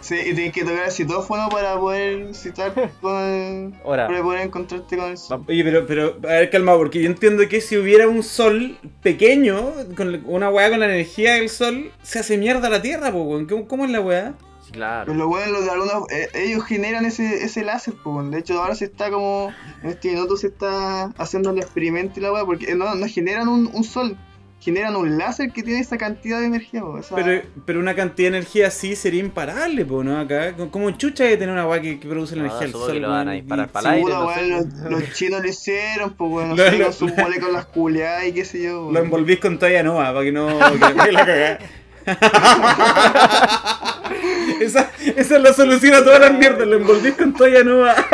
sí, 0.00 0.14
y 0.16 0.34
tienes 0.34 0.52
que 0.52 0.64
tocar 0.64 0.84
el 0.86 0.90
citófono 0.90 1.48
para 1.50 1.78
poder 1.78 2.34
citar 2.34 2.72
con 3.00 3.74
Ahora, 3.84 4.08
para 4.08 4.22
poder 4.22 4.40
encontrarte 4.40 4.96
con 4.96 5.10
el 5.10 5.16
sol. 5.18 5.44
Oye, 5.46 5.62
pero, 5.62 5.86
pero, 5.86 6.16
a 6.24 6.32
ver, 6.32 6.50
calmado, 6.50 6.78
porque 6.78 7.00
yo 7.02 7.06
entiendo 7.06 7.46
que 7.48 7.60
si 7.60 7.76
hubiera 7.76 8.08
un 8.08 8.22
sol 8.24 8.76
pequeño, 9.02 9.72
con 9.96 10.22
una 10.26 10.50
weá 10.50 10.68
con 10.70 10.80
la 10.80 10.86
energía 10.86 11.34
del 11.34 11.48
sol, 11.48 11.92
se 12.02 12.18
hace 12.18 12.36
mierda 12.36 12.68
la 12.68 12.82
Tierra, 12.82 13.12
po. 13.12 13.40
¿Cómo, 13.48 13.68
cómo 13.68 13.84
es 13.84 13.90
la 13.92 14.00
weá? 14.00 14.34
Claro. 14.72 15.06
Pero 15.06 15.18
lo 15.18 15.28
bueno, 15.28 15.52
los 15.52 15.64
de 15.64 15.70
algunos, 15.70 16.10
eh, 16.10 16.28
ellos 16.34 16.64
generan 16.64 17.04
ese, 17.04 17.44
ese 17.44 17.64
láser, 17.64 17.94
pues. 18.02 18.30
De 18.30 18.38
hecho, 18.38 18.60
ahora 18.60 18.74
se 18.74 18.86
está 18.86 19.10
como. 19.10 19.52
En 19.82 19.90
este 19.90 20.08
minuto 20.12 20.36
se 20.36 20.48
está 20.48 21.04
haciendo 21.18 21.50
el 21.50 21.58
experimento 21.58 22.20
y 22.20 22.22
la 22.22 22.32
weá, 22.32 22.44
porque 22.44 22.74
no, 22.74 22.94
no 22.94 23.06
generan 23.06 23.48
un, 23.48 23.70
un 23.72 23.82
sol, 23.84 24.16
generan 24.60 24.94
un 24.94 25.16
láser 25.16 25.52
que 25.52 25.62
tiene 25.62 25.80
esa 25.80 25.96
cantidad 25.96 26.38
de 26.38 26.44
energía, 26.46 26.82
po, 26.82 26.98
esa- 26.98 27.14
Pero, 27.14 27.42
pero 27.64 27.80
una 27.80 27.94
cantidad 27.94 28.30
de 28.30 28.36
energía 28.36 28.66
así 28.68 28.94
sería 28.94 29.20
imparable, 29.20 29.86
po, 29.86 30.04
¿no? 30.04 30.20
Acá, 30.20 30.54
¿cómo 30.70 30.90
chucha 30.90 31.24
de 31.24 31.38
tener 31.38 31.54
una 31.54 31.66
weá 31.66 31.80
que, 31.80 31.98
que 31.98 32.06
produce 32.06 32.36
la 32.36 32.42
No, 32.42 32.48
energía 32.48 32.66
del 32.66 32.72
sol? 32.76 32.92
que 32.92 33.00
lo 33.00 33.08
van 33.08 33.28
a 33.28 33.32
disparar 33.32 33.68
Y- 33.68 33.72
para 33.72 33.88
el 33.88 33.94
aire. 34.04 34.12
No 34.12 34.34
sé. 34.34 34.48
los, 34.48 34.90
los 35.00 35.12
chinos 35.14 35.40
lo 35.42 35.48
hicieron, 35.48 36.12
pues, 36.12 36.30
weón, 36.30 36.48
no 36.50 36.56
sé, 36.56 36.82
con 36.82 36.92
sus 36.92 37.16
moléculas 37.16 37.64
culeadas 37.66 38.26
y 38.26 38.32
qué 38.32 38.44
sé 38.44 38.62
yo. 38.64 38.90
Lo 38.92 39.00
envolvís 39.00 39.38
con 39.40 39.58
toalla 39.58 39.82
nova 39.82 40.12
para 40.12 40.24
que 40.24 40.32
no 40.32 40.46
que 40.58 41.04
que 41.04 41.12
la 41.12 41.24
cagá. 41.26 41.58
esa, 44.60 44.90
esa 45.16 45.36
es 45.36 45.42
la 45.42 45.52
solución 45.52 45.94
a 45.94 46.04
todas 46.04 46.20
las 46.20 46.32
mierdas, 46.32 46.66
lo 46.66 46.76
envolvís 46.76 47.14
con 47.14 47.32
toalla 47.34 47.64
nova. 47.64 47.94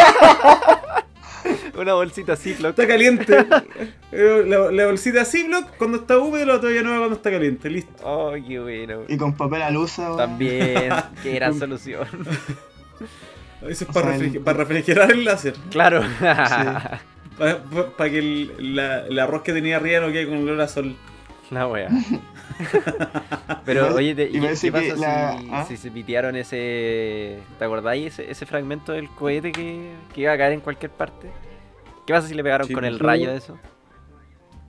Una 1.79 1.95
bolsita 1.95 2.35
Ziploc. 2.37 2.71
Está 2.71 2.87
caliente. 2.89 3.47
Eh, 4.11 4.43
La, 4.47 4.71
la 4.73 4.87
bolsita 4.87 5.25
Ziploc 5.25 5.77
cuando 5.77 5.99
está 5.99 6.19
húmedo, 6.19 6.45
la 6.47 6.61
toalla 6.61 6.83
nueva 6.83 6.99
cuando 7.01 7.17
está 7.17 7.31
caliente. 7.31 7.69
Listo. 7.71 7.93
Oh, 8.03 8.33
qué 8.47 8.59
bueno. 8.59 9.03
Y 9.09 9.17
con 9.17 9.35
papel 9.35 9.63
alusa. 9.63 10.17
También, 10.17 10.93
qué 11.23 11.35
gran 11.35 11.57
solución. 11.59 12.07
Eso 13.69 13.85
es 13.85 13.91
para, 13.93 14.17
sea, 14.17 14.27
refri- 14.27 14.37
el- 14.37 14.41
para 14.41 14.59
refrigerar 14.59 15.13
el 15.13 15.25
láser. 15.25 15.55
Claro. 15.71 16.03
Para 17.39 18.11
que 18.11 18.19
el, 18.19 18.75
la- 18.77 19.07
el 19.07 19.19
arroz 19.19 19.43
que 19.43 19.53
tenía 19.53 19.77
arriba 19.77 20.01
no 20.01 20.11
quede 20.13 20.27
con 20.29 20.39
olor 20.39 20.61
a 20.63 20.69
sol. 20.69 20.97
La 21.51 21.69
wea. 21.69 21.89
Pero 23.65 23.95
oye, 23.95 24.15
te- 24.15 24.31
y 24.31 24.37
¿y 24.37 24.41
parece 24.41 24.67
¿qué 24.69 24.73
pasa 24.73 24.85
que 24.95 24.97
la- 25.01 25.39
si, 25.39 25.49
¿ah? 25.53 25.65
si 25.67 25.77
se 25.77 25.91
pitearon 25.91 26.37
ese... 26.37 27.39
¿Te 27.59 27.65
acordáis 27.65 28.13
ese, 28.15 28.31
ese 28.31 28.47
fragmento 28.47 28.93
del 28.93 29.09
cohete 29.11 29.53
que, 29.53 29.91
que 30.15 30.21
iba 30.23 30.33
a 30.33 30.39
caer 30.39 30.53
en 30.53 30.61
cualquier 30.61 30.91
parte? 30.93 31.31
¿Qué 32.07 32.13
pasa 32.13 32.29
si 32.29 32.35
le 32.35 32.43
pegaron 32.43 32.67
Sí, 32.69 32.75
con 32.75 32.85
el 32.85 32.99
tú- 32.99 33.05
rayo 33.05 33.31
de 33.31 33.37
eso? 33.39 33.59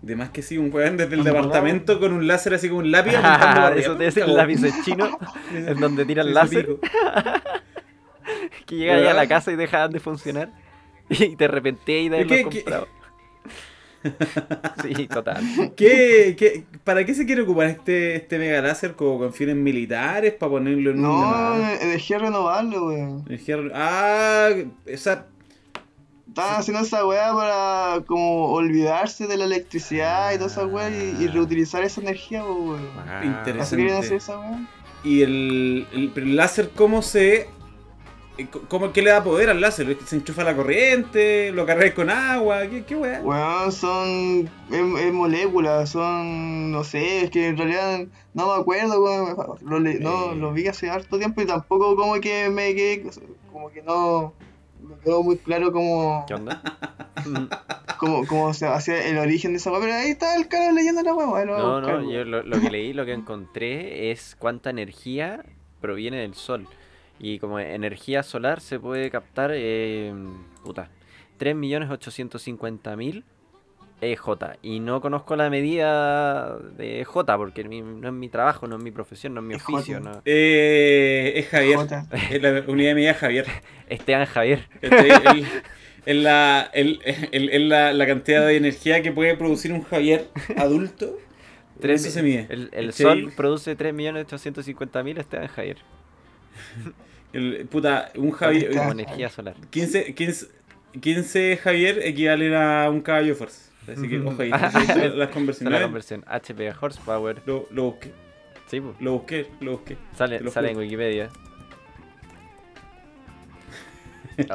De 0.02 0.16
más 0.16 0.30
que 0.30 0.42
sí, 0.44 0.58
un 0.60 0.72
weón 0.74 0.96
desde 0.98 1.16
el 1.16 1.24
departamento 1.24 2.00
con 2.00 2.14
un 2.14 2.28
láser 2.28 2.54
así 2.54 2.68
como 2.70 2.82
un 2.82 2.92
lápiz. 2.92 3.14
eso 3.78 3.96
debe 3.96 4.12
ser 4.12 4.24
el 4.24 4.36
lápiz 4.36 4.62
chino, 4.86 5.18
en 5.52 5.80
donde 5.80 6.06
tiran 6.06 6.34
láser, 6.34 6.68
que 8.66 8.76
llega 8.76 8.96
ahí 8.96 9.08
a 9.08 9.14
la 9.14 9.28
casa 9.28 9.52
y 9.52 9.56
dejaban 9.56 9.92
de 9.92 10.00
funcionar. 10.00 10.50
Y 11.10 11.36
te 11.36 11.46
arrepentías 11.46 12.12
de 12.12 12.22
¿Y 12.22 12.28
qué- 12.28 12.34
haberlo 12.42 12.52
comprado. 12.52 12.88
Sí, 14.84 15.08
total. 15.08 15.44
¿Qué, 15.76 16.36
qué, 16.38 16.64
¿Para 16.84 17.06
qué 17.06 17.14
se 17.14 17.26
quiere 17.26 17.42
ocupar 17.42 17.68
este, 17.68 18.16
este 18.16 18.38
mega 18.38 18.62
láser? 18.62 18.94
¿Como 18.94 19.18
con 19.20 19.34
fines 19.34 19.56
militares? 19.56 20.34
¿Para 20.34 20.52
ponerlo 20.52 20.92
en 20.92 21.02
No, 21.02 21.18
una... 21.30 21.76
energía 21.82 22.20
renovable, 22.20 22.80
weón. 22.80 23.24
energía- 23.28 23.58
Ah, 23.74 24.50
esa... 24.86 25.26
Estaban 26.28 26.60
haciendo 26.60 26.84
esa 26.84 27.06
weá 27.08 27.34
para 27.34 28.04
como 28.06 28.52
olvidarse 28.52 29.26
de 29.26 29.38
la 29.38 29.46
electricidad 29.46 30.32
y 30.34 30.36
toda 30.36 30.48
esa 30.48 30.66
weá 30.68 30.90
y, 30.90 31.24
y 31.24 31.28
reutilizar 31.28 31.84
esa 31.84 32.00
energía, 32.02 32.44
weón. 32.44 32.80
Interesante. 33.24 33.62
¿Así 33.62 33.76
querían 33.76 33.98
hacer 33.98 34.18
esa 34.18 34.38
weá? 34.40 34.60
Y 35.04 35.22
el, 35.24 35.88
el, 35.94 36.12
pero 36.14 36.28
el 36.28 36.36
láser, 36.36 36.70
¿cómo 36.76 37.02
se 37.02 37.36
eh, 37.42 37.50
¿Cómo 38.68 38.94
que 38.94 39.02
le 39.02 39.10
da 39.10 39.24
poder 39.24 39.50
al 39.50 39.60
láser? 39.62 39.98
¿Se 40.06 40.16
enchufa 40.18 40.44
la 40.44 40.56
corriente? 40.56 41.52
¿Lo 41.52 41.66
cargáis 41.66 41.94
con 41.94 42.10
agua? 42.10 42.68
¿Qué, 42.68 42.84
qué 42.86 42.96
weá? 42.96 43.22
Weón, 43.22 43.72
son. 43.72 44.50
Es, 44.72 45.02
es 45.02 45.14
moléculas, 45.14 45.90
son. 45.90 46.72
No 46.72 46.84
sé, 46.84 47.24
es 47.24 47.32
que 47.32 47.48
en 47.48 47.58
realidad 47.58 48.06
no 48.34 48.48
me 48.56 48.62
acuerdo, 48.62 49.04
weón. 49.04 49.36
Lo, 49.62 49.80
le- 49.80 50.00
no, 50.00 50.34
Eh. 50.34 50.36
lo 50.36 50.54
vi 50.54 50.68
hace 50.68 50.90
harto 50.90 51.18
tiempo 51.18 51.42
y 51.42 51.46
tampoco 51.46 51.96
como 51.96 52.14
que 52.22 52.50
me 52.50 52.76
quedé. 52.76 53.04
Como 53.52 53.70
que 53.72 53.82
no. 53.82 54.34
Me 54.82 54.96
quedó 55.04 55.24
muy 55.24 55.38
claro 55.38 55.72
como. 55.72 56.24
¿Qué 56.28 56.34
onda? 56.36 56.62
Como, 58.00 58.28
como 58.28 58.54
se 58.54 58.68
hacía 58.68 59.08
el 59.08 59.18
origen 59.18 59.54
de 59.54 59.58
esa 59.58 59.72
weá. 59.72 59.82
Pero 59.82 59.94
ahí 59.96 60.12
está 60.12 60.36
el 60.36 60.48
cara 60.48 60.72
leyendo 60.72 61.02
la 61.02 61.16
weá. 61.16 61.46
No, 61.46 61.82
no, 61.82 62.12
yo 62.12 62.24
lo, 62.26 62.44
lo 62.44 62.62
que 62.62 62.70
leí, 62.70 62.94
lo 62.94 63.06
que 63.06 63.14
encontré 63.14 64.12
es 64.12 64.36
cuánta 64.38 64.70
energía 64.70 65.44
proviene 65.82 66.18
del 66.18 66.36
sol. 66.36 66.68
Y 67.20 67.40
como 67.40 67.60
energía 67.60 68.22
solar 68.24 68.62
se 68.62 68.80
puede 68.80 69.10
captar, 69.10 69.52
eh, 69.54 70.14
puta, 70.64 70.90
3.850.000 71.40 73.24
EJ. 74.02 74.58
Y 74.62 74.80
no 74.80 75.02
conozco 75.02 75.36
la 75.36 75.50
medida 75.50 76.58
de 76.78 77.02
EJ 77.02 77.36
porque 77.38 77.64
mi- 77.64 77.82
no 77.82 78.08
es 78.08 78.14
mi 78.14 78.30
trabajo, 78.30 78.68
no 78.68 78.78
es 78.78 78.84
mi 78.84 78.92
profesión, 78.92 79.34
no 79.34 79.42
es 79.42 79.48
mi 79.48 79.56
EJ. 79.56 79.74
oficio. 79.74 80.00
No. 80.00 80.22
Eh, 80.26 81.34
es 81.36 81.48
Javier. 81.48 81.80
Es 82.32 82.42
la 82.42 82.64
unidad 82.68 82.90
de 82.90 82.96
medida 82.96 83.14
Javier. 83.16 83.46
Esteban 83.90 84.26
Javier. 84.28 84.68
¿cachai? 84.82 85.10
El- 85.10 85.48
el- 86.06 86.24
la, 86.24 86.70
el- 86.74 87.00
el- 87.32 87.50
el- 87.50 87.70
la, 87.70 87.92
la 87.94 88.06
cantidad 88.08 88.46
de 88.46 88.56
energía 88.58 89.02
que 89.02 89.12
puede 89.12 89.36
producir 89.36 89.74
un 89.74 89.82
Javier 89.84 90.30
adulto. 90.58 91.18
Tres 91.82 92.02
eso 92.06 92.12
se 92.14 92.22
mi- 92.24 92.30
mide. 92.32 92.46
El, 92.50 92.70
el 92.72 92.88
¿cachai? 92.92 93.22
sol 93.22 93.34
produce 93.36 93.76
3.850.000 93.76 95.18
Esteban 95.20 95.48
Javier. 95.48 95.78
El- 97.38 97.68
puta, 97.68 98.12
un 98.16 98.32
Javier. 98.32 98.76
Como 98.76 98.92
energía 98.94 99.30
solar. 99.30 99.56
15, 99.70 100.14
15, 100.16 100.48
15 101.00 101.58
Javier 101.58 102.00
equivalen 102.04 102.54
a 102.56 102.90
un 102.90 103.02
caballo 103.02 103.28
de 103.28 103.36
fuerza. 103.36 103.70
Así 103.92 104.08
que, 104.10 104.20
ojo 104.20 104.42
ahí, 104.42 104.50
Ah, 104.52 104.58
las- 104.74 104.74
las 104.74 104.90
Esa 104.90 105.06
es 105.06 105.14
la 105.16 105.30
conversiones. 105.30 105.82
conversión. 105.82 106.24
HP 106.28 106.74
horsepower. 106.82 107.42
Lo, 107.46 107.68
lo 107.72 107.84
busqué, 107.84 108.12
Sí, 108.68 108.82
pues. 108.82 108.96
lo 109.00 109.14
busqué, 109.14 109.48
lo 109.62 109.72
busqué. 109.74 109.98
Sale, 110.18 110.40
lo 110.40 110.50
sale 110.52 110.72
en. 110.72 110.78
Wikipedia. 110.78 111.30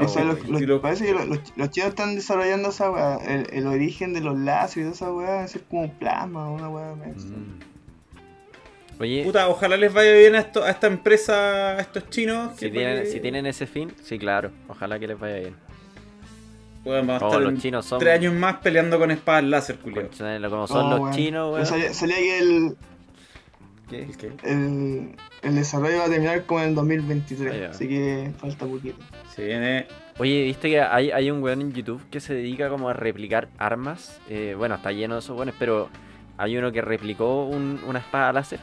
O 0.00 0.06
sea, 0.06 0.24
los- 0.24 0.46
los- 0.48 0.62
lo- 0.62 0.80
parece 0.80 1.06
que 1.06 1.12
los, 1.12 1.70
chinos 1.70 1.88
están 1.90 2.14
desarrollando 2.14 2.68
esa 2.68 2.90
weá. 2.90 3.16
El, 3.26 3.48
el 3.52 3.66
origen 3.66 4.12
de 4.14 4.20
los 4.20 4.38
láseres 4.38 4.96
y 4.96 4.98
toda 4.98 5.10
esa 5.10 5.12
weá. 5.12 5.48
Ser 5.48 5.62
como 5.62 5.82
un 5.82 5.90
plasma, 5.98 6.48
una 6.50 6.68
weá. 6.68 6.94
mm. 6.94 7.71
Oye, 9.02 9.24
Puta, 9.24 9.48
ojalá 9.48 9.76
les 9.76 9.92
vaya 9.92 10.12
bien 10.12 10.36
a, 10.36 10.38
esto, 10.38 10.62
a 10.62 10.70
esta 10.70 10.86
empresa, 10.86 11.76
a 11.76 11.80
estos 11.80 12.08
chinos. 12.08 12.52
si 12.56 12.66
que 12.66 12.70
tienen, 12.70 13.06
si 13.06 13.18
tienen 13.20 13.46
ese 13.46 13.66
fin, 13.66 13.92
sí, 14.02 14.16
claro. 14.18 14.52
Ojalá 14.68 14.98
que 15.00 15.08
les 15.08 15.18
vaya 15.18 15.36
bien. 15.40 15.56
Weón, 16.84 17.06
vamos 17.08 17.22
a 17.22 17.26
Oh, 17.26 17.28
estar 17.30 17.42
los 17.52 17.60
chinos 17.60 17.84
son. 17.84 17.98
tres 17.98 18.14
años 18.14 18.32
más 18.34 18.56
peleando 18.58 18.98
con 19.00 19.10
espadas 19.10 19.42
láser. 19.44 19.78
Concha, 19.78 20.38
Como 20.48 20.66
son 20.68 20.86
Oh, 20.86 20.90
los 20.90 21.00
weón. 21.00 21.12
chinos, 21.14 21.52
weón. 21.52 21.66
Salía, 21.66 21.92
salía 21.94 22.16
que 22.16 22.38
el, 22.38 22.76
¿Qué? 23.88 24.08
el, 24.44 25.16
el 25.42 25.54
desarrollo 25.56 25.98
va 25.98 26.04
a 26.04 26.08
terminar 26.08 26.44
como 26.44 26.60
en 26.60 26.68
el 26.70 26.74
2023. 26.76 27.52
Ah, 27.52 27.56
ya. 27.58 27.70
Así 27.70 27.88
que 27.88 28.30
falta 28.38 28.66
poquito. 28.66 28.96
Se 29.34 29.44
viene. 29.44 29.86
Oye, 30.18 30.44
¿viste 30.44 30.70
que 30.70 30.80
hay, 30.80 31.10
hay 31.10 31.30
un 31.30 31.42
weón 31.42 31.60
en 31.60 31.72
YouTube 31.72 32.02
que 32.10 32.20
se 32.20 32.34
dedica 32.34 32.68
como 32.68 32.88
a 32.88 32.92
replicar 32.92 33.48
armas? 33.58 34.20
Eh, 34.28 34.54
bueno, 34.56 34.74
está 34.76 34.92
lleno 34.92 35.14
de 35.14 35.20
esos 35.20 35.36
weones, 35.36 35.54
pero 35.58 35.88
hay 36.36 36.56
uno 36.56 36.70
que 36.70 36.82
replicó 36.82 37.46
un- 37.46 37.80
una 37.86 37.98
espada 37.98 38.32
láser. 38.32 38.60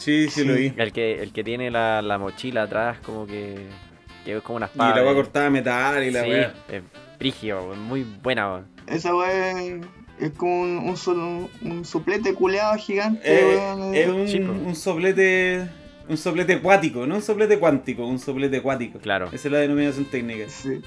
Sí, 0.00 0.28
sí, 0.30 0.44
lo 0.44 0.54
vi. 0.54 0.72
El 0.76 0.92
que, 0.92 1.22
el 1.22 1.32
que 1.32 1.44
tiene 1.44 1.70
la, 1.70 2.00
la 2.02 2.18
mochila 2.18 2.62
atrás, 2.62 2.98
como 3.04 3.26
que, 3.26 3.66
que 4.24 4.36
es 4.36 4.42
como 4.42 4.56
una 4.56 4.66
Y 4.66 4.70
espada. 4.70 4.96
la 4.96 5.02
weá 5.02 5.10
de- 5.10 5.16
cortada 5.16 5.44
de 5.44 5.50
metal 5.50 6.04
y 6.04 6.10
la 6.10 6.22
sí, 6.24 6.28
weá. 6.30 6.54
es 6.70 6.82
brígido, 7.18 7.74
muy 7.76 8.04
buena, 8.22 8.50
weón. 8.50 8.66
Esa 8.86 9.14
weá 9.14 9.52
es, 10.18 10.30
como 10.36 10.62
un, 10.62 10.78
un, 10.78 10.96
sol- 10.96 11.48
un 11.62 11.84
suplete 11.84 12.34
culeado 12.34 12.76
gigante. 12.78 13.20
Eh, 13.24 13.56
weón, 13.56 13.94
es 13.94 14.06
eh. 14.06 14.10
un, 14.10 14.28
Sí, 14.28 14.38
un 14.40 14.74
soplete. 14.74 15.68
Un 16.08 16.16
soplete 16.16 16.54
acuático, 16.54 17.06
no 17.06 17.14
un 17.14 17.22
soplete 17.22 17.56
cuántico, 17.60 18.04
un 18.04 18.18
soplete 18.18 18.56
acuático. 18.56 18.98
Claro. 18.98 19.26
Esa 19.26 19.46
es 19.46 19.52
la 19.52 19.58
denominación 19.58 20.06
técnica. 20.06 20.48
Sí. 20.48 20.80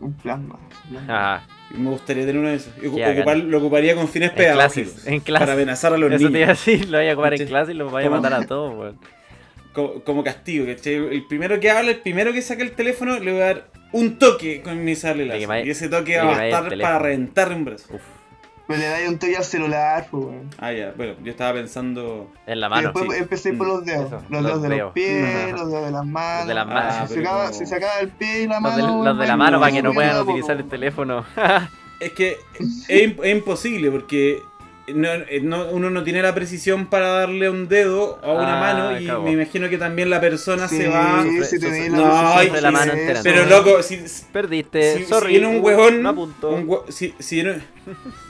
Un-. 0.00 0.16
Ajá. 1.08 1.46
Y 1.74 1.78
me 1.78 1.90
gustaría 1.90 2.24
tener 2.26 2.38
uno 2.40 2.48
de 2.48 2.56
esos. 2.56 2.74
Ocupar- 2.78 3.42
lo 3.42 3.58
ocuparía 3.58 3.94
con 3.94 4.08
fines 4.08 4.30
pedagógicos. 4.30 5.06
en 5.06 5.20
clases. 5.20 5.40
Para 5.46 5.52
amenazar 5.54 5.92
a 5.92 5.98
los 5.98 6.10
Eso 6.12 6.30
te 6.30 6.38
iba 6.38 6.46
a 6.46 6.52
niños. 6.52 6.64
decir, 6.66 6.88
lo 6.88 6.98
voy 6.98 7.08
a 7.08 7.12
ocupar 7.12 7.34
en 7.34 7.46
clase 7.46 7.72
y 7.72 7.74
los 7.74 7.90
voy 7.90 8.04
a 8.04 8.10
matar 8.10 8.34
a 8.34 8.46
todos, 8.46 8.76
weón. 8.76 8.98
Como, 9.72 10.00
como 10.02 10.24
castigo, 10.24 10.66
¿cachai? 10.66 10.94
El 10.94 11.26
primero 11.28 11.60
que 11.60 11.70
habla, 11.70 11.92
el 11.92 11.98
primero 12.00 12.32
que 12.32 12.42
saque 12.42 12.62
el 12.64 12.72
teléfono, 12.72 13.20
le 13.20 13.30
voy 13.32 13.40
a 13.40 13.44
dar 13.44 13.68
un 13.92 14.18
toque 14.18 14.62
con 14.62 14.82
mi 14.84 14.96
sable 14.96 15.26
láser. 15.26 15.64
Y 15.64 15.70
ese 15.70 15.88
toque 15.88 16.16
va 16.18 16.32
a 16.32 16.38
teléfono. 16.40 16.82
para 16.82 16.98
reventarle 16.98 17.54
un 17.54 17.64
brazo. 17.66 17.94
Uf, 17.94 18.00
Pero 18.70 18.80
le 18.82 18.88
dais 18.88 19.08
un 19.08 19.18
toque 19.18 19.36
al 19.36 19.44
celular, 19.44 20.06
pues, 20.10 20.24
weón. 20.24 20.50
Ah, 20.58 20.72
ya, 20.72 20.92
bueno, 20.96 21.14
yo 21.22 21.30
estaba 21.30 21.54
pensando. 21.54 22.30
en 22.46 22.60
la 22.60 22.66
Y 22.66 22.70
mano. 22.70 22.92
después 22.92 23.12
sí. 23.16 23.22
empecé 23.22 23.52
por 23.52 23.66
Mm, 23.66 23.70
los 23.70 23.84
dedos. 23.84 24.06
eso, 24.06 24.22
los 24.28 24.42
los 24.42 24.44
dedos 24.44 24.62
de 24.62 24.68
los 24.78 24.92
pies, 24.92 25.52
los 25.52 25.70
dedos 25.70 25.84
de 25.86 25.90
las 25.90 26.06
manos. 26.06 26.46
de 26.48 26.54
las 26.54 26.64
Ah, 26.66 26.68
manos. 26.72 26.94
Ah, 26.98 27.06
se 27.08 27.14
pero 27.14 27.28
acaba, 27.28 27.42
como- 27.46 27.54
si 27.58 27.66
se 27.66 27.74
acaba 27.74 27.98
el 28.00 28.08
pie 28.10 28.42
y 28.42 28.46
la 28.46 28.54
Los 28.54 28.62
mano. 28.62 28.76
de, 29.02 29.04
los 29.10 29.18
de 29.18 29.26
la 29.26 29.36
mano 29.36 29.60
para 29.60 29.72
que 29.72 29.82
no 29.82 29.92
puedan 29.92 30.20
utilizar 30.22 30.56
el 30.56 30.68
teléfono. 30.68 31.24
Es 32.00 32.12
que 32.12 32.38
es 32.88 33.12
imposible 33.26 33.90
porque 33.90 34.42
no- 34.94 35.08
eh, 35.12 35.40
no- 35.42 35.68
uno 35.70 35.90
no 35.90 36.02
tiene 36.02 36.22
la 36.22 36.34
precisión 36.34 36.86
para 36.86 37.08
darle 37.08 37.48
un 37.50 37.68
dedo 37.68 38.18
a 38.22 38.32
una 38.32 38.56
Ah, 38.56 38.60
mano 38.74 39.00
y 39.00 39.06
me 39.24 39.32
imagino 39.32 39.68
que 39.68 39.78
también 39.78 40.10
la 40.10 40.20
persona 40.20 40.68
Sí, 40.68 40.76
se 40.78 40.88
va. 40.88 41.22
Sufre- 41.24 42.60
la 42.60 42.70
No, 42.70 42.78
mano 42.78 42.92
entera, 42.92 43.20
Pero 43.22 43.46
loco, 43.46 43.82
si, 43.82 44.00
Perdiste, 44.32 44.98
si, 44.98 45.04
sorry. 45.04 45.34
si 45.34 45.40
viene 45.40 45.46
un 45.56 45.64
huevón, 45.64 46.06
un 46.06 46.80
si, 46.88 47.14
si 47.18 47.36
viene, 47.36 47.60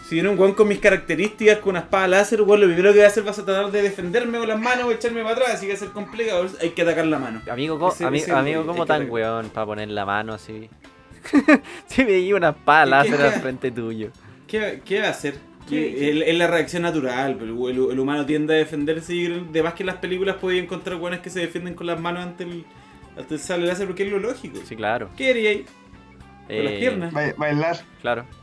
si 0.09 0.15
viene 0.17 0.29
un 0.29 0.39
huevón 0.39 0.55
con 0.55 0.69
mis 0.69 0.79
características, 0.79 1.59
con 1.59 1.71
una 1.71 1.81
espada 1.81 2.09
láser, 2.09 2.43
weón, 2.43 2.61
lo 2.61 2.67
primero 2.67 2.91
que 2.93 2.99
voy 2.99 3.05
a 3.05 3.09
hacer 3.09 3.27
va 3.27 3.31
a 3.31 3.35
tratar 3.35 3.71
de 3.71 3.83
defenderme 3.83 4.39
con 4.39 4.49
las 4.49 4.61
manos 4.61 4.85
o 4.87 4.93
echarme 4.93 5.23
para 5.23 5.35
atrás, 5.37 5.51
así 5.55 5.67
que 5.67 5.73
va 5.73 5.77
a 5.77 5.81
ser 5.81 5.89
complicado, 5.91 6.47
hay 6.61 6.71
que 6.71 6.83
atacar 6.83 7.07
la 7.07 7.19
mano. 7.19 7.43
Amigo, 7.51 7.79
co- 7.79 7.93
Ese- 7.93 8.05
ami- 8.07 8.19
ese 8.19 8.33
amigo 8.33 8.67
¿cómo 8.67 8.87
tan 8.87 8.97
atacar. 9.03 9.13
weón 9.13 9.49
para 9.51 9.67
poner 9.67 9.89
la 9.89 10.05
mano 10.07 10.35
así? 10.35 10.69
si 11.87 12.05
me 12.05 12.13
di 12.13 12.33
una 12.33 12.51
espada 12.51 12.85
¿Qué- 12.85 12.91
láser 13.11 13.23
al 13.27 13.41
frente 13.41 13.71
tuyo. 13.71 14.11
¿Qué, 14.47 14.81
qué 14.85 15.01
va 15.01 15.09
a 15.09 15.11
hacer? 15.11 15.35
¿Qué- 15.69 15.95
Que 15.95 16.11
Es, 16.23 16.29
es 16.29 16.39
la 16.39 16.47
reacción 16.47 16.83
natural, 16.83 17.37
pero 17.39 17.69
el, 17.69 17.91
el 17.93 17.99
humano 18.01 18.27
tiende 18.27 18.55
a 18.55 18.57
defenderse 18.59 19.15
y 19.15 19.29
de 19.29 19.63
más 19.63 19.75
que 19.75 19.83
en 19.83 19.89
las 19.89 19.97
películas 19.97 20.37
podía 20.37 20.61
encontrar 20.63 20.97
hueones 20.97 21.21
que 21.21 21.31
se 21.31 21.41
defienden 21.41 21.75
con 21.75 21.87
las 21.87 22.01
manos 22.01 22.23
ante 22.25 22.45
el, 22.45 22.65
ante 23.17 23.35
el 23.35 23.41
sable 23.41 23.67
láser 23.67 23.87
porque 23.87 24.05
es 24.05 24.11
lo 24.11 24.19
lógico. 24.19 24.59
Sí, 24.65 24.75
claro. 24.77 25.11
¿Qué 25.17 25.31
haría 25.31 25.51
ahí? 25.51 25.65
Con 26.47 26.65
las 26.65 26.73
Eh, 26.73 26.77
piernas. 26.81 27.13
Ba- 27.13 27.35
Bailar, 27.37 27.77
Claro. 28.01 28.25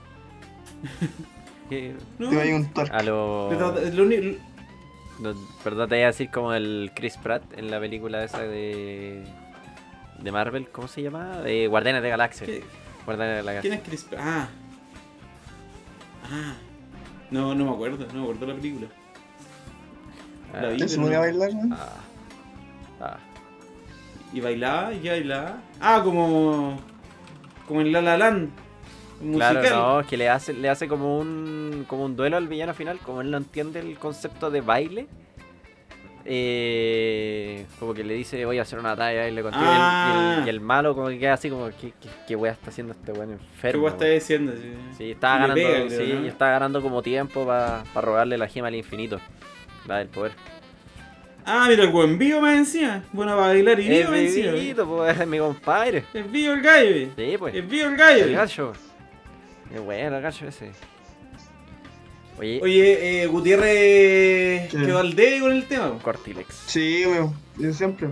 No, 2.18 2.30
te 2.30 2.40
a 2.42 2.46
ir 2.46 2.54
un 2.54 2.72
torque. 2.72 2.96
a 2.96 3.04
lo, 3.04 3.52
lo 3.52 4.06
no, 5.20 5.34
Perdón, 5.64 5.90
te 5.90 5.98
iba 5.98 6.06
a 6.06 6.12
decir 6.12 6.30
como 6.32 6.54
el 6.54 6.92
Chris 6.96 7.18
Pratt 7.18 7.44
en 7.58 7.70
la 7.72 7.80
película 7.80 8.24
esa 8.24 8.40
de. 8.44 9.24
de 10.22 10.32
Marvel, 10.32 10.70
¿cómo 10.70 10.88
se 10.88 11.02
llama? 11.02 11.42
De 11.42 11.68
Guardianes 11.68 12.04
de 12.04 12.10
Galaxia. 12.10 12.46
¿qué- 12.48 12.64
Guardianes 13.06 13.38
de 13.38 13.44
la 13.44 13.60
¿Quién 13.62 13.74
Galaxia. 13.74 13.76
es 13.76 13.82
Chris 13.82 14.04
Pratt? 14.04 14.22
Ah. 14.24 14.48
Ah. 16.32 16.56
No, 17.32 17.54
no 17.56 17.66
me 17.66 17.72
acuerdo, 17.72 18.06
no 18.08 18.14
me 18.14 18.22
acuerdo 18.22 18.46
la 18.48 18.56
película. 18.56 18.88
La 20.54 20.70
vi, 20.70 20.78
¿Te 20.78 20.86
pero 20.86 20.90
se 20.90 20.98
no- 20.98 21.16
a 21.16 21.20
bailar, 21.20 21.54
no? 21.54 21.76
Ah. 21.76 21.90
Ah. 23.00 23.18
Y 24.34 24.40
bailaba, 24.40 24.94
y 24.94 25.02
ya 25.02 25.12
bailaba. 25.14 25.58
Ah, 25.80 26.02
como. 26.04 26.80
Como 27.68 27.82
en 27.82 27.92
La 27.92 28.02
La 28.02 28.18
Land. 28.18 28.50
un 29.22 29.34
Claro, 29.34 29.60
musical. 29.60 29.80
no, 29.80 30.00
es 30.02 30.08
que 30.08 30.16
le 30.18 30.30
hace, 30.30 30.54
le 30.54 30.70
hace 30.70 30.88
como 30.88 31.18
un 31.20 31.86
como 31.88 32.06
un 32.06 32.16
duelo 32.16 32.38
al 32.38 32.48
villano 32.48 32.74
final, 32.74 33.00
como 33.00 33.22
él 33.22 33.32
no 33.32 33.38
entiende 33.38 33.80
el 33.80 33.98
concepto 33.98 34.50
de 34.52 34.62
baile. 34.62 35.08
Eh, 36.30 37.66
como 37.80 37.94
que 37.94 38.04
le 38.04 38.14
dice 38.14 38.44
voy 38.46 38.60
a 38.60 38.64
hacer 38.64 38.78
una 38.80 38.96
talla 38.96 39.24
contigo 39.42 39.50
y 39.50 39.50
el- 39.50 39.54
y, 39.56 39.58
Ah. 39.80 40.36
el, 40.42 40.46
y 40.46 40.50
el 40.50 40.60
malo 40.60 40.94
como 40.94 41.08
que 41.08 41.18
queda 41.20 41.34
así 41.34 41.50
como 41.50 41.68
¿qué, 41.68 41.94
qué, 42.02 42.10
qué 42.28 42.36
wea 42.36 42.52
está 42.52 42.70
haciendo 42.70 42.94
este 42.94 43.12
weón 43.14 43.30
¿Qué 43.38 43.44
enfermo? 43.44 43.88
estás 43.88 44.02
weón?". 44.02 44.14
diciendo? 44.20 44.54
Sí, 44.56 44.74
Sí, 44.98 45.12
estaba 45.12 45.36
Le 45.36 45.42
ganando, 45.42 45.64
pega, 45.64 45.88
creo, 45.88 46.06
sí, 46.06 46.14
¿no? 46.14 46.26
y 46.26 46.28
estaba 46.28 46.52
ganando 46.52 46.82
como 46.82 47.02
tiempo 47.02 47.46
para 47.46 47.84
robarle 47.96 48.38
la 48.38 48.48
gema 48.48 48.68
al 48.68 48.76
infinito. 48.76 49.20
La 49.88 49.98
del 50.00 50.08
poder. 50.10 50.34
Ah, 51.46 51.68
mira, 51.70 51.84
el 51.84 51.92
buen 51.92 52.18
vivo 52.18 52.42
más 52.42 52.58
encima. 52.58 53.04
Bueno, 53.14 53.34
para 53.36 53.48
bailar 53.48 53.80
y 53.80 53.84
Es 53.84 53.90
vivo 54.00 54.10
más 54.12 54.20
encima. 54.20 54.52
vivito, 54.52 54.86
pues, 54.86 55.18
es 55.22 55.28
mi 55.28 55.38
compadre. 55.40 56.04
Es 56.14 56.30
vivo 56.30 56.54
el 56.56 56.62
gallo. 56.62 57.10
Sí, 57.16 57.36
pues. 57.40 57.56
Es 57.56 57.70
vivo 57.70 57.88
el 57.88 57.96
gallo. 57.96 58.24
El 58.26 58.34
gacho. 58.34 58.74
Qué 59.72 59.80
bueno 59.80 60.18
el 60.18 60.22
gacho 60.22 60.46
ese. 60.46 60.72
Oye, 62.40 62.60
Oye, 62.62 63.24
eh, 63.24 63.28
Gutiérrez 63.28 64.70
¿Qué? 64.70 64.78
quedó 64.78 65.00
al 65.00 65.16
debe 65.16 65.40
con 65.40 65.52
el 65.52 65.66
tema. 65.66 65.98
Cortilex. 66.02 66.54
Sí, 66.68 67.04
weón. 67.06 67.34
Yo 67.58 67.74
siempre. 67.74 68.10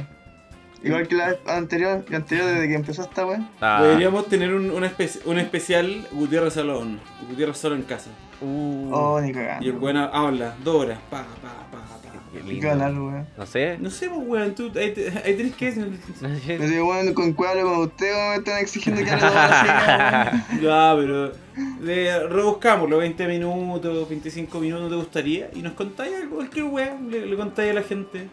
Igual 0.84 1.08
que 1.08 1.16
la 1.16 1.36
anterior, 1.48 2.06
la 2.10 2.18
anterior 2.18 2.46
desde 2.48 2.68
que 2.68 2.76
empezó 2.76 3.02
esta 3.04 3.26
weá. 3.26 3.50
Ah, 3.62 3.82
Deberíamos 3.84 4.28
tener 4.28 4.54
un, 4.54 4.70
una 4.70 4.88
espe- 4.92 5.20
un 5.26 5.40
especial 5.40 6.08
Gutiérrez 6.12 6.54
Salón. 6.54 7.00
Gutiérrez 7.30 7.58
solo 7.58 7.76
en 7.76 7.82
casa. 7.84 8.12
uh, 8.42 8.90
Oh, 8.94 9.20
ni 9.22 9.28
Y 9.28 9.30
el 9.32 9.36
cagando. 9.36 9.80
weón 9.80 9.98
habla, 9.98 10.56
dos 10.64 10.76
horas. 10.84 11.00
Pa, 11.10 11.24
pa, 11.42 11.50
pa, 11.72 11.78
pa. 11.80 12.15
Qué 12.36 12.42
Qué 12.44 12.54
lindo. 12.54 12.68
ganar, 12.68 12.92
weón. 12.94 13.28
No 13.38 13.46
sé. 13.46 13.78
No 13.80 13.90
sé, 13.90 14.10
pues, 14.10 14.22
weón, 14.28 14.56
tú 14.56 14.72
ahí, 14.76 14.92
te- 14.94 15.10
ahí 15.24 15.36
tenés 15.36 15.56
que. 15.56 15.72
Me 15.72 16.68
digo, 16.68 16.90
weón, 16.90 17.14
con 17.14 17.34
cuál 17.34 17.62
con 17.62 17.78
usted, 17.80 18.12
weón, 18.14 18.30
me 18.32 18.36
están 18.38 18.58
exigiendo 18.60 19.04
que 19.04 19.10
hable 19.12 19.26
así, 19.26 20.62
Ya, 20.62 20.96
pero. 20.98 21.32
Le 21.82 22.28
rebuscamos 22.28 22.90
los 22.90 23.00
20 23.00 23.28
minutos, 23.28 24.10
25 24.10 24.60
minutos, 24.60 24.90
¿te 24.90 24.96
gustaría? 24.96 25.50
Y 25.54 25.62
nos 25.62 25.74
contáis 25.74 26.16
algo, 26.16 26.36
cualquier 26.36 26.66
weón, 26.66 27.10
le, 27.10 27.26
le 27.26 27.36
contáis 27.38 27.72
a 27.72 27.74
la 27.76 27.84
gente. 27.84 28.28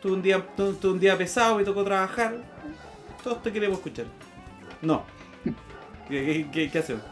Tuve 0.00 0.12
un 0.12 0.22
día, 0.22 0.44
tu- 0.56 0.76
un 0.90 1.00
día 1.00 1.16
pesado, 1.18 1.56
me 1.56 1.64
tocó 1.64 1.82
trabajar. 1.82 2.36
Todos 3.22 3.42
te 3.42 3.50
queremos 3.52 3.78
escuchar. 3.78 4.04
No. 4.82 5.02
¿Qué, 6.08 6.24
qué, 6.24 6.46
qué- 6.52 6.70
qué 6.70 6.78
hacemos? 6.78 7.02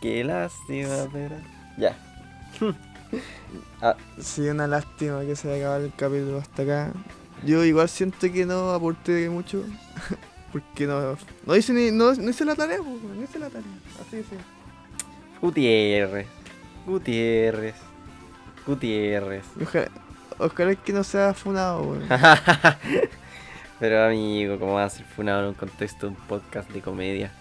Qué 0.00 0.22
lástima, 0.24 1.08
pero. 1.12 1.34
Ya. 1.76 1.96
Sí, 4.18 4.48
una 4.48 4.66
lástima 4.66 5.20
que 5.20 5.36
se 5.36 5.52
haya 5.52 5.64
acabado 5.64 5.84
el 5.84 5.92
capítulo 5.94 6.38
hasta 6.38 6.62
acá. 6.62 6.92
Yo 7.44 7.64
igual 7.64 7.88
siento 7.88 8.32
que 8.32 8.46
no 8.46 8.70
aporté 8.72 9.28
mucho. 9.28 9.64
Porque 10.52 10.86
no, 10.86 11.16
no 11.44 11.56
hice 11.56 11.72
ni, 11.72 11.90
no, 11.90 12.14
no 12.14 12.30
hice 12.30 12.44
la 12.44 12.54
tarea, 12.54 12.78
pues, 12.78 13.02
no 13.02 13.22
hice 13.22 13.38
la 13.38 13.48
tarea. 13.48 13.68
Así 14.00 14.22
sí. 14.22 14.36
Gutiérrez. 15.40 16.28
Gutiérrez. 16.86 17.74
Gutiérrez. 18.64 19.44
Ojalá, 19.60 19.90
ojalá 20.38 20.74
que 20.76 20.92
no 20.92 21.02
sea 21.02 21.34
funado, 21.34 21.82
weón. 21.82 22.04
Pero 23.80 24.04
amigo, 24.04 24.58
¿cómo 24.58 24.74
va 24.74 24.84
a 24.84 24.90
ser 24.90 25.04
funado 25.04 25.42
en 25.42 25.48
un 25.48 25.54
contexto 25.54 26.06
de 26.06 26.12
un 26.12 26.18
podcast 26.28 26.70
de 26.70 26.80
comedia? 26.80 27.32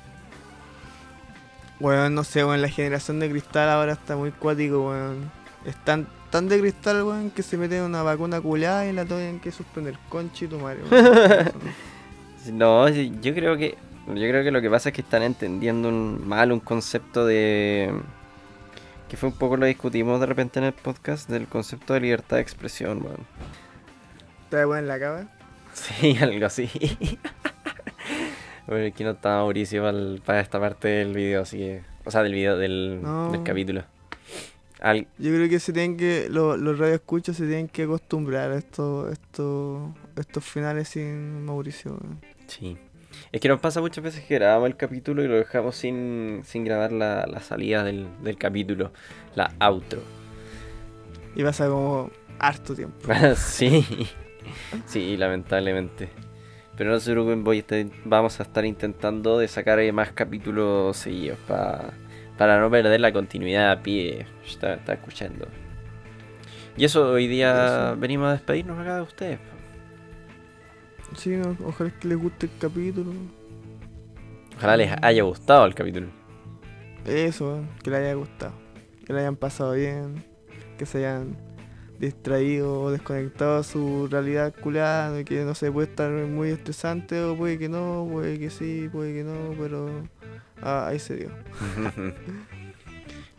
Weón, 1.79 2.15
no 2.15 2.23
sé, 2.23 2.45
weón, 2.45 2.61
la 2.61 2.69
generación 2.69 3.19
de 3.19 3.29
cristal 3.29 3.69
ahora 3.69 3.93
está 3.93 4.15
muy 4.15 4.31
cuático, 4.31 4.89
weón. 4.89 5.31
Están 5.65 6.07
tan 6.29 6.47
de 6.47 6.59
cristal, 6.59 7.03
weón, 7.03 7.31
que 7.31 7.43
se 7.43 7.57
meten 7.57 7.83
una 7.83 8.03
vacuna 8.03 8.41
culada 8.41 8.85
y 8.85 8.93
la 8.93 9.05
tienen 9.05 9.39
que 9.39 9.51
suspender. 9.51 9.97
Conchi 10.09 10.47
tu 10.47 10.59
madre, 10.59 10.79
weón. 10.89 11.51
No, 12.51 12.89
yo 12.89 13.33
creo 13.33 13.55
que 13.55 13.77
yo 14.07 14.13
creo 14.13 14.43
que 14.43 14.51
lo 14.51 14.61
que 14.61 14.69
pasa 14.69 14.89
es 14.89 14.95
que 14.95 15.01
están 15.01 15.23
entendiendo 15.23 15.87
un, 15.87 16.27
mal 16.27 16.51
un 16.51 16.59
concepto 16.59 17.25
de 17.25 17.89
que 19.07 19.15
fue 19.15 19.29
un 19.29 19.35
poco 19.35 19.55
lo 19.55 19.65
discutimos 19.65 20.19
de 20.19 20.25
repente 20.25 20.59
en 20.59 20.65
el 20.65 20.73
podcast 20.73 21.29
del 21.29 21.47
concepto 21.47 21.93
de 21.93 22.01
libertad 22.01 22.37
de 22.37 22.41
expresión, 22.41 23.01
weón. 23.01 23.25
¿Está 24.43 24.67
weón 24.67 24.79
en 24.79 24.87
la 24.87 24.99
cama? 24.99 25.29
Sí, 25.73 26.17
algo 26.21 26.45
así. 26.45 26.69
Bueno, 28.67 28.85
aquí 28.87 29.03
no 29.03 29.11
está 29.11 29.29
Mauricio 29.37 29.83
para 30.25 30.39
esta 30.39 30.59
parte 30.59 30.87
del 30.87 31.13
video, 31.13 31.41
así 31.41 31.57
que 31.57 31.81
o 32.05 32.11
sea, 32.11 32.21
del 32.23 32.33
video 32.33 32.57
del, 32.57 32.99
No. 33.01 33.31
del 33.31 33.43
capítulo. 33.43 33.83
Al- 34.81 35.07
Yo 35.17 35.31
creo 35.33 35.47
que 35.49 35.59
se 35.59 35.71
tienen 35.71 35.95
que, 35.95 36.27
lo- 36.29 36.57
los 36.57 36.77
radioescuchos 36.77 37.37
se 37.37 37.45
tienen 37.47 37.69
que 37.69 37.83
acostumbrar 37.83 38.51
a 38.51 38.57
estos, 38.57 39.11
estos, 39.13 39.89
estos 40.17 40.43
finales 40.43 40.89
sin 40.89 41.45
Mauricio. 41.45 41.97
Sí. 42.47 42.77
Es 43.31 43.39
que 43.39 43.47
nos 43.47 43.59
pasa 43.61 43.79
muchas 43.79 44.03
veces 44.03 44.25
que 44.25 44.35
grabamos 44.35 44.67
el 44.67 44.75
capítulo 44.75 45.23
y 45.23 45.27
lo 45.27 45.35
dejamos 45.35 45.75
sin, 45.77 46.41
sin 46.43 46.65
grabar 46.65 46.91
la, 46.91 47.25
la 47.27 47.39
salida 47.39 47.83
del, 47.83 48.07
del 48.23 48.37
capítulo, 48.37 48.91
la 49.35 49.53
outro. 49.59 50.01
Y 51.35 51.43
pasa 51.43 51.67
como 51.67 52.11
harto 52.39 52.75
tiempo. 52.75 52.97
sí, 53.37 53.85
sí, 54.85 55.15
lamentablemente. 55.15 56.09
Pero 56.77 56.89
no 56.91 56.99
se 56.99 57.11
preocupen, 57.11 57.43
voy 57.43 57.57
a 57.57 57.59
estar- 57.61 57.85
vamos 58.05 58.39
a 58.39 58.43
estar 58.43 58.65
intentando 58.65 59.37
de 59.37 59.47
sacar 59.47 59.79
eh, 59.79 59.91
más 59.91 60.11
capítulos 60.11 60.97
seguidos 60.97 61.37
pa- 61.47 61.93
para 62.37 62.59
no 62.59 62.69
perder 62.71 62.99
la 62.99 63.13
continuidad 63.13 63.71
a 63.71 63.81
pie. 63.83 64.25
Está, 64.45 64.73
está 64.75 64.93
escuchando. 64.93 65.47
Y 66.75 66.85
eso, 66.85 67.11
hoy 67.11 67.27
día 67.27 67.91
Eso. 67.91 67.99
venimos 67.99 68.29
a 68.29 68.31
despedirnos 68.33 68.79
acá 68.79 68.95
de 68.95 69.01
ustedes. 69.03 69.39
Sí, 71.15 71.29
no, 71.31 71.55
ojalá 71.65 71.91
que 71.99 72.07
les 72.07 72.17
guste 72.17 72.47
el 72.47 72.51
capítulo. 72.59 73.11
Ojalá 74.57 74.77
les 74.77 74.91
haya 75.01 75.21
gustado 75.23 75.65
el 75.65 75.75
capítulo. 75.75 76.07
Eso, 77.05 77.61
que 77.83 77.91
les 77.91 77.99
haya 77.99 78.13
gustado. 78.15 78.53
Que 79.05 79.13
le 79.13 79.19
hayan 79.19 79.35
pasado 79.35 79.73
bien. 79.73 80.23
Que 80.79 80.87
se 80.87 80.99
hayan 80.99 81.35
distraído 82.03 82.81
o 82.81 82.91
desconectado 82.91 83.57
a 83.57 83.63
su 83.63 84.07
realidad 84.07 84.53
culada. 84.61 85.23
Que 85.23 85.43
no 85.43 85.55
sé, 85.55 85.71
puede 85.71 85.87
estar 85.87 86.11
muy 86.11 86.49
estresante 86.49 87.21
o 87.21 87.35
puede 87.35 87.57
que 87.57 87.69
no, 87.69 88.07
puede 88.11 88.39
que 88.39 88.49
sí, 88.49 88.89
puede 88.91 89.13
que 89.13 89.23
no, 89.23 89.55
pero 89.59 89.89
ah, 90.61 90.87
ahí 90.87 90.99
se 90.99 91.15
dio. 91.15 91.29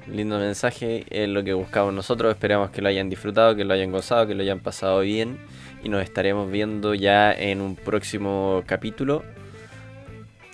Lindo 0.06 0.38
mensaje, 0.38 1.06
es 1.08 1.28
lo 1.28 1.42
que 1.44 1.54
buscamos 1.54 1.94
nosotros. 1.94 2.32
Esperamos 2.32 2.70
que 2.70 2.82
lo 2.82 2.88
hayan 2.88 3.08
disfrutado, 3.08 3.56
que 3.56 3.64
lo 3.64 3.72
hayan 3.72 3.90
gozado, 3.90 4.26
que 4.26 4.34
lo 4.34 4.42
hayan 4.42 4.60
pasado 4.60 5.00
bien. 5.00 5.38
Y 5.82 5.88
nos 5.88 6.02
estaremos 6.02 6.50
viendo 6.50 6.94
ya 6.94 7.32
en 7.32 7.60
un 7.60 7.74
próximo 7.74 8.62
capítulo. 8.66 9.22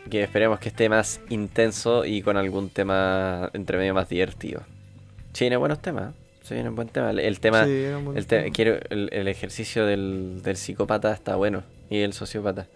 Que 0.08 0.22
esperemos 0.22 0.60
que 0.60 0.68
esté 0.68 0.88
más 0.88 1.20
intenso 1.28 2.04
y 2.04 2.22
con 2.22 2.36
algún 2.36 2.70
tema 2.70 3.50
entre 3.52 3.78
medio 3.78 3.94
más 3.94 4.08
divertido. 4.08 4.62
Se 5.32 5.44
vienen 5.44 5.58
buenos 5.60 5.80
temas. 5.80 6.14
Se 6.50 6.54
viene 6.54 6.68
un 6.68 6.74
buen 6.74 6.88
tema. 6.88 7.10
El, 7.10 7.20
el 7.20 7.38
tema, 7.38 7.64
Sí, 7.64 7.84
el, 8.16 8.26
te- 8.26 8.50
quiero, 8.50 8.74
el, 8.90 9.08
el 9.12 9.28
ejercicio 9.28 9.86
del, 9.86 10.40
del 10.42 10.56
psicópata 10.56 11.12
está 11.12 11.36
bueno. 11.36 11.62
Y 11.88 12.00
el 12.00 12.12
sociópata. 12.12 12.66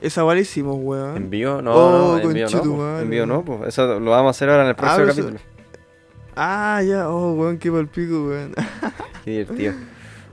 Esa 0.00 0.24
hicimos, 0.38 0.78
weón. 0.80 1.18
¿En 1.18 1.28
vivo? 1.28 1.60
No, 1.60 1.74
Oh, 1.74 2.16
no, 2.16 2.18
en 2.22 2.32
vivo 2.32 2.46
no. 2.46 2.50
po. 2.50 2.58
conchetumare. 2.62 3.02
En 3.02 3.10
vivo 3.10 3.26
no, 3.26 3.44
po. 3.44 3.66
Eso 3.66 4.00
lo 4.00 4.10
vamos 4.10 4.28
a 4.28 4.30
hacer 4.30 4.48
ahora 4.48 4.62
en 4.62 4.70
el 4.70 4.74
próximo 4.74 5.00
pero 5.00 5.10
eso- 5.12 5.20
capítulo. 5.22 5.40
Ah, 6.34 6.82
ya, 6.82 7.10
oh, 7.10 7.34
weón, 7.34 7.58
qué 7.58 7.70
palpico, 7.70 8.28
weón. 8.28 8.54
Qué 9.26 9.30
divertido. 9.32 9.74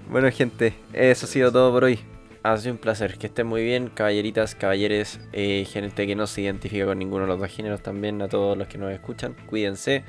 Bueno, 0.10 0.32
gente, 0.32 0.76
eso 0.94 1.26
ha 1.26 1.30
sido 1.30 1.52
todo 1.52 1.74
por 1.74 1.84
hoy. 1.84 2.00
Ha 2.44 2.56
sido 2.56 2.72
un 2.76 2.78
placer. 2.78 3.18
Que 3.18 3.28
estén 3.28 3.48
muy 3.48 3.64
bien, 3.66 3.90
caballeritas, 3.94 4.56
caballeres, 4.56 5.20
eh, 5.34 5.66
gente 5.70 6.08
que 6.08 6.16
no 6.16 6.26
se 6.26 6.40
identifica 6.40 6.86
con 6.86 7.00
ninguno 7.00 7.24
de 7.24 7.28
los 7.28 7.40
dos 7.42 7.50
géneros 7.52 7.82
también, 7.84 8.22
a 8.22 8.30
todos 8.30 8.58
los 8.58 8.70
que 8.70 8.78
nos 8.78 8.94
escuchan. 8.94 9.36
Cuídense. 9.50 10.06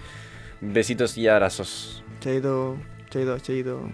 Besitos 0.61 1.17
y 1.19 1.29
abrazos. 1.29 2.03
Chaito, 2.21 2.77
chaito, 3.11 3.39
chaito. 3.39 3.91